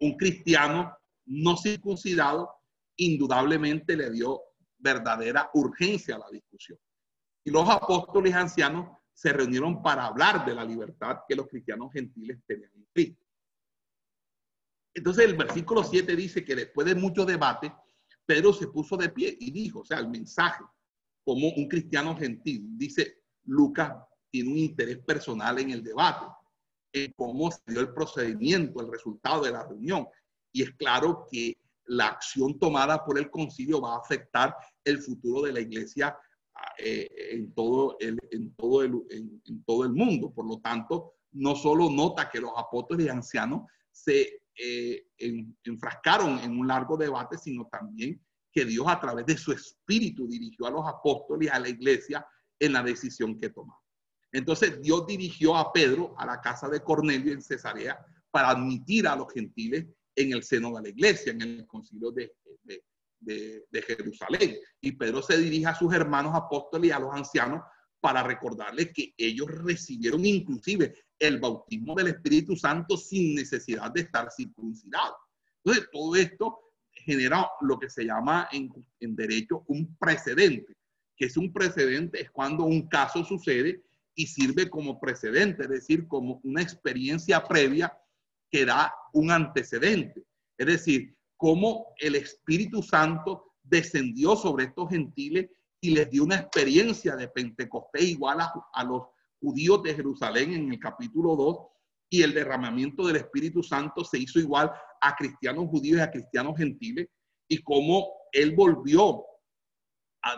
un 0.00 0.18
cristiano 0.18 0.94
no 1.24 1.56
circuncidado, 1.56 2.50
indudablemente 2.96 3.96
le 3.96 4.10
dio 4.10 4.42
verdadera 4.76 5.50
urgencia 5.54 6.16
a 6.16 6.18
la 6.18 6.30
discusión. 6.30 6.78
Y 7.42 7.50
los 7.50 7.66
apóstoles 7.70 8.34
ancianos 8.34 8.98
se 9.14 9.32
reunieron 9.32 9.82
para 9.82 10.04
hablar 10.04 10.44
de 10.44 10.54
la 10.54 10.64
libertad 10.64 11.20
que 11.26 11.36
los 11.36 11.48
cristianos 11.48 11.90
gentiles 11.90 12.38
tenían 12.46 12.70
en 12.74 12.86
Cristo. 12.92 13.21
Entonces 14.94 15.24
el 15.24 15.36
versículo 15.36 15.82
7 15.82 16.14
dice 16.16 16.44
que 16.44 16.54
después 16.54 16.86
de 16.86 16.94
mucho 16.94 17.24
debate, 17.24 17.72
Pedro 18.26 18.52
se 18.52 18.68
puso 18.68 18.96
de 18.96 19.08
pie 19.08 19.36
y 19.40 19.50
dijo, 19.50 19.80
o 19.80 19.84
sea, 19.84 19.98
el 19.98 20.08
mensaje 20.08 20.62
como 21.24 21.48
un 21.48 21.68
cristiano 21.68 22.16
gentil, 22.16 22.66
dice 22.76 23.22
Lucas, 23.44 23.94
tiene 24.30 24.50
un 24.50 24.58
interés 24.58 24.98
personal 24.98 25.58
en 25.58 25.70
el 25.70 25.82
debate, 25.82 26.26
en 26.92 27.12
cómo 27.12 27.50
se 27.50 27.60
dio 27.66 27.80
el 27.80 27.92
procedimiento, 27.92 28.80
el 28.80 28.90
resultado 28.90 29.42
de 29.42 29.52
la 29.52 29.66
reunión. 29.66 30.06
Y 30.52 30.62
es 30.62 30.70
claro 30.72 31.26
que 31.30 31.56
la 31.86 32.08
acción 32.08 32.58
tomada 32.58 33.04
por 33.04 33.18
el 33.18 33.30
concilio 33.30 33.80
va 33.80 33.94
a 33.94 33.98
afectar 33.98 34.54
el 34.84 34.98
futuro 34.98 35.42
de 35.42 35.52
la 35.52 35.60
iglesia 35.60 36.16
eh, 36.78 37.08
en, 37.32 37.52
todo 37.54 37.96
el, 38.00 38.18
en, 38.30 39.42
en 39.44 39.64
todo 39.64 39.84
el 39.84 39.92
mundo. 39.92 40.32
Por 40.32 40.46
lo 40.46 40.60
tanto, 40.60 41.14
no 41.32 41.54
solo 41.56 41.90
nota 41.90 42.30
que 42.30 42.40
los 42.40 42.52
apóstoles 42.56 43.06
y 43.06 43.08
ancianos 43.08 43.70
se 43.90 44.41
eh, 44.56 45.06
enfrascaron 45.64 46.38
en 46.40 46.58
un 46.58 46.66
largo 46.66 46.96
debate, 46.96 47.38
sino 47.38 47.66
también 47.66 48.20
que 48.52 48.64
Dios 48.64 48.86
a 48.88 49.00
través 49.00 49.24
de 49.26 49.36
su 49.36 49.52
espíritu 49.52 50.28
dirigió 50.28 50.66
a 50.66 50.70
los 50.70 50.86
apóstoles 50.86 51.48
y 51.48 51.50
a 51.50 51.58
la 51.58 51.68
iglesia 51.68 52.26
en 52.58 52.74
la 52.74 52.82
decisión 52.82 53.38
que 53.38 53.48
tomaron. 53.48 53.82
Entonces 54.30 54.80
Dios 54.80 55.06
dirigió 55.06 55.56
a 55.56 55.72
Pedro 55.72 56.14
a 56.18 56.26
la 56.26 56.40
casa 56.40 56.68
de 56.68 56.82
Cornelio 56.82 57.32
en 57.32 57.42
Cesarea 57.42 58.04
para 58.30 58.50
admitir 58.50 59.06
a 59.06 59.16
los 59.16 59.32
gentiles 59.32 59.86
en 60.16 60.32
el 60.32 60.42
seno 60.42 60.74
de 60.76 60.82
la 60.82 60.88
iglesia, 60.88 61.32
en 61.32 61.42
el 61.42 61.66
concilio 61.66 62.10
de, 62.10 62.32
Jerusalén. 63.86 64.56
Y 64.80 64.92
Pedro 64.92 65.22
se 65.22 65.36
dirige 65.38 65.66
a 65.66 65.74
sus 65.74 65.92
hermanos 65.92 66.34
apóstoles 66.34 66.88
y 66.88 66.92
a 66.92 66.98
los 66.98 67.14
ancianos 67.14 67.62
para 68.02 68.24
recordarles 68.24 68.92
que 68.92 69.14
ellos 69.16 69.46
recibieron 69.48 70.26
inclusive 70.26 70.92
el 71.20 71.38
bautismo 71.38 71.94
del 71.94 72.08
Espíritu 72.08 72.56
Santo 72.56 72.96
sin 72.96 73.36
necesidad 73.36 73.92
de 73.92 74.00
estar 74.00 74.28
circuncidados. 74.36 75.14
Entonces, 75.64 75.88
todo 75.92 76.16
esto 76.16 76.58
genera 76.90 77.48
lo 77.60 77.78
que 77.78 77.88
se 77.88 78.04
llama 78.04 78.48
en, 78.50 78.72
en, 78.98 79.14
derecho 79.14 79.62
un 79.68 79.96
precedente, 79.98 80.74
que 81.16 81.26
es 81.26 81.36
un 81.36 81.52
precedente, 81.52 82.20
es 82.20 82.30
cuando 82.32 82.64
un 82.64 82.88
caso 82.88 83.24
sucede 83.24 83.84
y 84.16 84.26
sirve 84.26 84.68
como 84.68 84.98
precedente, 84.98 85.62
es 85.62 85.68
decir, 85.68 86.08
como 86.08 86.40
una 86.42 86.60
experiencia 86.60 87.46
previa 87.46 87.96
que 88.50 88.64
da 88.64 88.92
un 89.12 89.30
antecedente. 89.30 90.24
Es 90.58 90.66
decir, 90.66 91.14
cómo 91.36 91.94
el 91.98 92.16
Espíritu 92.16 92.82
Santo 92.82 93.54
descendió 93.62 94.34
sobre 94.34 94.64
estos 94.64 94.90
gentiles 94.90 95.48
y 95.84 95.90
les 95.90 96.08
dio 96.08 96.22
una 96.22 96.36
experiencia 96.36 97.16
de 97.16 97.28
Pentecostés 97.28 98.04
igual 98.04 98.38
a, 98.40 98.84
los 98.84 99.02
judíos 99.40 99.82
de 99.82 99.94
Jerusalén 99.94 100.54
en 100.54 100.72
el 100.72 100.78
capítulo 100.78 101.34
2 101.34 101.58
y 102.08 102.22
el 102.22 102.32
derramamiento 102.32 103.04
del 103.04 103.16
Espíritu 103.16 103.64
Santo 103.64 104.04
se 104.04 104.18
hizo 104.18 104.38
igual 104.38 104.72
a 105.00 105.16
cristianos 105.16 105.68
judíos 105.68 105.98
y 105.98 106.02
a 106.02 106.10
cristianos 106.10 106.56
gentiles 106.56 107.08
y 107.48 107.58
cómo 107.58 108.06
él 108.30 108.54
volvió 108.54 109.24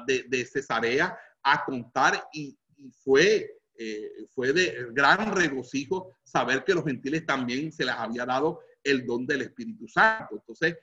de, 0.07 0.47
Cesarea 0.47 1.17
a 1.43 1.63
contar 1.67 2.27
y, 2.33 2.57
fue, 3.05 3.59
eh, 3.77 4.11
fue 4.35 4.55
de 4.55 4.87
gran 4.93 5.37
regocijo 5.37 6.17
saber 6.23 6.65
que 6.65 6.73
los 6.73 6.85
gentiles 6.85 7.27
también 7.27 7.71
se 7.71 7.85
les 7.85 7.95
había 7.95 8.25
dado 8.25 8.61
el 8.83 9.05
don 9.05 9.27
del 9.27 9.43
Espíritu 9.43 9.87
Santo. 9.89 10.37
Entonces, 10.37 10.79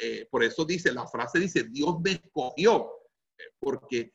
eh, 0.00 0.28
por 0.30 0.44
eso 0.44 0.64
dice, 0.64 0.92
la 0.92 1.08
frase 1.08 1.40
dice, 1.40 1.64
Dios 1.64 2.00
me 2.00 2.12
escogió, 2.12 2.88
eh, 3.38 3.42
porque 3.58 4.12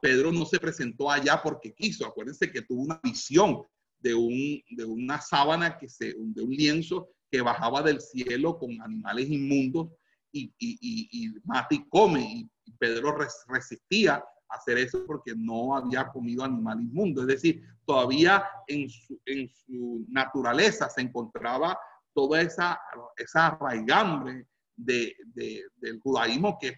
Pedro 0.00 0.32
no 0.32 0.44
se 0.44 0.58
presentó 0.58 1.10
allá 1.10 1.40
porque 1.42 1.74
quiso. 1.74 2.06
Acuérdense 2.06 2.50
que 2.50 2.62
tuvo 2.62 2.82
una 2.82 3.00
visión 3.02 3.62
de, 4.00 4.14
un, 4.14 4.62
de 4.70 4.84
una 4.84 5.20
sábana, 5.20 5.78
que 5.78 5.88
se, 5.88 6.14
de 6.16 6.42
un 6.42 6.50
lienzo 6.50 7.10
que 7.30 7.40
bajaba 7.40 7.82
del 7.82 8.00
cielo 8.00 8.58
con 8.58 8.80
animales 8.80 9.28
inmundos 9.28 9.90
y, 10.32 10.52
y, 10.58 11.08
y, 11.10 11.30
mata 11.44 11.74
y 11.74 11.88
come. 11.88 12.48
Y 12.64 12.72
Pedro 12.78 13.16
resistía 13.48 14.14
a 14.14 14.54
hacer 14.54 14.78
eso 14.78 15.04
porque 15.06 15.34
no 15.36 15.76
había 15.76 16.08
comido 16.08 16.44
animal 16.44 16.80
inmundo. 16.80 17.22
Es 17.22 17.28
decir, 17.28 17.62
todavía 17.84 18.44
en 18.66 18.88
su, 18.88 19.20
en 19.26 19.48
su 19.48 20.04
naturaleza 20.08 20.88
se 20.88 21.02
encontraba 21.02 21.78
toda 22.14 22.40
esa, 22.40 22.80
esa 23.16 23.48
arraigambre 23.48 24.46
de, 24.76 25.14
de, 25.34 25.64
del 25.76 26.00
judaísmo 26.00 26.58
que, 26.58 26.74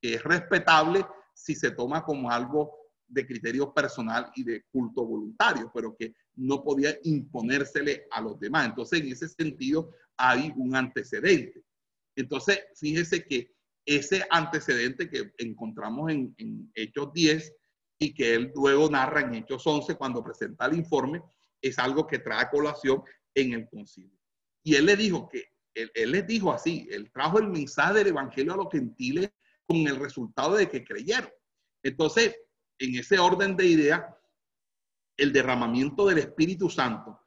que 0.00 0.14
es 0.14 0.22
respetable 0.22 1.04
si 1.34 1.54
se 1.54 1.70
toma 1.70 2.04
como 2.04 2.30
algo 2.30 2.78
de 3.08 3.26
criterio 3.26 3.72
personal 3.72 4.30
y 4.34 4.44
de 4.44 4.64
culto 4.70 5.04
voluntario, 5.04 5.70
pero 5.74 5.96
que 5.96 6.14
no 6.36 6.62
podía 6.62 6.96
imponérsele 7.04 8.06
a 8.10 8.20
los 8.20 8.38
demás. 8.38 8.66
Entonces, 8.66 9.00
en 9.00 9.12
ese 9.12 9.28
sentido, 9.28 9.92
hay 10.16 10.52
un 10.56 10.76
antecedente. 10.76 11.62
Entonces, 12.16 12.60
fíjese 12.76 13.24
que 13.24 13.54
ese 13.86 14.26
antecedente 14.30 15.08
que 15.08 15.32
encontramos 15.38 16.10
en, 16.10 16.70
Hechos 16.74 17.12
10 17.14 17.54
y 17.98 18.12
que 18.12 18.34
él 18.34 18.52
luego 18.54 18.90
narra 18.90 19.22
en 19.22 19.34
Hechos 19.34 19.66
11 19.66 19.94
cuando 19.94 20.22
presenta 20.22 20.66
el 20.66 20.76
informe, 20.76 21.22
es 21.62 21.78
algo 21.78 22.06
que 22.06 22.18
trae 22.18 22.50
colación 22.50 23.02
en 23.34 23.54
el 23.54 23.68
concilio. 23.68 24.18
Y 24.62 24.74
él 24.74 24.86
le 24.86 24.96
dijo 24.96 25.28
que, 25.28 25.44
él, 25.74 25.90
él 25.94 26.12
les 26.12 26.26
dijo 26.26 26.52
así, 26.52 26.86
él 26.90 27.10
trajo 27.10 27.38
el 27.38 27.48
mensaje 27.48 27.94
del 27.94 28.08
evangelio 28.08 28.52
a 28.52 28.56
los 28.56 28.70
gentiles 28.70 29.30
con 29.68 29.86
el 29.86 29.96
resultado 29.96 30.56
de 30.56 30.68
que 30.68 30.82
creyeron. 30.82 31.30
Entonces, 31.82 32.34
en 32.78 32.96
ese 32.96 33.18
orden 33.18 33.54
de 33.54 33.66
ideas, 33.66 34.02
el 35.16 35.32
derramamiento 35.32 36.06
del 36.06 36.18
Espíritu 36.18 36.70
Santo, 36.70 37.20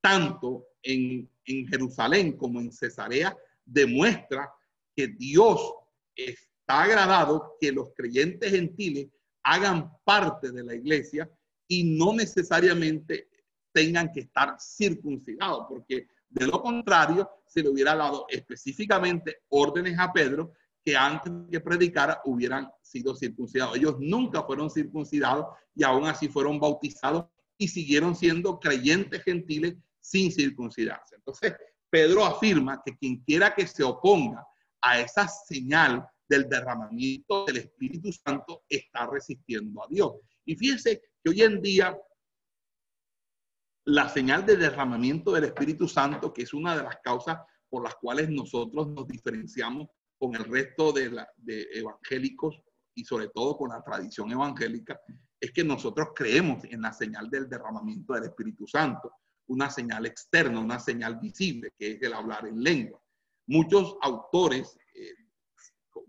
tanto 0.00 0.68
en, 0.82 1.28
en 1.44 1.66
Jerusalén 1.66 2.36
como 2.36 2.60
en 2.60 2.70
Cesarea, 2.70 3.36
demuestra 3.64 4.48
que 4.94 5.08
Dios 5.08 5.74
está 6.14 6.82
agradado 6.82 7.56
que 7.60 7.72
los 7.72 7.92
creyentes 7.94 8.52
gentiles 8.52 9.08
hagan 9.42 9.90
parte 10.04 10.52
de 10.52 10.62
la 10.62 10.74
iglesia 10.74 11.28
y 11.66 11.84
no 11.98 12.12
necesariamente 12.12 13.28
tengan 13.72 14.12
que 14.12 14.20
estar 14.20 14.56
circuncidados, 14.60 15.66
porque 15.68 16.06
de 16.28 16.46
lo 16.46 16.62
contrario 16.62 17.28
se 17.46 17.62
le 17.62 17.68
hubiera 17.68 17.96
dado 17.96 18.26
específicamente 18.28 19.42
órdenes 19.48 19.98
a 19.98 20.12
Pedro 20.12 20.52
que 20.84 20.96
antes 20.96 21.32
que 21.50 21.60
predicara 21.60 22.20
hubieran 22.24 22.70
sido 22.82 23.14
circuncidados. 23.14 23.76
Ellos 23.76 23.96
nunca 23.98 24.42
fueron 24.42 24.70
circuncidados 24.70 25.46
y 25.74 25.84
aún 25.84 26.06
así 26.06 26.28
fueron 26.28 26.58
bautizados 26.58 27.26
y 27.58 27.68
siguieron 27.68 28.16
siendo 28.16 28.58
creyentes 28.58 29.22
gentiles 29.22 29.76
sin 30.00 30.32
circuncidarse. 30.32 31.16
Entonces, 31.16 31.54
Pedro 31.90 32.24
afirma 32.24 32.80
que 32.84 32.96
quien 32.96 33.18
quiera 33.24 33.54
que 33.54 33.66
se 33.66 33.82
oponga 33.82 34.46
a 34.80 35.00
esa 35.00 35.28
señal 35.28 36.08
del 36.28 36.48
derramamiento 36.48 37.44
del 37.44 37.58
Espíritu 37.58 38.12
Santo 38.12 38.62
está 38.68 39.06
resistiendo 39.06 39.82
a 39.82 39.88
Dios. 39.90 40.12
Y 40.44 40.56
fíjense 40.56 41.02
que 41.22 41.30
hoy 41.30 41.42
en 41.42 41.60
día 41.60 41.98
la 43.84 44.08
señal 44.08 44.46
de 44.46 44.56
derramamiento 44.56 45.32
del 45.32 45.44
Espíritu 45.44 45.88
Santo, 45.88 46.32
que 46.32 46.42
es 46.42 46.54
una 46.54 46.76
de 46.76 46.84
las 46.84 46.96
causas 47.02 47.38
por 47.68 47.82
las 47.82 47.96
cuales 47.96 48.28
nosotros 48.30 48.88
nos 48.88 49.06
diferenciamos 49.06 49.88
con 50.20 50.34
el 50.34 50.44
resto 50.44 50.92
de, 50.92 51.10
la, 51.10 51.26
de 51.38 51.66
evangélicos 51.72 52.62
y 52.94 53.06
sobre 53.06 53.28
todo 53.28 53.56
con 53.56 53.70
la 53.70 53.82
tradición 53.82 54.30
evangélica, 54.30 55.00
es 55.40 55.50
que 55.50 55.64
nosotros 55.64 56.08
creemos 56.14 56.62
en 56.64 56.82
la 56.82 56.92
señal 56.92 57.30
del 57.30 57.48
derramamiento 57.48 58.12
del 58.12 58.24
Espíritu 58.24 58.66
Santo 58.66 59.10
una 59.46 59.70
señal 59.70 60.04
externa, 60.04 60.60
una 60.60 60.78
señal 60.78 61.18
visible, 61.18 61.72
que 61.78 61.92
es 61.92 62.02
el 62.02 62.12
hablar 62.12 62.46
en 62.46 62.62
lengua. 62.62 63.00
Muchos 63.46 63.96
autores 64.02 64.78
eh, 64.94 65.14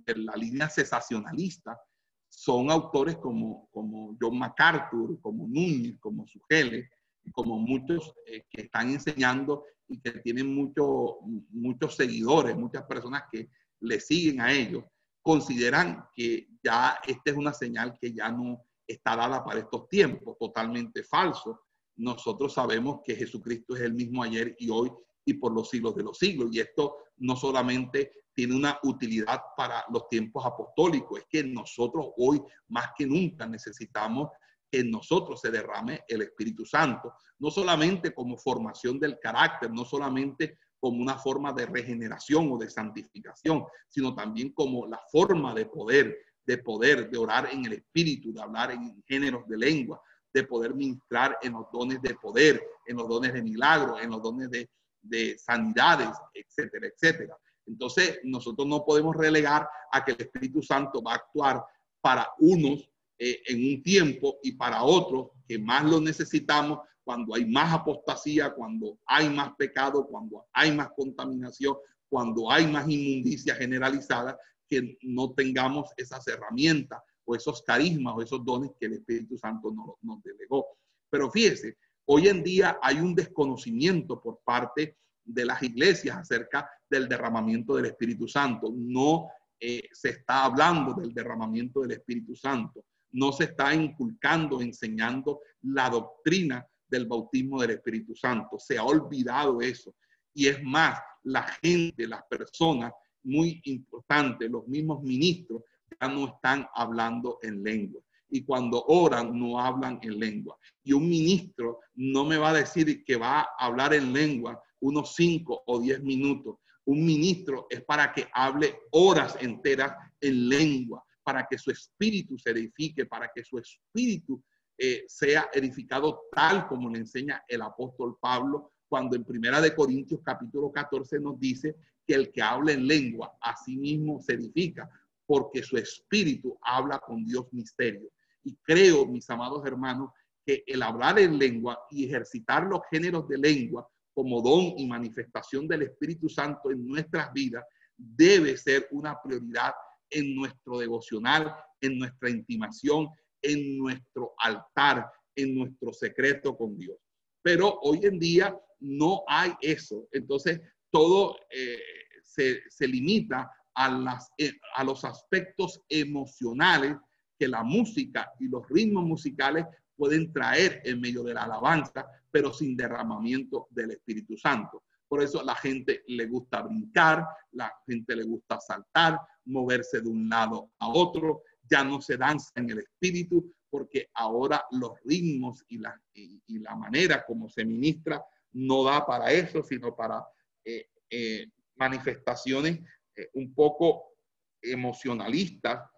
de 0.05 0.16
la 0.18 0.36
línea 0.36 0.70
cesacionalista 0.70 1.80
son 2.28 2.70
autores 2.70 3.16
como, 3.16 3.70
como 3.72 4.18
John 4.20 4.38
MacArthur, 4.38 5.22
como 5.22 5.47
Núñez, 5.47 5.97
como 6.01 6.28
Sugele, 6.28 6.89
como 7.32 7.57
muchos 7.57 8.14
eh, 8.26 8.43
que 8.49 8.64
están 8.64 8.89
enseñando 8.89 9.64
y 9.88 10.01
que 10.01 10.12
tienen 10.20 10.53
mucho, 10.53 11.20
muchos 11.49 11.95
seguidores, 11.95 12.57
muchas 12.57 12.84
personas 12.84 13.24
que 13.32 13.49
le 13.82 14.00
siguen 14.00 14.42
a 14.42 14.52
ellos, 14.52 14.84
consideran 15.22 16.06
que 16.16 16.48
ya 16.64 17.00
esta 17.06 17.32
es 17.32 17.38
una 17.38 17.54
señal 17.54 17.98
que 18.00 18.14
ya 18.14 18.32
no 18.32 18.64
está 18.88 19.16
dada 19.16 19.44
para 19.44 19.60
estos 19.60 19.88
tiempos, 19.88 20.38
totalmente 20.40 21.04
falso 21.04 21.62
nosotros 22.02 22.54
sabemos 22.54 23.02
que 23.04 23.16
Jesucristo 23.16 23.76
es 23.76 23.82
el 23.82 23.94
mismo 23.94 24.24
ayer 24.24 24.56
y 24.58 24.70
hoy 24.70 24.92
y 25.24 25.36
por 25.36 25.54
los 25.54 25.70
siglos 25.70 25.96
de 25.96 26.04
los 26.04 26.18
siglos. 26.18 26.50
Y 26.52 26.60
esto 26.60 26.98
no 27.18 27.36
solamente 27.36 28.12
tiene 28.34 28.56
una 28.56 28.80
utilidad 28.84 29.40
para 29.56 29.86
los 29.92 30.08
tiempos 30.08 30.46
apostólicos, 30.46 31.20
es 31.20 31.26
que 31.30 31.44
nosotros 31.44 32.08
hoy 32.18 32.42
más 32.70 32.90
que 32.98 33.06
nunca 33.06 33.46
necesitamos 33.46 34.30
que 34.70 34.80
en 34.80 34.90
nosotros 34.90 35.42
se 35.42 35.52
derrame 35.52 36.02
el 36.08 36.22
Espíritu 36.24 36.66
Santo, 36.66 37.14
no 37.40 37.52
solamente 37.52 38.14
como 38.14 38.38
formación 38.38 39.00
del 39.00 39.20
carácter, 39.20 39.70
no 39.72 39.84
solamente 39.84 40.58
como 40.82 41.02
una 41.02 41.18
forma 41.18 41.54
de 41.54 41.68
regeneración 41.68 42.52
o 42.52 42.58
de 42.58 42.70
santificación, 42.70 43.64
sino 43.88 44.16
también 44.16 44.52
como 44.52 44.88
la 44.88 45.00
forma 45.12 45.54
de 45.54 45.68
poder, 45.68 46.18
de 46.44 46.58
poder, 46.58 47.10
de 47.10 47.18
orar 47.20 47.50
en 47.52 47.66
el 47.66 47.74
Espíritu, 47.74 48.34
de 48.34 48.42
hablar 48.42 48.72
en 48.72 49.02
géneros 49.08 49.48
de 49.48 49.58
lengua, 49.58 50.02
de 50.34 50.44
poder 50.44 50.74
ministrar 50.74 51.38
en 51.44 51.54
los 51.54 51.72
dones 51.72 52.02
de 52.02 52.16
poder, 52.16 52.62
en 52.88 52.98
los 52.98 53.08
dones 53.08 53.32
de 53.32 53.44
milagro, 53.44 54.00
en 54.00 54.10
los 54.10 54.24
dones 54.24 54.50
de, 54.50 54.68
de 55.04 55.38
sanidades, 55.38 56.10
etcétera, 56.34 56.88
etcétera. 56.88 57.38
Entonces, 57.68 58.20
nosotros 58.24 58.68
no 58.68 58.84
podemos 58.84 59.16
relegar 59.16 59.70
a 59.92 60.04
que 60.04 60.14
el 60.14 60.22
Espíritu 60.22 60.64
Santo 60.64 61.04
va 61.04 61.14
a 61.14 61.16
actuar 61.18 61.64
para 62.02 62.28
unos 62.40 62.90
eh, 63.20 63.40
en 63.46 63.76
un 63.76 63.84
tiempo 63.84 64.40
y 64.42 64.54
para 64.54 64.82
otros 64.82 65.28
que 65.48 65.60
más 65.60 65.86
lo 65.86 66.02
necesitamos 66.02 66.80
cuando 67.04 67.36
hay 67.36 67.45
más 67.45 67.74
apostasía, 67.74 68.52
cuando 68.52 68.97
hay 69.06 69.30
más 69.30 69.54
pecado, 69.58 70.06
cuando 70.06 70.45
hay 70.54 70.72
más 70.72 70.89
contaminación, 70.95 71.76
cuando 72.10 72.52
hay 72.52 72.68
más 72.68 72.88
inmundicia 72.89 73.56
generalizada, 73.56 74.38
que 74.68 74.97
no 75.02 75.34
tengamos 75.34 75.89
esas 75.97 76.26
herramientas 76.28 77.02
o 77.26 77.36
esos 77.36 77.62
carismas 77.64 78.14
o 78.16 78.22
esos 78.22 78.43
dones 78.45 78.72
que 78.80 78.86
el 78.86 78.93
Espíritu 78.93 79.38
Santo 79.38 79.72
nos, 79.72 79.95
nos 80.02 80.24
delegó. 80.24 80.66
Pero 81.10 81.30
fíjese, 81.30 81.78
hoy 82.06 82.28
en 82.28 82.43
día 82.43 82.80
hay 82.82 82.99
un 82.99 83.14
desconocimiento 83.14 84.22
por 84.22 84.39
parte 84.43 84.97
de 85.24 85.45
las 85.45 85.62
iglesias 85.64 86.18
acerca 86.18 86.70
del 86.89 87.08
derramamiento 87.08 87.76
del 87.76 87.86
Espíritu 87.86 88.28
Santo. 88.28 88.72
No 88.76 89.30
eh, 89.60 89.88
se 89.91 90.10
está 90.10 90.45
hablando 90.45 90.93
del 90.93 91.14
derramamiento 91.14 91.82
del 91.82 91.91
Espíritu 91.91 92.36
Santo. 92.36 92.86
No 93.12 93.32
se 93.32 93.45
está 93.45 93.74
inculcando, 93.76 94.62
enseñando 94.62 95.41
la 95.62 95.89
doctrina 95.89 96.66
del 96.92 97.08
bautismo 97.08 97.62
del 97.62 97.72
Espíritu 97.72 98.14
Santo. 98.16 98.60
Se 98.60 98.78
ha 98.78 98.84
olvidado 98.84 99.62
eso. 99.62 99.96
Y 100.34 100.48
es 100.48 100.62
más, 100.62 101.00
la 101.24 101.44
gente, 101.64 102.08
las 102.08 102.24
personas 102.30 102.94
muy 103.24 103.62
importantes, 103.64 104.52
los 104.52 104.68
mismos 104.68 105.02
ministros, 105.02 105.64
ya 106.00 106.08
no 106.08 106.28
están 106.28 106.68
hablando 106.76 107.39
en 107.42 107.64
lengua. 107.64 108.02
Y 108.30 108.44
cuando 108.44 108.84
oran, 108.86 109.38
no 109.38 109.60
hablan 109.60 110.00
en 110.04 110.20
lengua. 110.20 110.58
Y 110.84 110.94
un 110.94 111.10
ministro 111.10 111.80
no 111.96 112.26
me 112.26 112.38
va 112.38 112.50
a 112.50 112.54
decir 112.54 113.04
que 113.04 113.16
va 113.16 113.42
a 113.42 113.66
hablar 113.66 113.94
en 113.94 114.14
lengua 114.14 114.62
unos 114.80 115.16
cinco 115.16 115.64
o 115.66 115.80
diez 115.80 116.02
minutos. 116.02 116.58
Un 116.86 117.06
ministro 117.06 117.68
es 117.70 117.84
para 117.84 118.12
que 118.12 118.28
hable 118.34 118.80
horas 118.92 119.38
enteras 119.39 119.96
en 120.20 120.50
lengua, 120.50 121.04
para 121.24 121.46
que 121.46 121.58
su 121.58 121.72
espíritu 121.72 122.38
se 122.38 122.52
edifique, 122.52 123.06
para 123.06 123.30
que 123.34 123.44
su 123.44 123.60
espíritu 123.60 124.42
eh, 124.84 125.06
sea 125.08 125.48
edificado 125.54 126.24
tal 126.32 126.68
como 126.68 126.90
le 126.90 126.98
enseña 126.98 127.44
el 127.48 127.62
apóstol 127.62 128.18
Pablo 128.20 128.72
cuando 128.90 129.16
en 129.16 129.24
Primera 129.24 129.62
de 129.62 129.76
Corintios 129.76 130.22
capítulo 130.26 130.72
14 130.72 131.20
nos 131.20 131.40
dice 131.40 131.76
que 132.04 132.16
el 132.16 132.32
que 132.32 132.42
habla 132.42 132.72
en 132.72 132.88
lengua 132.88 133.38
a 133.42 133.56
sí 133.56 133.78
mismo 133.78 134.20
se 134.20 134.34
edifica, 134.34 134.90
porque 135.28 135.62
su 135.62 135.78
espíritu 135.78 136.58
habla 136.64 136.98
con 136.98 137.24
Dios 137.24 137.46
misterio. 137.52 138.10
Y 138.44 138.56
creo, 138.64 139.06
mis 139.06 139.30
amados 139.30 139.64
hermanos, 139.68 140.10
que 140.44 140.64
el 140.66 140.82
hablar 140.82 141.20
en 141.20 141.38
lengua 141.38 141.78
y 141.92 142.06
ejercitar 142.06 142.64
los 142.64 142.82
géneros 142.90 143.28
de 143.28 143.38
lengua 143.38 143.88
como 144.16 144.42
don 144.42 144.74
y 144.80 144.88
manifestación 144.88 145.68
del 145.68 145.84
Espíritu 145.84 146.28
Santo 146.28 146.72
en 146.72 146.88
nuestras 146.88 147.32
vidas 147.34 147.64
debe 147.96 148.58
ser 148.58 148.88
una 148.90 149.22
prioridad 149.22 149.74
en 150.10 150.34
nuestro 150.34 150.80
devocional, 150.80 151.56
en 151.80 152.00
nuestra 152.00 152.32
intimación, 152.32 153.10
en 153.42 153.78
nuestro 153.78 154.34
altar, 154.38 155.10
en 155.36 155.56
nuestro 155.56 155.94
secreto 155.94 156.56
con 156.58 156.78
Dios. 156.78 156.98
Pero 157.42 157.80
hoy 157.82 158.00
en 158.04 158.20
día 158.20 158.56
no 158.80 159.24
hay 159.28 159.54
eso. 159.62 160.08
Entonces, 160.12 160.62
todo 160.89 161.38
eh, 161.50 161.80
se, 162.24 162.62
se, 162.70 162.88
limita 162.88 163.52
a, 163.74 163.89
las, 163.89 164.30
eh, 164.38 164.54
a 164.76 164.84
los 164.84 165.04
aspectos 165.06 165.82
emocionales 165.89 166.96
que 167.39 167.48
la 167.48 167.64
música 167.64 168.32
y 168.39 168.48
los 168.48 168.68
ritmos 168.70 169.06
musicales 169.06 169.66
pueden 169.96 170.32
traer 170.32 170.82
en 170.84 171.00
medio 171.00 171.24
de 171.24 171.34
la 171.34 171.44
alabanza, 171.44 172.08
pero 172.30 172.54
sin 172.54 172.76
derramamiento 172.76 173.68
del 173.72 173.92
Espíritu 173.92 174.38
Santo. 174.38 174.84
Por 175.08 175.22
eso 175.22 175.44
la 175.44 175.56
gente 175.56 176.04
le 176.08 176.26
gusta 176.26 176.62
brincar, 176.62 177.26
la 177.52 177.72
gente 177.86 178.16
le 178.16 178.24
gusta 178.24 178.60
saltar, 178.60 179.20
moverse 179.46 180.02
de 180.02 180.08
un 180.08 180.30
lado 180.30 180.72
a 180.80 180.88
otro, 180.88 181.44
ya 181.72 181.84
no 181.86 182.01
se 182.01 182.17
danza 182.17 182.51
en 182.55 182.69
el 182.69 182.80
espíritu, 182.80 183.55
porque 183.69 184.09
ahora 184.13 184.65
los 184.72 184.99
ritmos 185.05 185.63
y 185.69 185.78
la, 185.78 185.99
y, 186.13 186.59
la 186.59 186.76
manera 186.76 187.24
como 187.26 187.49
se 187.49 187.63
ministra 187.63 188.22
no 188.51 188.84
da 188.84 189.05
para 189.05 189.32
eso, 189.32 189.63
sino 189.63 189.95
para 189.95 190.22
eh, 190.65 190.89
eh, 191.09 191.47
manifestaciones 191.78 192.80
eh, 193.15 193.30
un 193.34 193.53
poco 193.53 194.17
emocionalistas, 194.61 195.89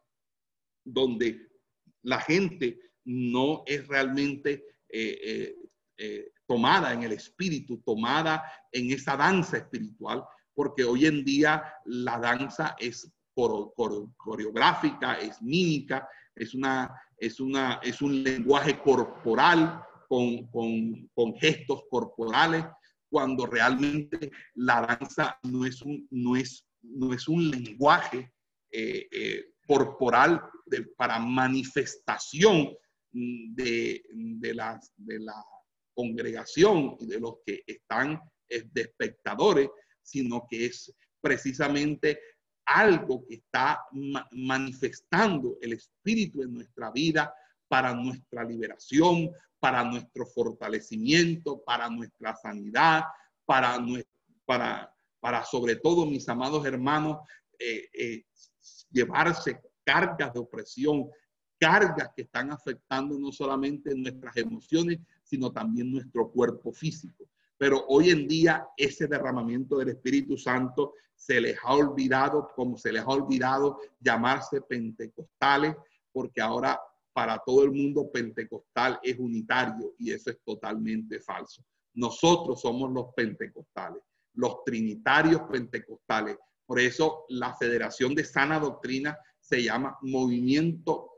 donde 0.85 1.49
la 2.03 2.19
gente 2.21 2.79
no 3.05 3.63
es 3.65 3.87
realmente 3.87 4.63
tomada 6.45 6.93
en 6.93 7.03
el 7.03 7.13
espíritu, 7.13 7.81
tomada 7.81 8.43
en 8.71 8.91
esa 8.91 9.17
danza 9.17 9.57
espiritual, 9.57 10.23
porque 10.53 10.83
hoy 10.83 11.07
en 11.07 11.25
día 11.25 11.63
la 11.85 12.19
danza 12.19 12.75
es 12.77 13.11
coreográfica, 13.33 15.15
es 15.19 15.41
mímica, 15.41 16.07
es, 16.35 16.53
una, 16.53 16.93
es, 17.17 17.39
una, 17.39 17.79
es 17.83 18.01
un 18.01 18.23
lenguaje 18.23 18.79
corporal 18.79 19.83
con, 20.07 20.47
con, 20.47 21.09
con, 21.13 21.35
gestos 21.35 21.83
corporales, 21.89 22.65
cuando 23.09 23.45
realmente 23.45 24.31
la 24.55 24.81
danza 24.81 25.37
no 25.43 25.65
es 25.65 25.81
un, 25.81 26.07
no 26.11 26.35
es, 26.35 26.65
no 26.81 27.13
es 27.13 27.27
un 27.27 27.49
lenguaje 27.49 28.31
eh, 28.71 29.07
eh, 29.11 29.45
corporal 29.67 30.41
para 30.97 31.19
manifestación 31.19 32.73
de, 33.11 34.03
de, 34.11 34.53
la, 34.53 34.79
de 34.97 35.19
la 35.19 35.45
congregación 35.93 36.97
y 36.99 37.05
de 37.05 37.19
los 37.19 37.35
que 37.45 37.63
están 37.65 38.19
eh, 38.49 38.63
de 38.71 38.81
espectadores, 38.81 39.69
sino 40.01 40.45
que 40.49 40.65
es 40.65 40.93
precisamente 41.21 42.19
algo 42.65 43.25
que 43.25 43.35
está 43.35 43.85
manifestando 44.31 45.57
el 45.61 45.73
Espíritu 45.73 46.41
en 46.41 46.53
nuestra 46.53 46.91
vida 46.91 47.33
para 47.67 47.93
nuestra 47.93 48.43
liberación, 48.43 49.31
para 49.59 49.83
nuestro 49.83 50.25
fortalecimiento, 50.25 51.63
para 51.63 51.89
nuestra 51.89 52.35
sanidad, 52.35 53.03
para, 53.45 53.77
para, 54.45 54.93
para 55.19 55.45
sobre 55.45 55.77
todo, 55.77 56.05
mis 56.05 56.27
amados 56.29 56.65
hermanos, 56.65 57.19
eh, 57.57 57.89
eh, 57.93 58.25
llevarse 58.91 59.61
cargas 59.83 60.33
de 60.33 60.39
opresión, 60.39 61.09
cargas 61.57 62.09
que 62.15 62.23
están 62.23 62.51
afectando 62.51 63.17
no 63.17 63.31
solamente 63.31 63.95
nuestras 63.95 64.35
emociones, 64.37 64.99
sino 65.23 65.51
también 65.51 65.91
nuestro 65.91 66.29
cuerpo 66.29 66.73
físico. 66.73 67.27
Pero 67.57 67.85
hoy 67.87 68.09
en 68.09 68.27
día 68.27 68.67
ese 68.77 69.07
derramamiento 69.07 69.77
del 69.77 69.89
Espíritu 69.89 70.37
Santo 70.37 70.93
se 71.15 71.39
les 71.39 71.57
ha 71.63 71.73
olvidado, 71.73 72.49
como 72.55 72.77
se 72.77 72.91
les 72.91 73.01
ha 73.01 73.07
olvidado 73.07 73.79
llamarse 73.99 74.61
pentecostales, 74.61 75.75
porque 76.11 76.41
ahora 76.41 76.79
para 77.13 77.37
todo 77.45 77.63
el 77.63 77.71
mundo 77.71 78.11
pentecostal 78.11 78.99
es 79.03 79.17
unitario 79.19 79.93
y 79.99 80.11
eso 80.11 80.31
es 80.31 80.39
totalmente 80.43 81.19
falso. 81.19 81.63
Nosotros 81.93 82.59
somos 82.59 82.91
los 82.91 83.13
pentecostales, 83.15 84.01
los 84.33 84.63
trinitarios 84.63 85.41
pentecostales. 85.43 86.37
Por 86.65 86.79
eso 86.79 87.25
la 87.29 87.53
Federación 87.55 88.15
de 88.15 88.23
Sana 88.23 88.59
Doctrina 88.59 89.17
se 89.39 89.63
llama 89.63 89.97
Movimiento 90.01 91.11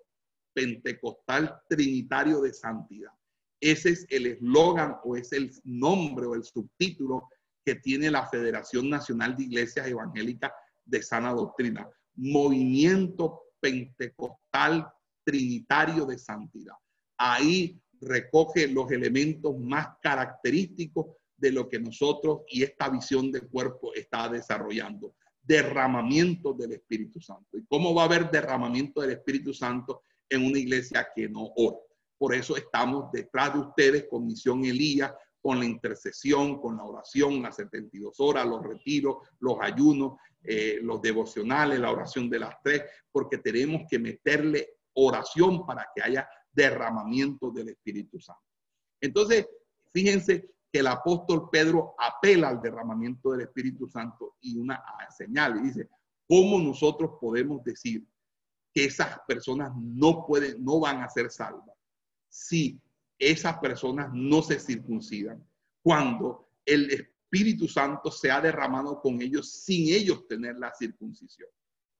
Pentecostal 0.53 1.61
Trinitario 1.69 2.41
de 2.41 2.53
Santidad. 2.53 3.11
Ese 3.59 3.89
es 3.89 4.05
el 4.09 4.27
eslogan 4.27 4.97
o 5.03 5.15
es 5.15 5.31
el 5.31 5.51
nombre 5.63 6.25
o 6.25 6.35
el 6.35 6.43
subtítulo 6.43 7.29
que 7.63 7.75
tiene 7.75 8.11
la 8.11 8.27
Federación 8.27 8.89
Nacional 8.89 9.35
de 9.35 9.43
Iglesias 9.43 9.87
Evangélicas 9.87 10.51
de 10.85 11.01
Sana 11.01 11.33
Doctrina. 11.33 11.89
Movimiento 12.15 13.41
Pentecostal 13.59 14.87
Trinitario 15.23 16.05
de 16.05 16.17
Santidad. 16.17 16.75
Ahí 17.17 17.81
recoge 18.01 18.67
los 18.67 18.91
elementos 18.91 19.57
más 19.57 19.87
característicos 20.01 21.07
de 21.37 21.51
lo 21.51 21.67
que 21.67 21.79
nosotros 21.79 22.41
y 22.47 22.63
esta 22.63 22.89
visión 22.89 23.31
del 23.31 23.47
cuerpo 23.47 23.93
está 23.93 24.29
desarrollando. 24.29 25.15
Derramamiento 25.41 26.53
del 26.53 26.73
Espíritu 26.73 27.19
Santo. 27.19 27.57
¿Y 27.57 27.65
cómo 27.65 27.93
va 27.93 28.03
a 28.03 28.05
haber 28.05 28.29
derramamiento 28.29 29.01
del 29.01 29.11
Espíritu 29.11 29.53
Santo 29.53 30.01
en 30.29 30.45
una 30.45 30.59
iglesia 30.59 31.07
que 31.15 31.27
no 31.27 31.51
ora? 31.55 31.77
Por 32.25 32.33
eso 32.33 32.57
estamos 32.57 33.11
detrás 33.11 33.53
de 33.53 33.59
ustedes 33.59 34.07
con 34.09 34.25
Misión 34.25 34.65
Elías, 34.65 35.13
con 35.39 35.59
la 35.59 35.65
intercesión, 35.65 36.59
con 36.59 36.75
la 36.75 36.83
oración, 36.83 37.43
las 37.43 37.57
72 37.57 38.19
horas, 38.19 38.47
los 38.47 38.63
retiros, 38.63 39.17
los 39.41 39.57
ayunos, 39.61 40.17
eh, 40.41 40.79
los 40.81 41.03
devocionales, 41.03 41.79
la 41.79 41.91
oración 41.91 42.27
de 42.27 42.39
las 42.39 42.55
tres, 42.63 42.81
porque 43.11 43.37
tenemos 43.37 43.83
que 43.87 43.99
meterle 43.99 44.69
oración 44.93 45.67
para 45.67 45.87
que 45.95 46.01
haya 46.01 46.27
derramamiento 46.51 47.51
del 47.51 47.69
Espíritu 47.69 48.19
Santo. 48.19 48.41
Entonces, 48.99 49.47
fíjense 49.93 50.49
que 50.73 50.79
el 50.79 50.87
apóstol 50.87 51.47
Pedro 51.51 51.93
apela 51.99 52.49
al 52.49 52.59
derramamiento 52.59 53.33
del 53.33 53.41
Espíritu 53.41 53.87
Santo 53.87 54.33
y 54.41 54.57
una 54.57 54.83
señal, 55.15 55.59
y 55.59 55.67
dice, 55.67 55.89
¿cómo 56.27 56.57
nosotros 56.57 57.19
podemos 57.21 57.63
decir 57.63 58.03
que 58.73 58.85
esas 58.85 59.19
personas 59.27 59.73
no 59.77 60.25
pueden, 60.25 60.65
no 60.65 60.79
van 60.79 61.03
a 61.03 61.09
ser 61.09 61.29
salvas? 61.29 61.74
Si 62.35 62.81
esas 63.17 63.59
personas 63.59 64.09
no 64.13 64.41
se 64.41 64.59
circuncidan, 64.59 65.41
cuando 65.81 66.49
el 66.65 66.91
Espíritu 66.91 67.67
Santo 67.67 68.11
se 68.11 68.29
ha 68.29 68.41
derramado 68.41 68.99
con 69.01 69.21
ellos 69.21 69.63
sin 69.63 69.93
ellos 69.93 70.27
tener 70.27 70.57
la 70.57 70.73
circuncisión. 70.73 71.47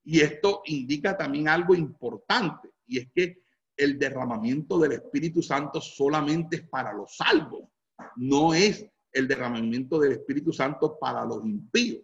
Y 0.04 0.20
esto 0.20 0.62
indica 0.66 1.16
también 1.16 1.48
algo 1.48 1.74
importante, 1.74 2.70
y 2.86 3.00
es 3.00 3.08
que 3.14 3.42
el 3.78 3.98
derramamiento 3.98 4.78
del 4.78 4.92
Espíritu 4.94 5.42
Santo 5.42 5.80
solamente 5.80 6.58
es 6.58 6.68
para 6.68 6.94
los 6.94 7.16
salvos, 7.16 7.70
no 8.18 8.54
es 8.54 8.86
el 9.14 9.30
derramamiento 9.30 10.00
del 10.00 10.14
Espíritu 10.14 10.52
Santo 10.52 11.00
para 11.00 11.24
los 11.24 11.46
impíos. 11.46 12.04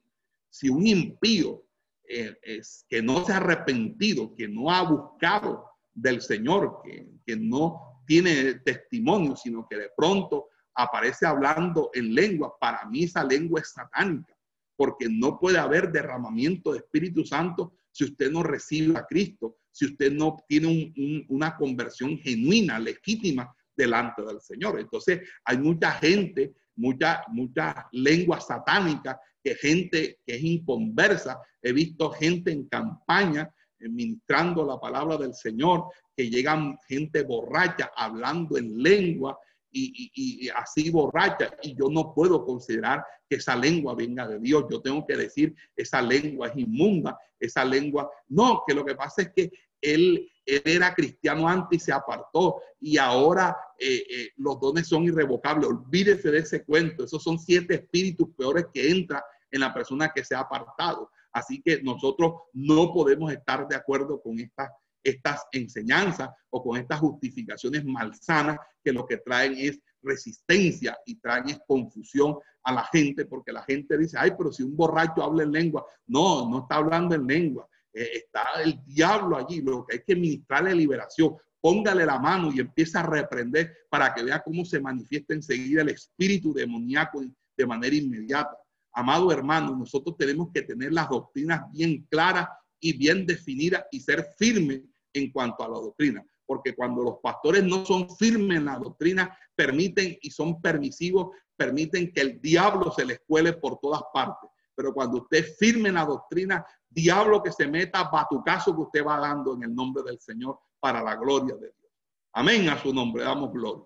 Si 0.49 0.69
un 0.69 0.87
impío 0.87 1.65
eh, 2.07 2.37
es, 2.41 2.85
que 2.87 3.01
no 3.01 3.25
se 3.25 3.33
ha 3.33 3.37
arrepentido, 3.37 4.33
que 4.35 4.47
no 4.47 4.71
ha 4.71 4.83
buscado 4.83 5.65
del 5.93 6.21
Señor, 6.21 6.81
que, 6.83 7.09
que 7.25 7.35
no 7.35 7.90
tiene 8.11 8.55
testimonio, 8.55 9.37
sino 9.37 9.65
que 9.69 9.77
de 9.77 9.89
pronto 9.95 10.49
aparece 10.75 11.25
hablando 11.25 11.91
en 11.93 12.13
lengua. 12.13 12.53
Para 12.59 12.83
mí 12.89 13.05
esa 13.05 13.23
lengua 13.23 13.61
es 13.61 13.71
satánica, 13.71 14.35
porque 14.75 15.07
no 15.09 15.39
puede 15.39 15.57
haber 15.57 15.93
derramamiento 15.93 16.73
de 16.73 16.79
Espíritu 16.79 17.23
Santo 17.23 17.77
si 17.89 18.03
usted 18.03 18.29
no 18.29 18.43
recibe 18.43 18.99
a 18.99 19.05
Cristo, 19.05 19.59
si 19.71 19.85
usted 19.85 20.11
no 20.11 20.35
tiene 20.45 20.93
una 21.29 21.55
conversión 21.55 22.17
genuina, 22.17 22.79
legítima 22.79 23.49
delante 23.77 24.23
del 24.23 24.41
Señor. 24.41 24.77
Entonces 24.81 25.21
hay 25.45 25.57
mucha 25.59 25.93
gente, 25.93 26.53
mucha, 26.75 27.23
mucha 27.29 27.87
lengua 27.93 28.41
satánica, 28.41 29.21
que 29.41 29.55
gente 29.55 30.19
que 30.25 30.35
es 30.35 30.43
inconversa. 30.43 31.39
He 31.61 31.71
visto 31.71 32.11
gente 32.11 32.51
en 32.51 32.67
campaña 32.67 33.49
ministrando 33.79 34.65
la 34.65 34.79
palabra 34.79 35.17
del 35.17 35.33
Señor, 35.33 35.85
llegan 36.29 36.77
gente 36.87 37.23
borracha 37.23 37.91
hablando 37.95 38.57
en 38.57 38.81
lengua 38.81 39.37
y, 39.73 40.49
así 40.49 40.89
borracha, 40.89 41.55
y 41.61 41.75
yo 41.75 41.89
no 41.89 42.13
puedo 42.13 42.45
considerar 42.45 43.05
que 43.29 43.37
esa 43.37 43.55
lengua 43.55 43.95
venga 43.95 44.27
de 44.27 44.39
Dios. 44.39 44.65
Yo 44.69 44.81
tengo 44.81 45.05
que 45.07 45.15
decir, 45.15 45.55
esa 45.75 46.01
lengua 46.01 46.49
es 46.49 46.57
inmunda, 46.57 47.17
esa 47.39 47.63
lengua, 47.63 48.09
no, 48.27 48.63
que 48.67 48.73
lo 48.73 48.83
que 48.83 48.95
pasa 48.95 49.21
es 49.21 49.31
que 49.33 49.51
él, 49.79 50.27
era 50.45 50.93
cristiano 50.93 51.47
antes 51.47 51.81
y 51.81 51.85
se 51.85 51.93
apartó, 51.93 52.61
y 52.79 52.97
ahora 52.97 53.55
eh, 53.79 54.03
eh, 54.09 54.29
los 54.37 54.59
dones 54.59 54.87
son 54.87 55.03
irrevocables. 55.05 55.69
Olvídese 55.69 56.31
de 56.31 56.39
ese 56.39 56.65
cuento, 56.65 57.05
esos 57.05 57.23
son 57.23 57.39
siete 57.39 57.75
espíritus 57.75 58.27
peores 58.35 58.65
que 58.73 58.89
entran 58.89 59.21
en 59.49 59.61
la 59.61 59.73
persona 59.73 60.11
que 60.13 60.25
se 60.25 60.35
ha 60.35 60.39
apartado. 60.39 61.09
Así 61.31 61.61
que 61.61 61.81
nosotros 61.81 62.33
no 62.53 62.91
podemos 62.93 63.31
estar 63.31 63.67
de 63.67 63.75
acuerdo 63.75 64.21
con 64.21 64.39
esta, 64.39 64.69
estas 65.03 65.41
enseñanzas 65.51 66.29
o 66.49 66.63
con 66.63 66.77
estas 66.77 66.99
justificaciones 66.99 67.83
malsanas 67.85 68.57
que 68.83 68.91
lo 68.91 69.05
que 69.05 69.17
traen 69.17 69.55
es 69.57 69.79
resistencia 70.01 70.97
y 71.05 71.15
traen 71.19 71.49
es 71.49 71.59
confusión 71.67 72.37
a 72.63 72.73
la 72.73 72.83
gente 72.85 73.25
porque 73.25 73.51
la 73.51 73.63
gente 73.63 73.97
dice, 73.97 74.17
ay, 74.19 74.31
pero 74.37 74.51
si 74.51 74.63
un 74.63 74.75
borracho 74.75 75.23
habla 75.23 75.43
en 75.43 75.51
lengua, 75.51 75.85
no, 76.07 76.49
no 76.49 76.59
está 76.59 76.75
hablando 76.75 77.15
en 77.15 77.25
lengua, 77.25 77.67
eh, 77.93 78.09
está 78.13 78.61
el 78.63 78.79
diablo 78.85 79.37
allí, 79.37 79.61
lo 79.61 79.85
que 79.85 79.97
hay 79.97 80.03
que 80.05 80.15
ministrarle 80.15 80.75
liberación, 80.75 81.35
póngale 81.59 82.05
la 82.05 82.19
mano 82.19 82.51
y 82.51 82.59
empieza 82.59 83.01
a 83.01 83.07
reprender 83.07 83.85
para 83.89 84.13
que 84.13 84.23
vea 84.23 84.41
cómo 84.41 84.65
se 84.65 84.79
manifiesta 84.79 85.33
enseguida 85.33 85.81
el 85.81 85.89
espíritu 85.89 86.53
demoníaco 86.53 87.23
de 87.55 87.65
manera 87.65 87.95
inmediata. 87.95 88.57
Amado 88.93 89.31
hermano, 89.31 89.75
nosotros 89.75 90.17
tenemos 90.17 90.49
que 90.53 90.63
tener 90.63 90.91
las 90.91 91.09
doctrinas 91.09 91.61
bien 91.71 92.05
claras 92.09 92.47
y 92.79 92.97
bien 92.97 93.25
definidas 93.25 93.85
y 93.91 93.99
ser 93.99 94.25
firmes 94.37 94.81
en 95.13 95.31
cuanto 95.31 95.63
a 95.63 95.69
la 95.69 95.75
doctrina. 95.75 96.25
Porque 96.45 96.75
cuando 96.75 97.03
los 97.03 97.19
pastores 97.19 97.63
no 97.63 97.85
son 97.85 98.09
firmes 98.17 98.57
en 98.57 98.65
la 98.65 98.77
doctrina, 98.77 99.37
permiten 99.55 100.17
y 100.21 100.31
son 100.31 100.61
permisivos, 100.61 101.35
permiten 101.55 102.11
que 102.11 102.21
el 102.21 102.41
diablo 102.41 102.91
se 102.91 103.05
les 103.05 103.21
cuele 103.27 103.53
por 103.53 103.79
todas 103.79 104.01
partes. 104.13 104.49
Pero 104.75 104.93
cuando 104.93 105.19
usted 105.19 105.45
firme 105.57 105.89
en 105.89 105.95
la 105.95 106.05
doctrina, 106.05 106.65
diablo 106.89 107.41
que 107.41 107.51
se 107.51 107.67
meta, 107.67 108.09
caso 108.43 108.75
que 108.75 108.81
usted 108.81 109.05
va 109.05 109.19
dando 109.19 109.53
en 109.55 109.63
el 109.63 109.75
nombre 109.75 110.03
del 110.03 110.19
Señor 110.19 110.59
para 110.79 111.01
la 111.03 111.15
gloria 111.15 111.55
de 111.55 111.67
Dios. 111.67 111.91
Amén 112.33 112.69
a 112.69 112.81
su 112.81 112.93
nombre, 112.93 113.23
damos 113.23 113.51
gloria. 113.51 113.85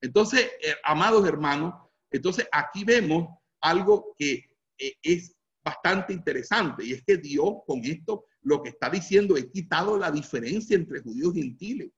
Entonces, 0.00 0.50
eh, 0.62 0.74
amados 0.84 1.26
hermanos, 1.26 1.74
entonces 2.10 2.48
aquí 2.50 2.84
vemos 2.84 3.28
algo 3.60 4.14
que 4.18 4.44
eh, 4.78 4.94
es 5.02 5.36
bastante 5.64 6.12
interesante 6.12 6.84
y 6.84 6.92
es 6.92 7.04
que 7.04 7.16
Dios 7.16 7.58
con 7.66 7.84
esto 7.84 8.24
lo 8.42 8.62
que 8.62 8.70
está 8.70 8.90
diciendo 8.90 9.36
es 9.36 9.46
quitado 9.46 9.96
la 9.96 10.10
diferencia 10.10 10.76
entre 10.76 11.00
judíos 11.00 11.36
y 11.36 11.42
gentiles. 11.42 11.90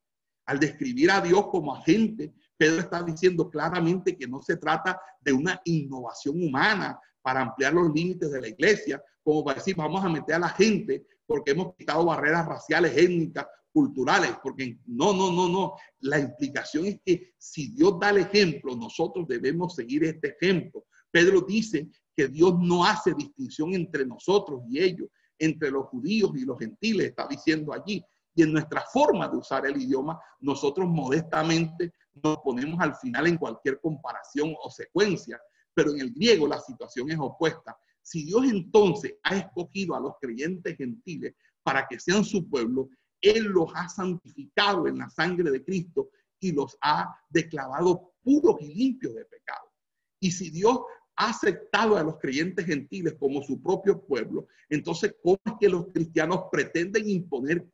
Al 0.46 0.60
describir 0.60 1.10
a 1.10 1.20
Dios 1.20 1.46
como 1.46 1.74
agente, 1.74 2.34
Pedro 2.56 2.80
está 2.80 3.02
diciendo 3.02 3.48
claramente 3.50 4.16
que 4.16 4.28
no 4.28 4.42
se 4.42 4.56
trata 4.56 5.00
de 5.20 5.32
una 5.32 5.60
innovación 5.64 6.42
humana 6.42 6.98
para 7.22 7.40
ampliar 7.40 7.72
los 7.72 7.92
límites 7.92 8.30
de 8.30 8.40
la 8.40 8.48
iglesia, 8.48 9.02
como 9.22 9.42
para 9.42 9.58
decir, 9.58 9.74
vamos 9.74 10.04
a 10.04 10.08
meter 10.10 10.34
a 10.34 10.40
la 10.40 10.50
gente 10.50 11.06
porque 11.26 11.52
hemos 11.52 11.74
quitado 11.74 12.04
barreras 12.04 12.46
raciales, 12.46 12.94
étnicas, 12.96 13.46
culturales, 13.72 14.32
porque 14.42 14.78
no, 14.86 15.12
no, 15.12 15.32
no, 15.32 15.48
no. 15.48 15.74
La 16.00 16.20
implicación 16.20 16.86
es 16.86 17.00
que 17.04 17.34
si 17.38 17.74
Dios 17.74 17.98
da 17.98 18.10
el 18.10 18.18
ejemplo, 18.18 18.76
nosotros 18.76 19.26
debemos 19.26 19.74
seguir 19.74 20.04
este 20.04 20.36
ejemplo. 20.38 20.84
Pedro 21.10 21.40
dice 21.40 21.88
que 22.14 22.28
Dios 22.28 22.54
no 22.60 22.84
hace 22.84 23.14
distinción 23.14 23.74
entre 23.74 24.06
nosotros 24.06 24.62
y 24.68 24.78
ellos, 24.78 25.08
entre 25.38 25.70
los 25.70 25.86
judíos 25.86 26.32
y 26.34 26.44
los 26.44 26.58
gentiles, 26.58 27.08
está 27.08 27.26
diciendo 27.26 27.72
allí. 27.72 28.04
Y 28.34 28.42
en 28.42 28.52
nuestra 28.52 28.82
forma 28.92 29.28
de 29.28 29.36
usar 29.36 29.66
el 29.66 29.80
idioma, 29.80 30.20
nosotros 30.40 30.88
modestamente 30.88 31.92
nos 32.22 32.38
ponemos 32.38 32.80
al 32.80 32.94
final 32.96 33.26
en 33.26 33.36
cualquier 33.36 33.80
comparación 33.80 34.54
o 34.62 34.70
secuencia, 34.70 35.40
pero 35.72 35.92
en 35.92 36.00
el 36.00 36.12
griego 36.12 36.46
la 36.46 36.60
situación 36.60 37.10
es 37.10 37.18
opuesta. 37.18 37.76
Si 38.02 38.24
Dios 38.24 38.44
entonces 38.44 39.14
ha 39.22 39.36
escogido 39.36 39.94
a 39.94 40.00
los 40.00 40.14
creyentes 40.20 40.76
gentiles 40.76 41.34
para 41.62 41.86
que 41.88 41.98
sean 41.98 42.24
su 42.24 42.48
pueblo, 42.48 42.88
Él 43.20 43.44
los 43.44 43.70
ha 43.74 43.88
santificado 43.88 44.86
en 44.86 44.98
la 44.98 45.08
sangre 45.08 45.50
de 45.50 45.64
Cristo 45.64 46.10
y 46.38 46.52
los 46.52 46.76
ha 46.82 47.16
declarado 47.30 48.12
puros 48.22 48.56
y 48.60 48.74
limpios 48.74 49.14
de 49.14 49.24
pecado. 49.24 49.72
Y 50.20 50.30
si 50.30 50.50
Dios 50.50 50.80
ha 51.16 51.30
aceptado 51.30 51.96
a 51.96 52.02
los 52.02 52.18
creyentes 52.18 52.66
gentiles 52.66 53.14
como 53.18 53.42
su 53.42 53.60
propio 53.62 54.04
pueblo, 54.04 54.48
entonces, 54.68 55.14
¿cómo 55.22 55.38
es 55.44 55.52
que 55.60 55.68
los 55.68 55.86
cristianos 55.92 56.44
pretenden 56.50 57.08
imponer 57.08 57.66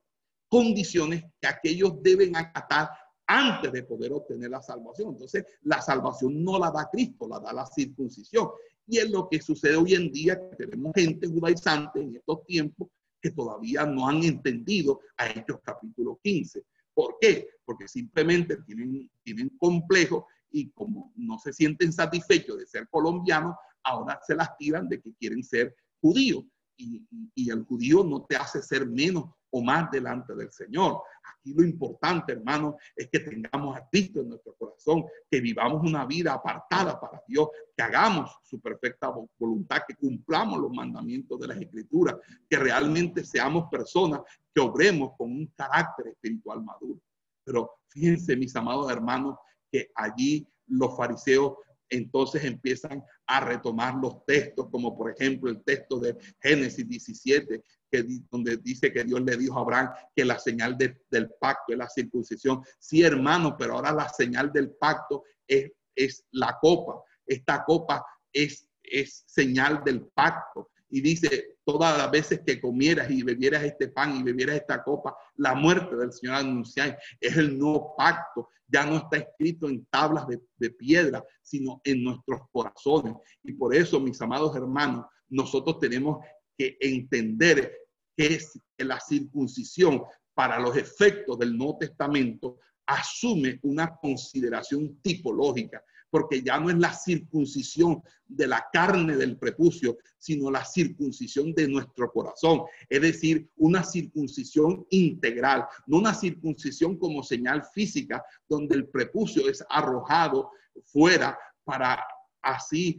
condiciones 0.49 1.25
que 1.41 1.49
aquellos 1.49 2.03
deben 2.03 2.37
acatar 2.37 2.91
antes 3.27 3.73
de 3.73 3.85
poder 3.85 4.13
obtener 4.13 4.51
la 4.51 4.63
salvación? 4.63 5.11
Entonces, 5.11 5.45
la 5.63 5.81
salvación 5.81 6.43
no 6.43 6.59
la 6.59 6.71
da 6.71 6.89
Cristo, 6.91 7.29
la 7.29 7.41
da 7.41 7.53
la 7.53 7.67
circuncisión. 7.67 8.51
Y 8.87 8.99
es 8.99 9.11
lo 9.11 9.29
que 9.29 9.41
sucede 9.41 9.77
hoy 9.77 9.95
en 9.95 10.11
día, 10.11 10.39
que 10.59 10.67
tenemos 10.67 10.93
gente 10.95 11.29
judaizante 11.29 12.01
en 12.01 12.17
estos 12.17 12.45
tiempos 12.45 12.89
que 13.21 13.31
todavía 13.31 13.87
no 13.87 14.09
han 14.09 14.23
entendido 14.25 15.01
a 15.17 15.29
Hechos 15.29 15.61
capítulo 15.63 16.19
15. 16.23 16.65
¿Por 16.93 17.17
qué? 17.21 17.49
Porque 17.65 17.87
simplemente 17.87 18.57
tienen, 18.67 19.11
tienen 19.23 19.51
complejo 19.59 20.27
y 20.51 20.71
como 20.71 21.13
no 21.17 21.39
se 21.39 21.53
sienten 21.53 21.93
satisfechos 21.93 22.59
de 22.59 22.67
ser 22.67 22.89
colombianos, 22.89 23.55
ahora 23.85 24.21
se 24.27 24.35
las 24.35 24.57
tiran 24.57 24.89
de 24.89 25.01
que 25.01 25.15
quieren 25.15 25.43
ser 25.43 25.75
judíos. 26.01 26.45
Y, 26.77 27.07
y, 27.35 27.51
el 27.51 27.65
judío 27.65 28.03
no 28.03 28.25
te 28.25 28.37
hace 28.37 28.63
ser 28.63 28.87
menos 28.87 29.25
o 29.51 29.63
más 29.63 29.91
delante 29.91 30.35
del 30.35 30.51
Señor. 30.51 31.03
Aquí 31.25 31.53
lo 31.53 31.63
importante, 31.63 32.33
hermano, 32.33 32.77
es 32.97 33.09
que 33.11 33.21
tengamos 33.21 33.77
a 33.77 33.87
Cristo 33.91 34.21
en 34.21 34.31
nuestro 34.31 34.55
corazón, 34.55 35.05
que 35.31 35.41
vivamos 35.41 35.83
una 35.83 36.07
vida 36.07 36.33
apartada 36.33 36.99
para 36.99 37.23
Dios, 37.29 37.49
que 37.77 37.83
hagamos 37.83 38.35
su 38.45 38.61
perfecta 38.61 39.13
voluntad, 39.39 39.83
que 39.87 39.95
cumplamos 39.95 40.59
los 40.59 40.73
mandamientos 40.73 41.39
de 41.41 41.49
las 41.49 41.59
Escrituras, 41.59 42.17
que 42.49 42.57
realmente 42.57 43.25
seamos 43.25 43.69
personas 43.71 44.21
que 44.55 44.61
obremos 44.61 45.13
con 45.19 45.31
un 45.31 45.47
carácter 45.55 46.09
espiritual 46.09 46.63
maduro. 46.63 47.01
Pero 47.45 47.71
fíjense, 47.89 48.37
mis 48.37 48.55
amados 48.57 48.91
hermanos, 48.91 49.37
que 49.71 49.91
allí 49.95 50.47
los 50.67 50.97
fariseos 50.97 51.55
entonces 51.91 52.45
empiezan 52.45 53.05
a 53.27 53.41
retomar 53.41 53.95
los 53.97 54.25
textos, 54.25 54.69
como 54.71 54.97
por 54.97 55.11
ejemplo 55.11 55.51
el 55.51 55.63
texto 55.63 55.99
de 55.99 56.17
Génesis 56.41 56.89
17, 56.89 57.63
que, 57.91 58.05
donde 58.31 58.57
dice 58.59 58.93
que 58.93 59.05
Dios 59.05 59.21
le 59.21 59.37
dijo 59.37 59.59
a 59.59 59.63
Abraham 59.63 59.91
que 60.15 60.25
la 60.25 60.39
señal 60.39 60.79
del 60.79 61.31
pacto 61.41 61.73
es 61.73 61.79
la 61.79 61.89
circuncisión. 61.89 62.63
Sí, 62.79 63.03
hermano, 63.03 63.57
pero 63.59 63.75
ahora 63.75 63.93
la 63.93 64.09
señal 64.09 64.53
del 64.53 64.71
pacto 64.71 65.25
es, 65.47 65.73
es 65.95 66.25
la 66.31 66.57
copa. 66.61 67.03
Esta 67.27 67.65
copa 67.65 68.05
es, 68.33 68.69
es 68.83 69.25
señal 69.27 69.83
del 69.85 70.07
pacto. 70.15 70.71
Y 70.89 71.01
dice, 71.01 71.59
todas 71.73 71.97
las 71.97 72.11
veces 72.11 72.41
que 72.45 72.61
comieras 72.61 73.11
y 73.11 73.23
bebieras 73.23 73.63
este 73.63 73.89
pan 73.89 74.17
y 74.17 74.23
bebieras 74.23 74.57
esta 74.57 74.83
copa, 74.83 75.17
la 75.37 75.55
muerte 75.55 75.95
del 75.97 76.13
Señor 76.13 76.37
anunciáis. 76.37 76.95
Es 77.21 77.37
el 77.37 77.57
nuevo 77.57 77.95
pacto. 77.97 78.49
Ya 78.67 78.85
no 78.85 78.97
está 78.97 79.19
escrito 79.19 79.69
en 79.69 79.85
tablas 79.87 80.27
de, 80.27 80.41
de 80.57 80.71
piedra, 80.71 81.25
sino 81.43 81.81
en 81.85 82.03
nuestros 82.03 82.41
corazones. 82.51 83.15
Y 83.45 83.53
por 83.53 83.75
eso, 83.75 84.01
mis 84.01 84.21
amados 84.21 84.57
hermanos, 84.57 85.07
nosotros 85.29 85.79
tenemos 85.79 86.25
que 86.59 86.77
entender 86.81 87.73
que 88.17 88.35
es 88.35 88.61
la 88.79 88.99
circuncisión 88.99 90.03
para 90.35 90.59
los 90.59 90.77
efectos 90.77 91.39
del 91.39 91.57
Nuevo 91.57 91.79
Testamento 91.79 92.59
asume 92.87 93.61
una 93.63 93.97
consideración 93.97 95.01
tipológica 95.01 95.83
porque 96.11 96.43
ya 96.43 96.59
no 96.59 96.71
es 96.71 96.77
la 96.77 96.93
circuncisión 96.93 98.03
de 98.27 98.47
la 98.47 98.67
carne 98.73 99.17
del 99.17 99.39
prepucio, 99.39 99.99
sino 100.19 100.51
la 100.51 100.65
circuncisión 100.65 101.55
de 101.55 101.69
nuestro 101.69 102.11
corazón. 102.11 102.63
Es 102.89 103.01
decir, 103.01 103.49
una 103.57 103.83
circuncisión 103.85 104.87
integral, 104.91 105.67
no 105.87 105.99
una 105.99 106.15
circuncisión 106.15 106.99
como 106.99 107.23
señal 107.23 107.65
física, 107.73 108.25
donde 108.49 108.77
el 108.77 108.89
prepucio 108.89 109.49
es 109.49 109.65
arrojado 109.69 110.51
fuera 110.85 111.39
para 111.65 112.05
así 112.43 112.99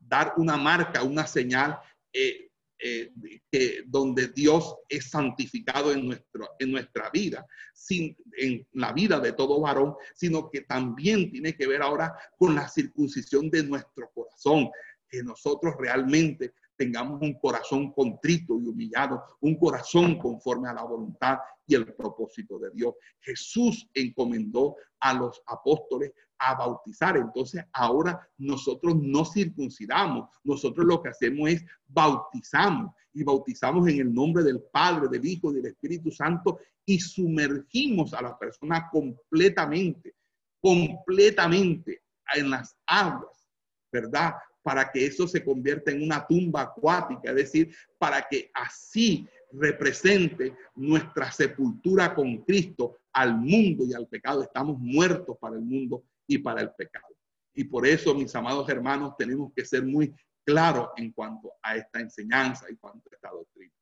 dar 0.00 0.34
una 0.36 0.56
marca, 0.56 1.02
una 1.02 1.26
señal 1.26 1.78
eh, 2.12 2.47
eh, 2.80 3.12
que, 3.50 3.82
donde 3.86 4.28
Dios 4.28 4.76
es 4.88 5.10
santificado 5.10 5.92
en, 5.92 6.06
nuestro, 6.06 6.50
en 6.58 6.70
nuestra 6.70 7.10
vida, 7.10 7.46
sin, 7.74 8.16
en 8.36 8.66
la 8.72 8.92
vida 8.92 9.18
de 9.18 9.32
todo 9.32 9.60
varón, 9.60 9.94
sino 10.14 10.48
que 10.48 10.60
también 10.62 11.30
tiene 11.30 11.56
que 11.56 11.66
ver 11.66 11.82
ahora 11.82 12.16
con 12.38 12.54
la 12.54 12.68
circuncisión 12.68 13.50
de 13.50 13.64
nuestro 13.64 14.10
corazón, 14.14 14.70
que 15.08 15.22
nosotros 15.22 15.74
realmente 15.78 16.54
tengamos 16.76 17.20
un 17.20 17.34
corazón 17.38 17.92
contrito 17.92 18.58
y 18.60 18.66
humillado, 18.66 19.24
un 19.40 19.56
corazón 19.56 20.16
conforme 20.18 20.68
a 20.68 20.74
la 20.74 20.84
voluntad 20.84 21.38
y 21.68 21.74
el 21.74 21.94
propósito 21.94 22.58
de 22.58 22.70
Dios. 22.70 22.94
Jesús 23.20 23.88
encomendó 23.94 24.74
a 24.98 25.14
los 25.14 25.40
apóstoles 25.46 26.12
a 26.38 26.54
bautizar. 26.54 27.16
Entonces 27.16 27.62
ahora 27.72 28.26
nosotros 28.38 28.96
no 28.96 29.24
circuncidamos, 29.24 30.28
nosotros 30.42 30.86
lo 30.86 31.00
que 31.00 31.10
hacemos 31.10 31.50
es 31.50 31.64
bautizamos 31.86 32.94
y 33.12 33.22
bautizamos 33.22 33.86
en 33.88 34.00
el 34.00 34.12
nombre 34.12 34.42
del 34.42 34.62
Padre, 34.72 35.08
del 35.08 35.26
Hijo 35.26 35.52
del 35.52 35.66
Espíritu 35.66 36.10
Santo 36.10 36.58
y 36.84 36.98
sumergimos 36.98 38.14
a 38.14 38.22
la 38.22 38.38
persona 38.38 38.88
completamente, 38.90 40.14
completamente 40.60 42.02
en 42.34 42.50
las 42.50 42.76
aguas, 42.86 43.46
¿verdad? 43.92 44.34
Para 44.62 44.90
que 44.90 45.04
eso 45.04 45.28
se 45.28 45.44
convierta 45.44 45.90
en 45.90 46.02
una 46.02 46.26
tumba 46.26 46.62
acuática, 46.62 47.30
es 47.30 47.36
decir, 47.36 47.74
para 47.98 48.26
que 48.28 48.50
así 48.54 49.28
represente 49.52 50.56
nuestra 50.74 51.30
sepultura 51.32 52.14
con 52.14 52.38
Cristo 52.38 52.98
al 53.12 53.36
mundo 53.36 53.84
y 53.86 53.94
al 53.94 54.06
pecado. 54.06 54.42
Estamos 54.42 54.78
muertos 54.78 55.36
para 55.40 55.56
el 55.56 55.62
mundo 55.62 56.04
y 56.26 56.38
para 56.38 56.60
el 56.60 56.70
pecado. 56.72 57.16
Y 57.54 57.64
por 57.64 57.86
eso, 57.86 58.14
mis 58.14 58.34
amados 58.34 58.68
hermanos, 58.68 59.16
tenemos 59.16 59.52
que 59.54 59.64
ser 59.64 59.84
muy 59.84 60.14
claros 60.44 60.90
en 60.96 61.12
cuanto 61.12 61.52
a 61.62 61.76
esta 61.76 62.00
enseñanza 62.00 62.70
y 62.70 62.76
cuanto 62.76 63.08
a 63.10 63.14
esta 63.14 63.30
doctrina. 63.30 63.72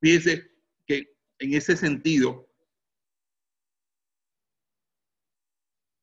Fíjense 0.00 0.50
que 0.86 1.14
en 1.38 1.54
ese 1.54 1.76
sentido, 1.76 2.48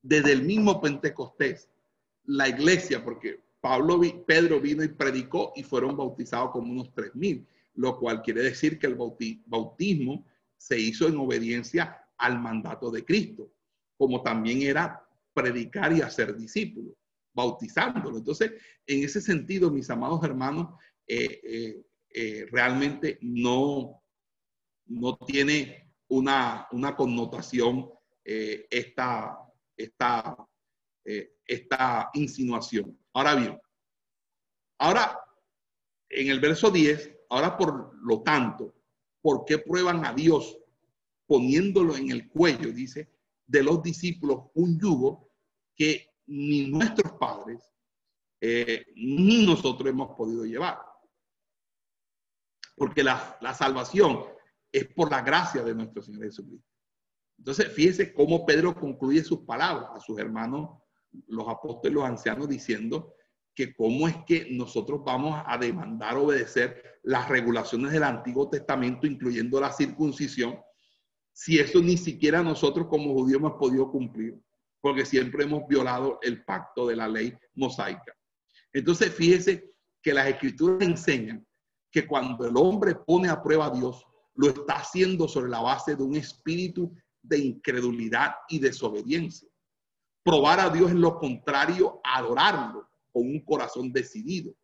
desde 0.02 0.32
el 0.32 0.42
mismo 0.42 0.80
Pentecostés, 0.80 1.68
la 2.24 2.48
iglesia, 2.48 3.04
porque 3.04 3.40
Pablo, 3.60 4.00
Pedro 4.26 4.60
vino 4.60 4.82
y 4.82 4.88
predicó 4.88 5.52
y 5.54 5.62
fueron 5.62 5.96
bautizados 5.96 6.50
como 6.52 6.72
unos 6.72 6.92
tres 6.94 7.14
mil, 7.14 7.46
lo 7.74 7.98
cual 7.98 8.22
quiere 8.22 8.42
decir 8.42 8.78
que 8.78 8.86
el 8.86 8.96
bautismo 9.46 10.26
se 10.56 10.78
hizo 10.78 11.08
en 11.08 11.16
obediencia 11.16 12.06
al 12.18 12.38
mandato 12.38 12.90
de 12.90 13.04
Cristo, 13.04 13.52
como 13.96 14.22
también 14.22 14.62
era 14.62 15.06
predicar 15.32 15.92
y 15.92 16.02
hacer 16.02 16.36
discípulos, 16.36 16.94
bautizándolo. 17.32 18.18
Entonces, 18.18 18.52
en 18.86 19.04
ese 19.04 19.20
sentido, 19.20 19.70
mis 19.70 19.88
amados 19.88 20.22
hermanos, 20.24 20.74
eh, 21.06 21.40
eh, 21.42 21.82
eh, 22.10 22.46
realmente 22.50 23.18
no, 23.22 24.02
no 24.86 25.16
tiene 25.18 25.92
una, 26.08 26.68
una 26.72 26.94
connotación 26.94 27.90
esta, 28.22 29.38
esta, 29.76 30.36
esta 31.02 32.10
insinuación. 32.14 32.96
Ahora 33.12 33.34
bien, 33.34 33.60
ahora 34.78 35.18
en 36.10 36.28
el 36.28 36.38
verso 36.38 36.70
10, 36.70 37.16
ahora 37.30 37.56
por 37.56 37.96
lo 38.02 38.22
tanto, 38.22 38.74
¿por 39.22 39.44
qué 39.44 39.58
prueban 39.58 40.04
a 40.04 40.12
Dios 40.12 40.58
poniéndolo 41.26 41.96
en 41.96 42.10
el 42.10 42.28
cuello, 42.28 42.72
dice, 42.72 43.10
de 43.46 43.62
los 43.62 43.82
discípulos 43.82 44.50
un 44.54 44.78
yugo 44.78 45.30
que 45.74 46.14
ni 46.26 46.68
nuestros 46.68 47.12
padres 47.12 47.72
eh, 48.40 48.86
ni 48.94 49.46
nosotros 49.46 49.88
hemos 49.88 50.16
podido 50.16 50.44
llevar? 50.44 50.78
Porque 52.76 53.02
la, 53.02 53.38
la 53.40 53.54
salvación 53.54 54.24
es 54.72 54.86
por 54.86 55.10
la 55.10 55.22
gracia 55.22 55.62
de 55.62 55.74
nuestro 55.74 56.02
Señor 56.02 56.24
Jesucristo. 56.24 56.68
Entonces, 57.38 57.72
fíjese 57.72 58.12
cómo 58.12 58.44
Pedro 58.44 58.74
concluye 58.74 59.24
sus 59.24 59.40
palabras 59.40 59.90
a 59.94 60.00
sus 60.00 60.18
hermanos 60.18 60.78
los 61.26 61.48
apóstoles, 61.48 61.94
los 61.94 62.04
ancianos, 62.04 62.48
diciendo 62.48 63.14
que 63.54 63.74
cómo 63.74 64.08
es 64.08 64.16
que 64.26 64.48
nosotros 64.50 65.02
vamos 65.04 65.42
a 65.46 65.58
demandar 65.58 66.16
obedecer 66.16 66.89
las 67.02 67.28
regulaciones 67.28 67.92
del 67.92 68.02
Antiguo 68.02 68.48
Testamento, 68.48 69.06
incluyendo 69.06 69.60
la 69.60 69.72
circuncisión, 69.72 70.58
si 71.32 71.58
eso 71.58 71.80
ni 71.80 71.96
siquiera 71.96 72.42
nosotros 72.42 72.86
como 72.88 73.14
judíos 73.14 73.40
hemos 73.40 73.54
podido 73.54 73.90
cumplir, 73.90 74.38
porque 74.80 75.06
siempre 75.06 75.44
hemos 75.44 75.66
violado 75.66 76.18
el 76.22 76.44
pacto 76.44 76.86
de 76.86 76.96
la 76.96 77.08
ley 77.08 77.36
mosaica. 77.54 78.14
Entonces, 78.72 79.14
fíjese 79.14 79.70
que 80.02 80.14
las 80.14 80.28
escrituras 80.28 80.86
enseñan 80.86 81.46
que 81.90 82.06
cuando 82.06 82.46
el 82.46 82.56
hombre 82.56 82.94
pone 82.94 83.28
a 83.28 83.42
prueba 83.42 83.66
a 83.66 83.70
Dios, 83.70 84.06
lo 84.34 84.48
está 84.48 84.74
haciendo 84.74 85.28
sobre 85.28 85.50
la 85.50 85.60
base 85.60 85.96
de 85.96 86.02
un 86.02 86.16
espíritu 86.16 86.94
de 87.22 87.38
incredulidad 87.38 88.34
y 88.48 88.58
desobediencia. 88.58 89.48
Probar 90.22 90.60
a 90.60 90.70
Dios 90.70 90.90
es 90.90 90.96
lo 90.96 91.18
contrario 91.18 92.00
adorarlo 92.04 92.88
con 93.12 93.22
un 93.26 93.44
corazón 93.44 93.92
decidido. 93.92 94.54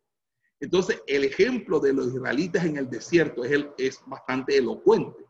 Entonces, 0.59 1.01
el 1.05 1.23
ejemplo 1.23 1.79
de 1.79 1.93
los 1.93 2.13
israelitas 2.13 2.65
en 2.65 2.77
el 2.77 2.89
desierto 2.89 3.43
es, 3.43 3.51
el, 3.51 3.71
es 3.77 4.01
bastante 4.07 4.57
elocuente. 4.57 5.25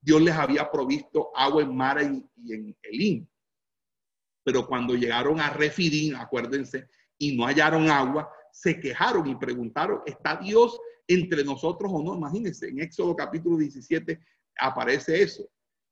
Dios 0.00 0.20
les 0.20 0.34
había 0.34 0.70
provisto 0.70 1.30
agua 1.36 1.62
en 1.62 1.76
Mara 1.76 2.02
y, 2.02 2.52
en 2.52 2.76
Elín. 2.82 3.28
Pero 4.44 4.66
cuando 4.66 4.94
llegaron 4.94 5.38
a 5.38 5.50
Refidín, 5.50 6.16
acuérdense, 6.16 6.88
y 7.16 7.36
no 7.36 7.46
hallaron 7.46 7.88
agua, 7.88 8.28
se 8.52 8.80
quejaron 8.80 9.28
y 9.28 9.36
preguntaron, 9.36 10.02
¿está 10.04 10.36
Dios 10.36 10.80
entre 11.06 11.44
nosotros 11.44 11.92
o 11.94 12.02
no? 12.02 12.16
Imagínense, 12.16 12.68
en 12.68 12.80
Éxodo 12.80 13.14
capítulo 13.14 13.56
17 13.56 14.18
aparece 14.58 15.22
eso. 15.22 15.48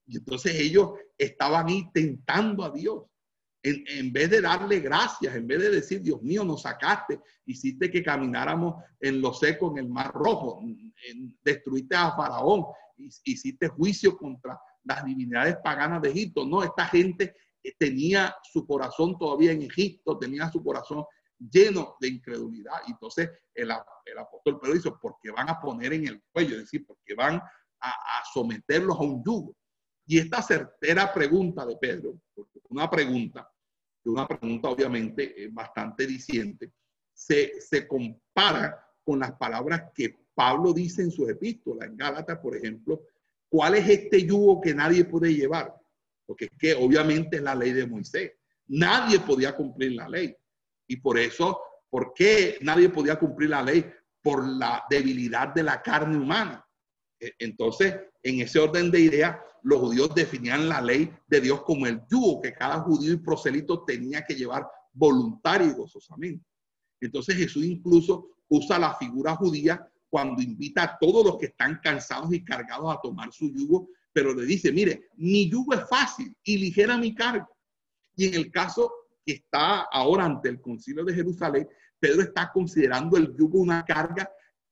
Y 0.07 0.17
entonces 0.17 0.57
ellos 0.57 0.95
estaban 1.17 1.69
ahí 1.69 1.89
tentando 1.93 2.65
a 2.65 2.71
Dios 2.71 3.05
en, 3.63 4.13
vez 4.13 4.31
de 4.31 4.41
darle 4.41 4.81
gracias, 4.81 5.35
en 5.35 5.47
vez 5.47 5.61
de 5.61 5.71
decir, 5.71 6.01
Dios 6.01 6.23
mío, 6.23 6.45
nos 6.45 6.63
sacaste, 6.63 7.21
hiciste 7.45 7.91
que 7.91 8.03
camináramos 8.03 8.83
en 8.99 9.21
lo 9.21 9.35
seco, 9.35 9.71
en 9.71 9.79
el 9.79 9.89
mar 9.89 10.13
rojo, 10.13 10.63
destruiste 11.43 11.95
a 11.95 12.17
Faraón, 12.17 12.65
hiciste 12.97 13.69
juicio 13.69 14.17
contra 14.17 14.59
las 14.85 15.05
divinidades 15.05 15.57
paganas 15.63 16.01
de 16.01 16.11
Egipto. 16.11 16.47
No, 16.47 16.63
esta 16.63 16.87
gente 16.87 17.35
eh, 17.63 17.75
tenía 17.79 18.35
su 18.43 18.67
corazón 18.67 19.19
todavía 19.19 19.53
en 19.53 19.63
Egipto, 19.63 20.19
tenía 20.19 20.51
su 20.51 20.63
corazón 20.63 21.05
lleno 21.39 21.97
de 22.01 22.09
incredulidad. 22.09 22.75
Entonces 22.87 23.31
el, 23.55 23.71
apóstol 23.71 24.59
Pedro 24.59 24.75
dice, 24.75 24.91
porque 25.01 25.31
van 25.31 25.51
a 25.51 25.61
poner 25.61 25.93
en 25.93 26.07
el 26.07 26.23
cuello, 26.33 26.57
es 26.57 26.63
decir, 26.63 26.85
porque 26.87 27.15
van 27.15 27.43
a 27.83 28.23
someterlos 28.33 28.99
a 28.99 29.03
un 29.03 29.25
yugo. 29.25 29.55
Y 30.11 30.19
esta 30.19 30.43
certera 30.43 31.15
pregunta 31.15 31.65
de 31.65 31.77
Pedro, 31.77 32.21
una 32.71 32.89
pregunta, 32.89 33.51
una 34.05 34.27
pregunta 34.27 34.69
obviamente 34.69 35.49
bastante 35.53 36.07
diciente, 36.07 36.73
se, 37.13 37.61
se 37.61 37.87
compara 37.87 38.85
con 39.03 39.19
las 39.19 39.33
palabras 39.33 39.91
que 39.95 40.25
Pablo 40.35 40.73
dice 40.73 41.03
en 41.03 41.11
su 41.11 41.29
epístola, 41.29 41.85
en 41.85 41.97
Gálatas, 41.97 42.39
por 42.39 42.57
ejemplo, 42.57 43.03
¿cuál 43.49 43.75
es 43.75 43.89
este 43.89 44.25
yugo 44.25 44.61
que 44.61 44.75
nadie 44.75 45.05
puede 45.05 45.35
llevar? 45.35 45.75
Porque 46.27 46.47
es 46.47 46.51
que 46.59 46.75
obviamente 46.75 47.37
es 47.37 47.43
la 47.43 47.55
ley 47.55 47.73
de 47.73 47.87
Moisés. 47.87 48.33
Nadie 48.69 49.19
podía 49.19 49.55
cumplir 49.55 49.93
la 49.93 50.09
ley. 50.09 50.35
Y 50.87 50.97
por 50.97 51.19
eso, 51.19 51.61
¿por 51.91 52.15
qué 52.15 52.57
nadie 52.63 52.89
podía 52.89 53.19
cumplir 53.19 53.51
la 53.51 53.63
ley? 53.63 53.85
Por 54.23 54.47
la 54.47 54.85
debilidad 54.89 55.49
de 55.49 55.65
la 55.65 55.83
carne 55.83 56.17
humana. 56.17 56.65
E, 57.19 57.35
entonces, 57.41 57.97
en 58.23 58.41
ese 58.41 58.59
orden 58.59 58.91
de 58.91 59.01
ideas, 59.01 59.37
los 59.63 59.81
judíos 59.81 60.15
definían 60.15 60.69
la 60.69 60.81
ley 60.81 61.11
de 61.27 61.41
Dios 61.41 61.63
como 61.63 61.87
el 61.87 62.01
yugo 62.11 62.41
que 62.41 62.53
cada 62.53 62.81
judío 62.81 63.13
y 63.13 63.19
prosélito 63.19 63.85
tenía 63.85 64.25
que 64.25 64.35
llevar 64.35 64.67
voluntario 64.93 65.69
y 65.69 65.73
gozosamente. 65.73 66.45
Entonces 67.01 67.37
Jesús 67.37 67.65
incluso 67.65 68.37
usa 68.49 68.79
la 68.79 68.95
figura 68.95 69.37
judía 69.37 69.87
cuando 70.09 70.43
invita 70.43 70.83
a 70.83 70.99
todos 70.99 71.25
los 71.25 71.39
que 71.39 71.47
están 71.47 71.81
cansados 71.83 72.33
y 72.33 72.45
cargados 72.45 72.93
a 72.93 73.01
tomar 73.01 73.33
su 73.33 73.51
yugo, 73.51 73.89
pero 74.13 74.35
le 74.35 74.45
dice, 74.45 74.73
mire, 74.73 75.09
mi 75.17 75.49
yugo 75.49 75.75
es 75.75 75.89
fácil 75.89 76.35
y 76.43 76.59
ligera 76.59 76.99
mi 76.99 77.15
carga. 77.15 77.49
Y 78.17 78.27
en 78.27 78.35
el 78.35 78.51
caso 78.51 78.93
que 79.25 79.35
está 79.35 79.83
ahora 79.83 80.25
ante 80.25 80.49
el 80.49 80.61
concilio 80.61 81.05
de 81.05 81.15
Jerusalén, 81.15 81.69
Pedro 81.99 82.23
está 82.23 82.51
considerando 82.53 83.17
el 83.17 83.37
yugo 83.37 83.61
una 83.61 83.85
carga 83.85 84.29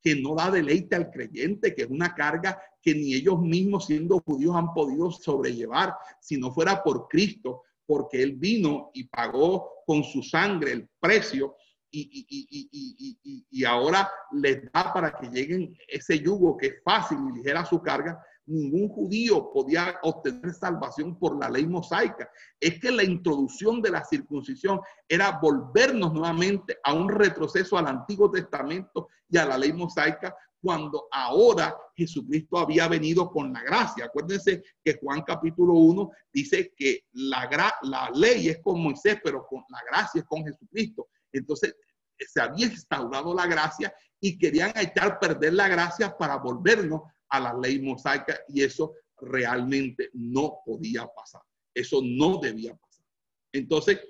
que 0.08 0.22
no 0.22 0.34
da 0.34 0.50
deleite 0.50 0.96
al 0.96 1.10
creyente, 1.10 1.74
que 1.74 1.82
es 1.82 1.90
una 1.90 2.14
carga 2.14 2.58
que 2.80 2.94
ni 2.94 3.12
ellos 3.12 3.38
mismos 3.42 3.84
siendo 3.84 4.20
judíos 4.20 4.56
han 4.56 4.72
podido 4.72 5.10
sobrellevar 5.10 5.94
si 6.18 6.38
no 6.38 6.50
fuera 6.50 6.82
por 6.82 7.08
Cristo, 7.08 7.64
porque 7.84 8.22
Él 8.22 8.36
vino 8.36 8.90
y 8.94 9.04
pagó 9.04 9.70
con 9.86 10.02
su 10.02 10.22
sangre 10.22 10.72
el 10.72 10.88
precio 10.98 11.56
y, 11.90 12.26
y, 12.26 13.44
y, 13.50 13.64
ahora 13.66 14.10
les 14.32 14.62
da 14.72 14.92
para 14.94 15.12
que 15.12 15.26
lleguen 15.28 15.76
ese 15.86 16.18
yugo 16.20 16.56
que 16.56 16.66
es 16.68 16.82
fácil 16.82 17.18
y 17.28 17.36
ligera 17.38 17.66
su 17.66 17.82
carga, 17.82 18.18
ningún 18.48 18.88
judío 18.88 19.50
podía 19.52 19.98
obtener 20.02 20.52
salvación 20.54 21.18
por 21.18 21.38
la 21.38 21.48
ley 21.48 21.66
mosaica. 21.66 22.30
Es 22.58 22.80
que 22.80 22.90
la 22.90 23.04
introducción 23.04 23.80
de 23.82 23.90
la 23.90 24.04
circuncisión 24.04 24.80
era 25.08 25.38
volvernos 25.40 26.12
nuevamente 26.12 26.78
a 26.82 26.92
un 26.94 27.08
retroceso 27.08 27.76
al 27.76 27.86
Antiguo 27.86 28.30
Testamento 28.30 29.08
y 29.28 29.36
a 29.36 29.46
la 29.46 29.58
ley 29.58 29.72
mosaica 29.72 30.34
cuando 30.60 31.06
ahora 31.12 31.76
Jesucristo 31.94 32.58
había 32.58 32.88
venido 32.88 33.30
con 33.30 33.52
la 33.52 33.62
gracia. 33.62 34.06
Acuérdense 34.06 34.62
que 34.82 34.98
Juan 35.00 35.22
capítulo 35.22 35.74
1 35.74 36.10
dice 36.32 36.72
que 36.76 37.04
la, 37.12 37.48
la 37.82 38.10
ley 38.14 38.48
es 38.48 38.58
con 38.62 38.82
Moisés, 38.82 39.18
pero 39.22 39.46
con 39.46 39.62
la 39.68 39.80
gracia 39.88 40.20
es 40.20 40.26
con 40.26 40.44
Jesucristo. 40.44 41.08
Entonces 41.32 41.76
se 42.18 42.40
había 42.40 42.66
instaurado 42.66 43.32
la 43.34 43.46
gracia 43.46 43.94
y 44.20 44.36
querían 44.36 44.72
echar 44.76 45.20
perder 45.20 45.54
la 45.54 45.68
gracia 45.68 46.16
para 46.16 46.36
volvernos 46.36 47.02
a 47.28 47.40
la 47.40 47.54
ley 47.54 47.80
mosaica 47.80 48.40
y 48.48 48.62
eso 48.62 48.94
realmente 49.20 50.10
no 50.14 50.60
podía 50.64 51.06
pasar. 51.06 51.42
Eso 51.74 52.00
no 52.02 52.38
debía 52.38 52.74
pasar. 52.74 53.04
Entonces, 53.52 54.00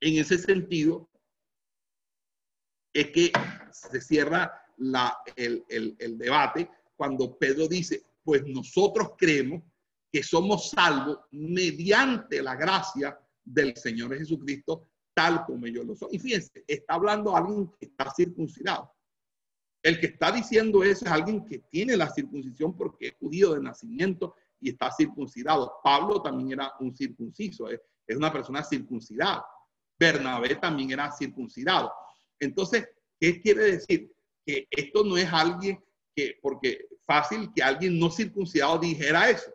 en 0.00 0.18
ese 0.18 0.38
sentido, 0.38 1.08
es 2.92 3.10
que 3.10 3.32
se 3.72 4.00
cierra 4.00 4.64
el, 5.36 5.64
el 5.68 6.18
debate 6.18 6.68
cuando 6.96 7.36
Pedro 7.38 7.68
dice, 7.68 8.02
pues 8.22 8.44
nosotros 8.46 9.12
creemos 9.16 9.62
que 10.12 10.22
somos 10.22 10.70
salvos 10.70 11.20
mediante 11.30 12.42
la 12.42 12.56
gracia 12.56 13.18
del 13.44 13.76
Señor 13.76 14.16
Jesucristo, 14.16 14.88
tal 15.14 15.44
como 15.44 15.66
ellos 15.66 15.86
lo 15.86 15.94
son. 15.94 16.08
Y 16.12 16.18
fíjense, 16.18 16.64
está 16.66 16.94
hablando 16.94 17.36
alguien 17.36 17.70
que 17.78 17.86
está 17.86 18.12
circuncidado. 18.12 18.92
El 19.82 19.98
que 19.98 20.06
está 20.06 20.30
diciendo 20.30 20.84
eso 20.84 21.06
es 21.06 21.10
alguien 21.10 21.44
que 21.44 21.58
tiene 21.58 21.96
la 21.96 22.10
circuncisión 22.10 22.76
porque 22.76 23.08
es 23.08 23.14
judío 23.18 23.54
de 23.54 23.60
nacimiento 23.60 24.34
y 24.60 24.70
está 24.70 24.90
circuncidado. 24.92 25.72
Pablo 25.82 26.20
también 26.20 26.52
era 26.52 26.72
un 26.80 26.94
circunciso, 26.94 27.68
es, 27.68 27.80
una 28.14 28.32
persona 28.32 28.62
circuncidada. 28.62 29.44
Bernabé 29.98 30.56
también 30.56 30.90
era 30.90 31.10
circuncidado. 31.12 31.92
Entonces, 32.38 32.88
¿qué 33.18 33.40
quiere 33.40 33.72
decir? 33.72 34.12
Que 34.44 34.66
esto 34.70 35.04
no 35.04 35.16
es 35.16 35.32
alguien 35.32 35.82
que, 36.14 36.38
porque 36.42 36.88
fácil 37.06 37.50
que 37.54 37.62
alguien 37.62 37.98
no 37.98 38.10
circuncidado 38.10 38.78
dijera 38.78 39.30
eso. 39.30 39.50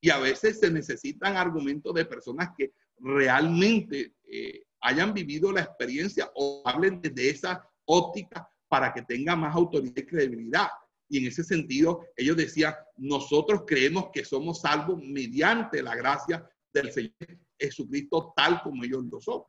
Y 0.00 0.10
a 0.10 0.18
veces 0.18 0.60
se 0.60 0.70
necesitan 0.70 1.36
argumentos 1.36 1.92
de 1.94 2.04
personas 2.04 2.50
que 2.56 2.72
realmente 2.98 4.14
eh, 4.24 4.64
hayan 4.80 5.12
vivido 5.12 5.52
la 5.52 5.62
experiencia 5.62 6.30
o 6.34 6.62
hablen 6.64 7.00
desde 7.02 7.30
esa 7.30 7.68
óptica 7.84 8.48
para 8.72 8.90
que 8.94 9.02
tenga 9.02 9.36
más 9.36 9.54
autoridad 9.54 9.92
y 9.94 10.06
credibilidad. 10.06 10.68
Y 11.06 11.18
en 11.18 11.26
ese 11.26 11.44
sentido, 11.44 12.06
ellos 12.16 12.38
decían, 12.38 12.72
nosotros 12.96 13.64
creemos 13.66 14.06
que 14.14 14.24
somos 14.24 14.62
salvos 14.62 14.98
mediante 15.04 15.82
la 15.82 15.94
gracia 15.94 16.50
del 16.72 16.90
Señor 16.90 17.12
Jesucristo 17.60 18.32
tal 18.34 18.62
como 18.62 18.82
ellos 18.82 19.04
lo 19.04 19.20
son. 19.20 19.42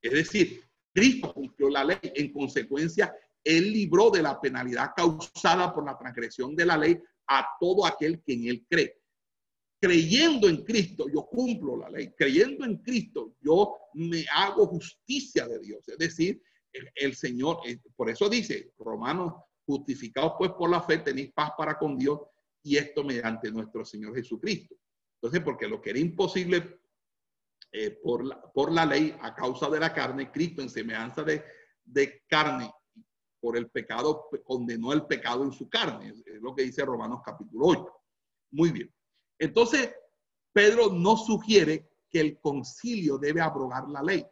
Es 0.00 0.12
decir, 0.12 0.62
Cristo 0.94 1.34
cumplió 1.34 1.70
la 1.70 1.82
ley. 1.82 1.98
En 2.02 2.32
consecuencia, 2.32 3.12
Él 3.42 3.72
libró 3.72 4.12
de 4.12 4.22
la 4.22 4.40
penalidad 4.40 4.92
causada 4.94 5.74
por 5.74 5.84
la 5.84 5.98
transgresión 5.98 6.54
de 6.54 6.64
la 6.64 6.78
ley 6.78 7.02
a 7.26 7.44
todo 7.58 7.84
aquel 7.84 8.22
que 8.22 8.34
en 8.34 8.46
Él 8.46 8.64
cree. 8.70 8.96
Creyendo 9.80 10.48
en 10.48 10.62
Cristo, 10.62 11.06
yo 11.12 11.26
cumplo 11.26 11.78
la 11.78 11.90
ley. 11.90 12.12
Creyendo 12.16 12.64
en 12.64 12.76
Cristo, 12.76 13.34
yo 13.40 13.76
me 13.94 14.24
hago 14.32 14.68
justicia 14.68 15.48
de 15.48 15.58
Dios. 15.58 15.88
Es 15.88 15.98
decir, 15.98 16.40
el, 16.72 17.14
Señor, 17.14 17.60
eh, 17.66 17.78
por 17.96 18.10
eso 18.10 18.28
dice, 18.28 18.72
Romanos, 18.78 19.34
justificados 19.64 20.34
pues 20.38 20.52
por 20.52 20.70
la 20.70 20.82
fe, 20.82 20.98
tenéis 20.98 21.32
paz 21.32 21.52
para 21.56 21.78
con 21.78 21.98
Dios 21.98 22.20
y 22.62 22.76
esto 22.76 23.04
mediante 23.04 23.50
nuestro 23.50 23.84
Señor 23.84 24.14
Jesucristo. 24.14 24.74
Entonces, 25.16 25.42
porque 25.42 25.68
lo 25.68 25.80
que 25.80 25.90
era 25.90 25.98
imposible 25.98 26.80
eh, 27.70 27.90
por, 28.02 28.24
la, 28.24 28.40
por 28.40 28.72
la 28.72 28.84
ley 28.84 29.16
a 29.20 29.34
causa 29.34 29.68
de 29.68 29.80
la 29.80 29.92
carne, 29.92 30.30
Cristo 30.30 30.62
en 30.62 30.70
semejanza 30.70 31.22
de, 31.22 31.44
de 31.84 32.22
carne 32.26 32.72
por 33.40 33.56
el 33.56 33.70
pecado 33.70 34.28
condenó 34.44 34.92
el 34.92 35.06
pecado 35.06 35.42
en 35.42 35.52
su 35.52 35.68
carne. 35.68 36.10
Es 36.10 36.40
lo 36.40 36.54
que 36.54 36.62
dice 36.62 36.84
Romanos 36.84 37.22
capítulo 37.24 37.66
8. 37.66 38.00
Muy 38.52 38.70
bien. 38.70 38.94
Entonces, 39.38 39.92
Pedro 40.52 40.90
no 40.92 41.16
sugiere 41.16 41.90
que 42.08 42.20
el 42.20 42.38
concilio 42.38 43.18
debe 43.18 43.40
abrogar 43.40 43.88
la 43.88 44.02
ley. 44.02 44.24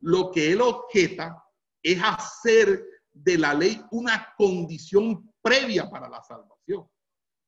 Lo 0.00 0.30
que 0.30 0.52
él 0.52 0.60
objeta 0.60 1.44
es 1.82 2.00
hacer 2.02 2.84
de 3.12 3.38
la 3.38 3.54
ley 3.54 3.80
una 3.90 4.34
condición 4.36 5.32
previa 5.42 5.88
para 5.88 6.08
la 6.08 6.22
salvación, 6.22 6.86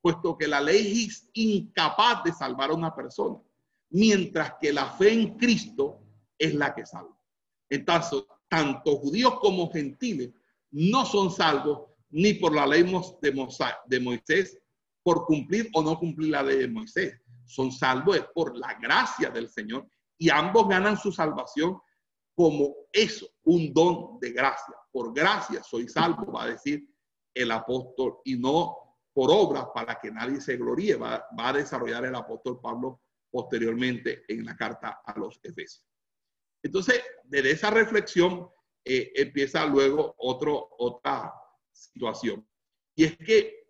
puesto 0.01 0.37
que 0.37 0.49
la 0.49 0.61
ley 0.61 1.05
es 1.07 1.29
incapaz 1.35 2.25
de 2.25 2.33
salvar 2.33 2.71
a 2.71 2.75
una 2.75 2.95
persona 2.95 3.39
mientras 3.91 4.55
que 4.61 4.73
la 4.73 4.87
fe 4.87 5.13
en 5.13 5.37
Cristo 5.37 6.01
es 6.39 6.55
la 6.55 6.75
que 6.75 6.87
salva. 6.87 7.17
Entonces, 7.69 8.25
tanto 8.49 8.97
judíos 8.97 9.39
como 9.41 9.71
gentiles 9.71 10.31
no 10.71 11.05
son 11.05 11.31
salvos 11.31 11.91
ni 12.11 12.35
por 12.35 12.55
la 12.55 12.67
ley 12.67 12.85
de 13.21 14.01
Moisés, 14.01 14.59
por 15.03 15.27
cumplir 15.27 15.71
o 15.75 15.83
no 15.83 15.99
cumplir 15.99 16.31
la 16.31 16.43
ley 16.43 16.59
de 16.59 16.69
Moisés. 16.69 17.21
Son 17.45 17.71
salvos 17.71 18.19
por 18.35 18.57
la 18.57 18.75
gracia 18.75 19.31
del 19.31 19.49
Señor 19.49 19.89
y 20.19 20.31
ambos 20.31 20.69
ganan 20.69 20.97
su 20.97 21.13
salvación 21.13 21.81
como 22.41 22.75
eso, 22.91 23.29
un 23.45 23.71
don 23.71 24.19
de 24.19 24.33
gracia. 24.33 24.75
Por 24.91 25.13
gracia 25.13 25.63
soy 25.63 25.87
salvo, 25.91 26.33
va 26.33 26.45
a 26.45 26.51
decir 26.53 26.89
el 27.35 27.51
apóstol, 27.51 28.17
y 28.25 28.37
no 28.39 28.97
por 29.13 29.31
obras 29.31 29.67
para 29.75 30.01
que 30.01 30.11
nadie 30.11 30.41
se 30.41 30.57
gloríe, 30.57 30.97
va, 30.97 31.23
va 31.39 31.51
a 31.51 31.53
desarrollar 31.53 32.07
el 32.07 32.15
apóstol 32.15 32.59
Pablo 32.59 33.03
posteriormente 33.31 34.25
en 34.27 34.47
la 34.47 34.57
carta 34.57 35.03
a 35.05 35.19
los 35.19 35.39
Efesios. 35.43 35.87
Entonces, 36.63 37.03
desde 37.25 37.51
esa 37.51 37.69
reflexión 37.69 38.49
eh, 38.87 39.13
empieza 39.17 39.67
luego 39.67 40.15
otro, 40.17 40.71
otra 40.79 41.35
situación. 41.71 42.49
Y 42.95 43.05
es 43.05 43.19
que 43.19 43.67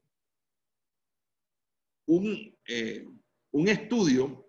un, 2.06 2.56
eh, 2.68 3.04
un 3.50 3.66
estudio, 3.66 4.48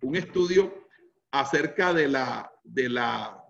un 0.00 0.16
estudio 0.16 0.88
acerca 1.30 1.92
de 1.92 2.08
la, 2.08 2.50
de 2.66 2.88
la, 2.88 3.44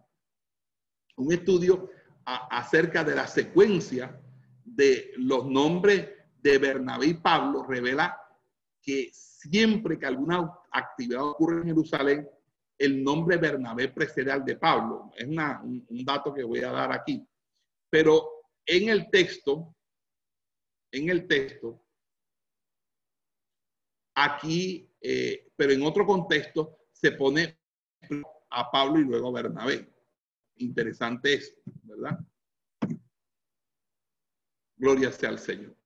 un 1.17 1.33
estudio 1.33 1.91
acerca 2.25 3.05
de 3.05 3.15
la 3.15 3.27
secuencia 3.27 4.21
de 4.65 5.13
los 5.17 5.47
nombres 5.47 6.09
de 6.43 6.59
Bernabé 6.59 7.07
y 7.07 7.15
Pablo 7.15 7.63
revela 7.63 8.21
que 8.83 9.11
siempre 9.13 9.99
que 9.99 10.07
alguna 10.07 10.53
actividad 10.71 11.23
ocurre 11.23 11.59
en 11.59 11.65
Jerusalén, 11.65 12.29
el 12.79 13.03
nombre 13.03 13.37
Bernabé 13.37 13.89
precede 13.89 14.31
al 14.31 14.45
de 14.45 14.57
Pablo. 14.57 15.11
Es 15.17 15.27
un, 15.27 16.05
dato 16.05 16.33
que 16.33 16.45
voy 16.45 16.61
a 16.61 16.71
dar 16.71 16.93
aquí. 16.93 17.27
Pero 17.89 18.29
en 18.65 18.89
el 18.89 19.11
texto, 19.11 19.75
en 20.93 21.09
el 21.09 21.27
texto, 21.27 21.83
aquí, 24.15 24.91
eh, 25.01 25.51
pero 25.57 25.73
en 25.73 25.83
otro 25.83 26.07
contexto, 26.07 26.79
se 26.93 27.13
pone 27.13 27.59
a 28.57 28.71
Pablo 28.71 29.01
y 29.01 29.05
luego 29.05 29.29
a 29.29 29.43
Bernabé. 29.43 29.89
Interesante 30.57 31.35
eso, 31.35 31.55
¿verdad? 31.83 32.19
Gloria 34.77 35.13
sea 35.13 35.31
al 35.31 35.39
Señor. 35.39 35.77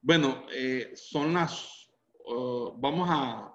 Bueno, 0.00 0.46
eh, 0.52 0.92
son 0.94 1.34
las 1.34 1.76
Uh, 2.26 2.72
vamos 2.76 3.08
a, 3.08 3.52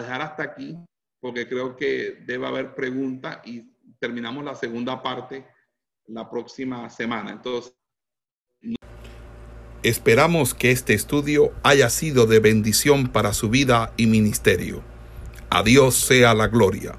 dejar 0.00 0.22
hasta 0.22 0.42
aquí 0.44 0.78
porque 1.20 1.46
creo 1.46 1.76
que 1.76 2.22
debe 2.24 2.46
haber 2.46 2.74
preguntas 2.74 3.38
y 3.44 3.70
terminamos 3.98 4.44
la 4.44 4.54
segunda 4.54 5.02
parte 5.02 5.46
la 6.06 6.30
próxima 6.30 6.88
semana. 6.88 7.32
Entonces, 7.32 7.74
Esperamos 9.82 10.52
que 10.52 10.70
este 10.70 10.92
estudio 10.92 11.52
haya 11.62 11.88
sido 11.88 12.26
de 12.26 12.38
bendición 12.38 13.08
para 13.08 13.32
su 13.32 13.48
vida 13.48 13.94
y 13.96 14.06
ministerio. 14.06 14.82
A 15.48 15.62
Dios 15.62 15.94
sea 15.94 16.34
la 16.34 16.48
gloria. 16.48 16.98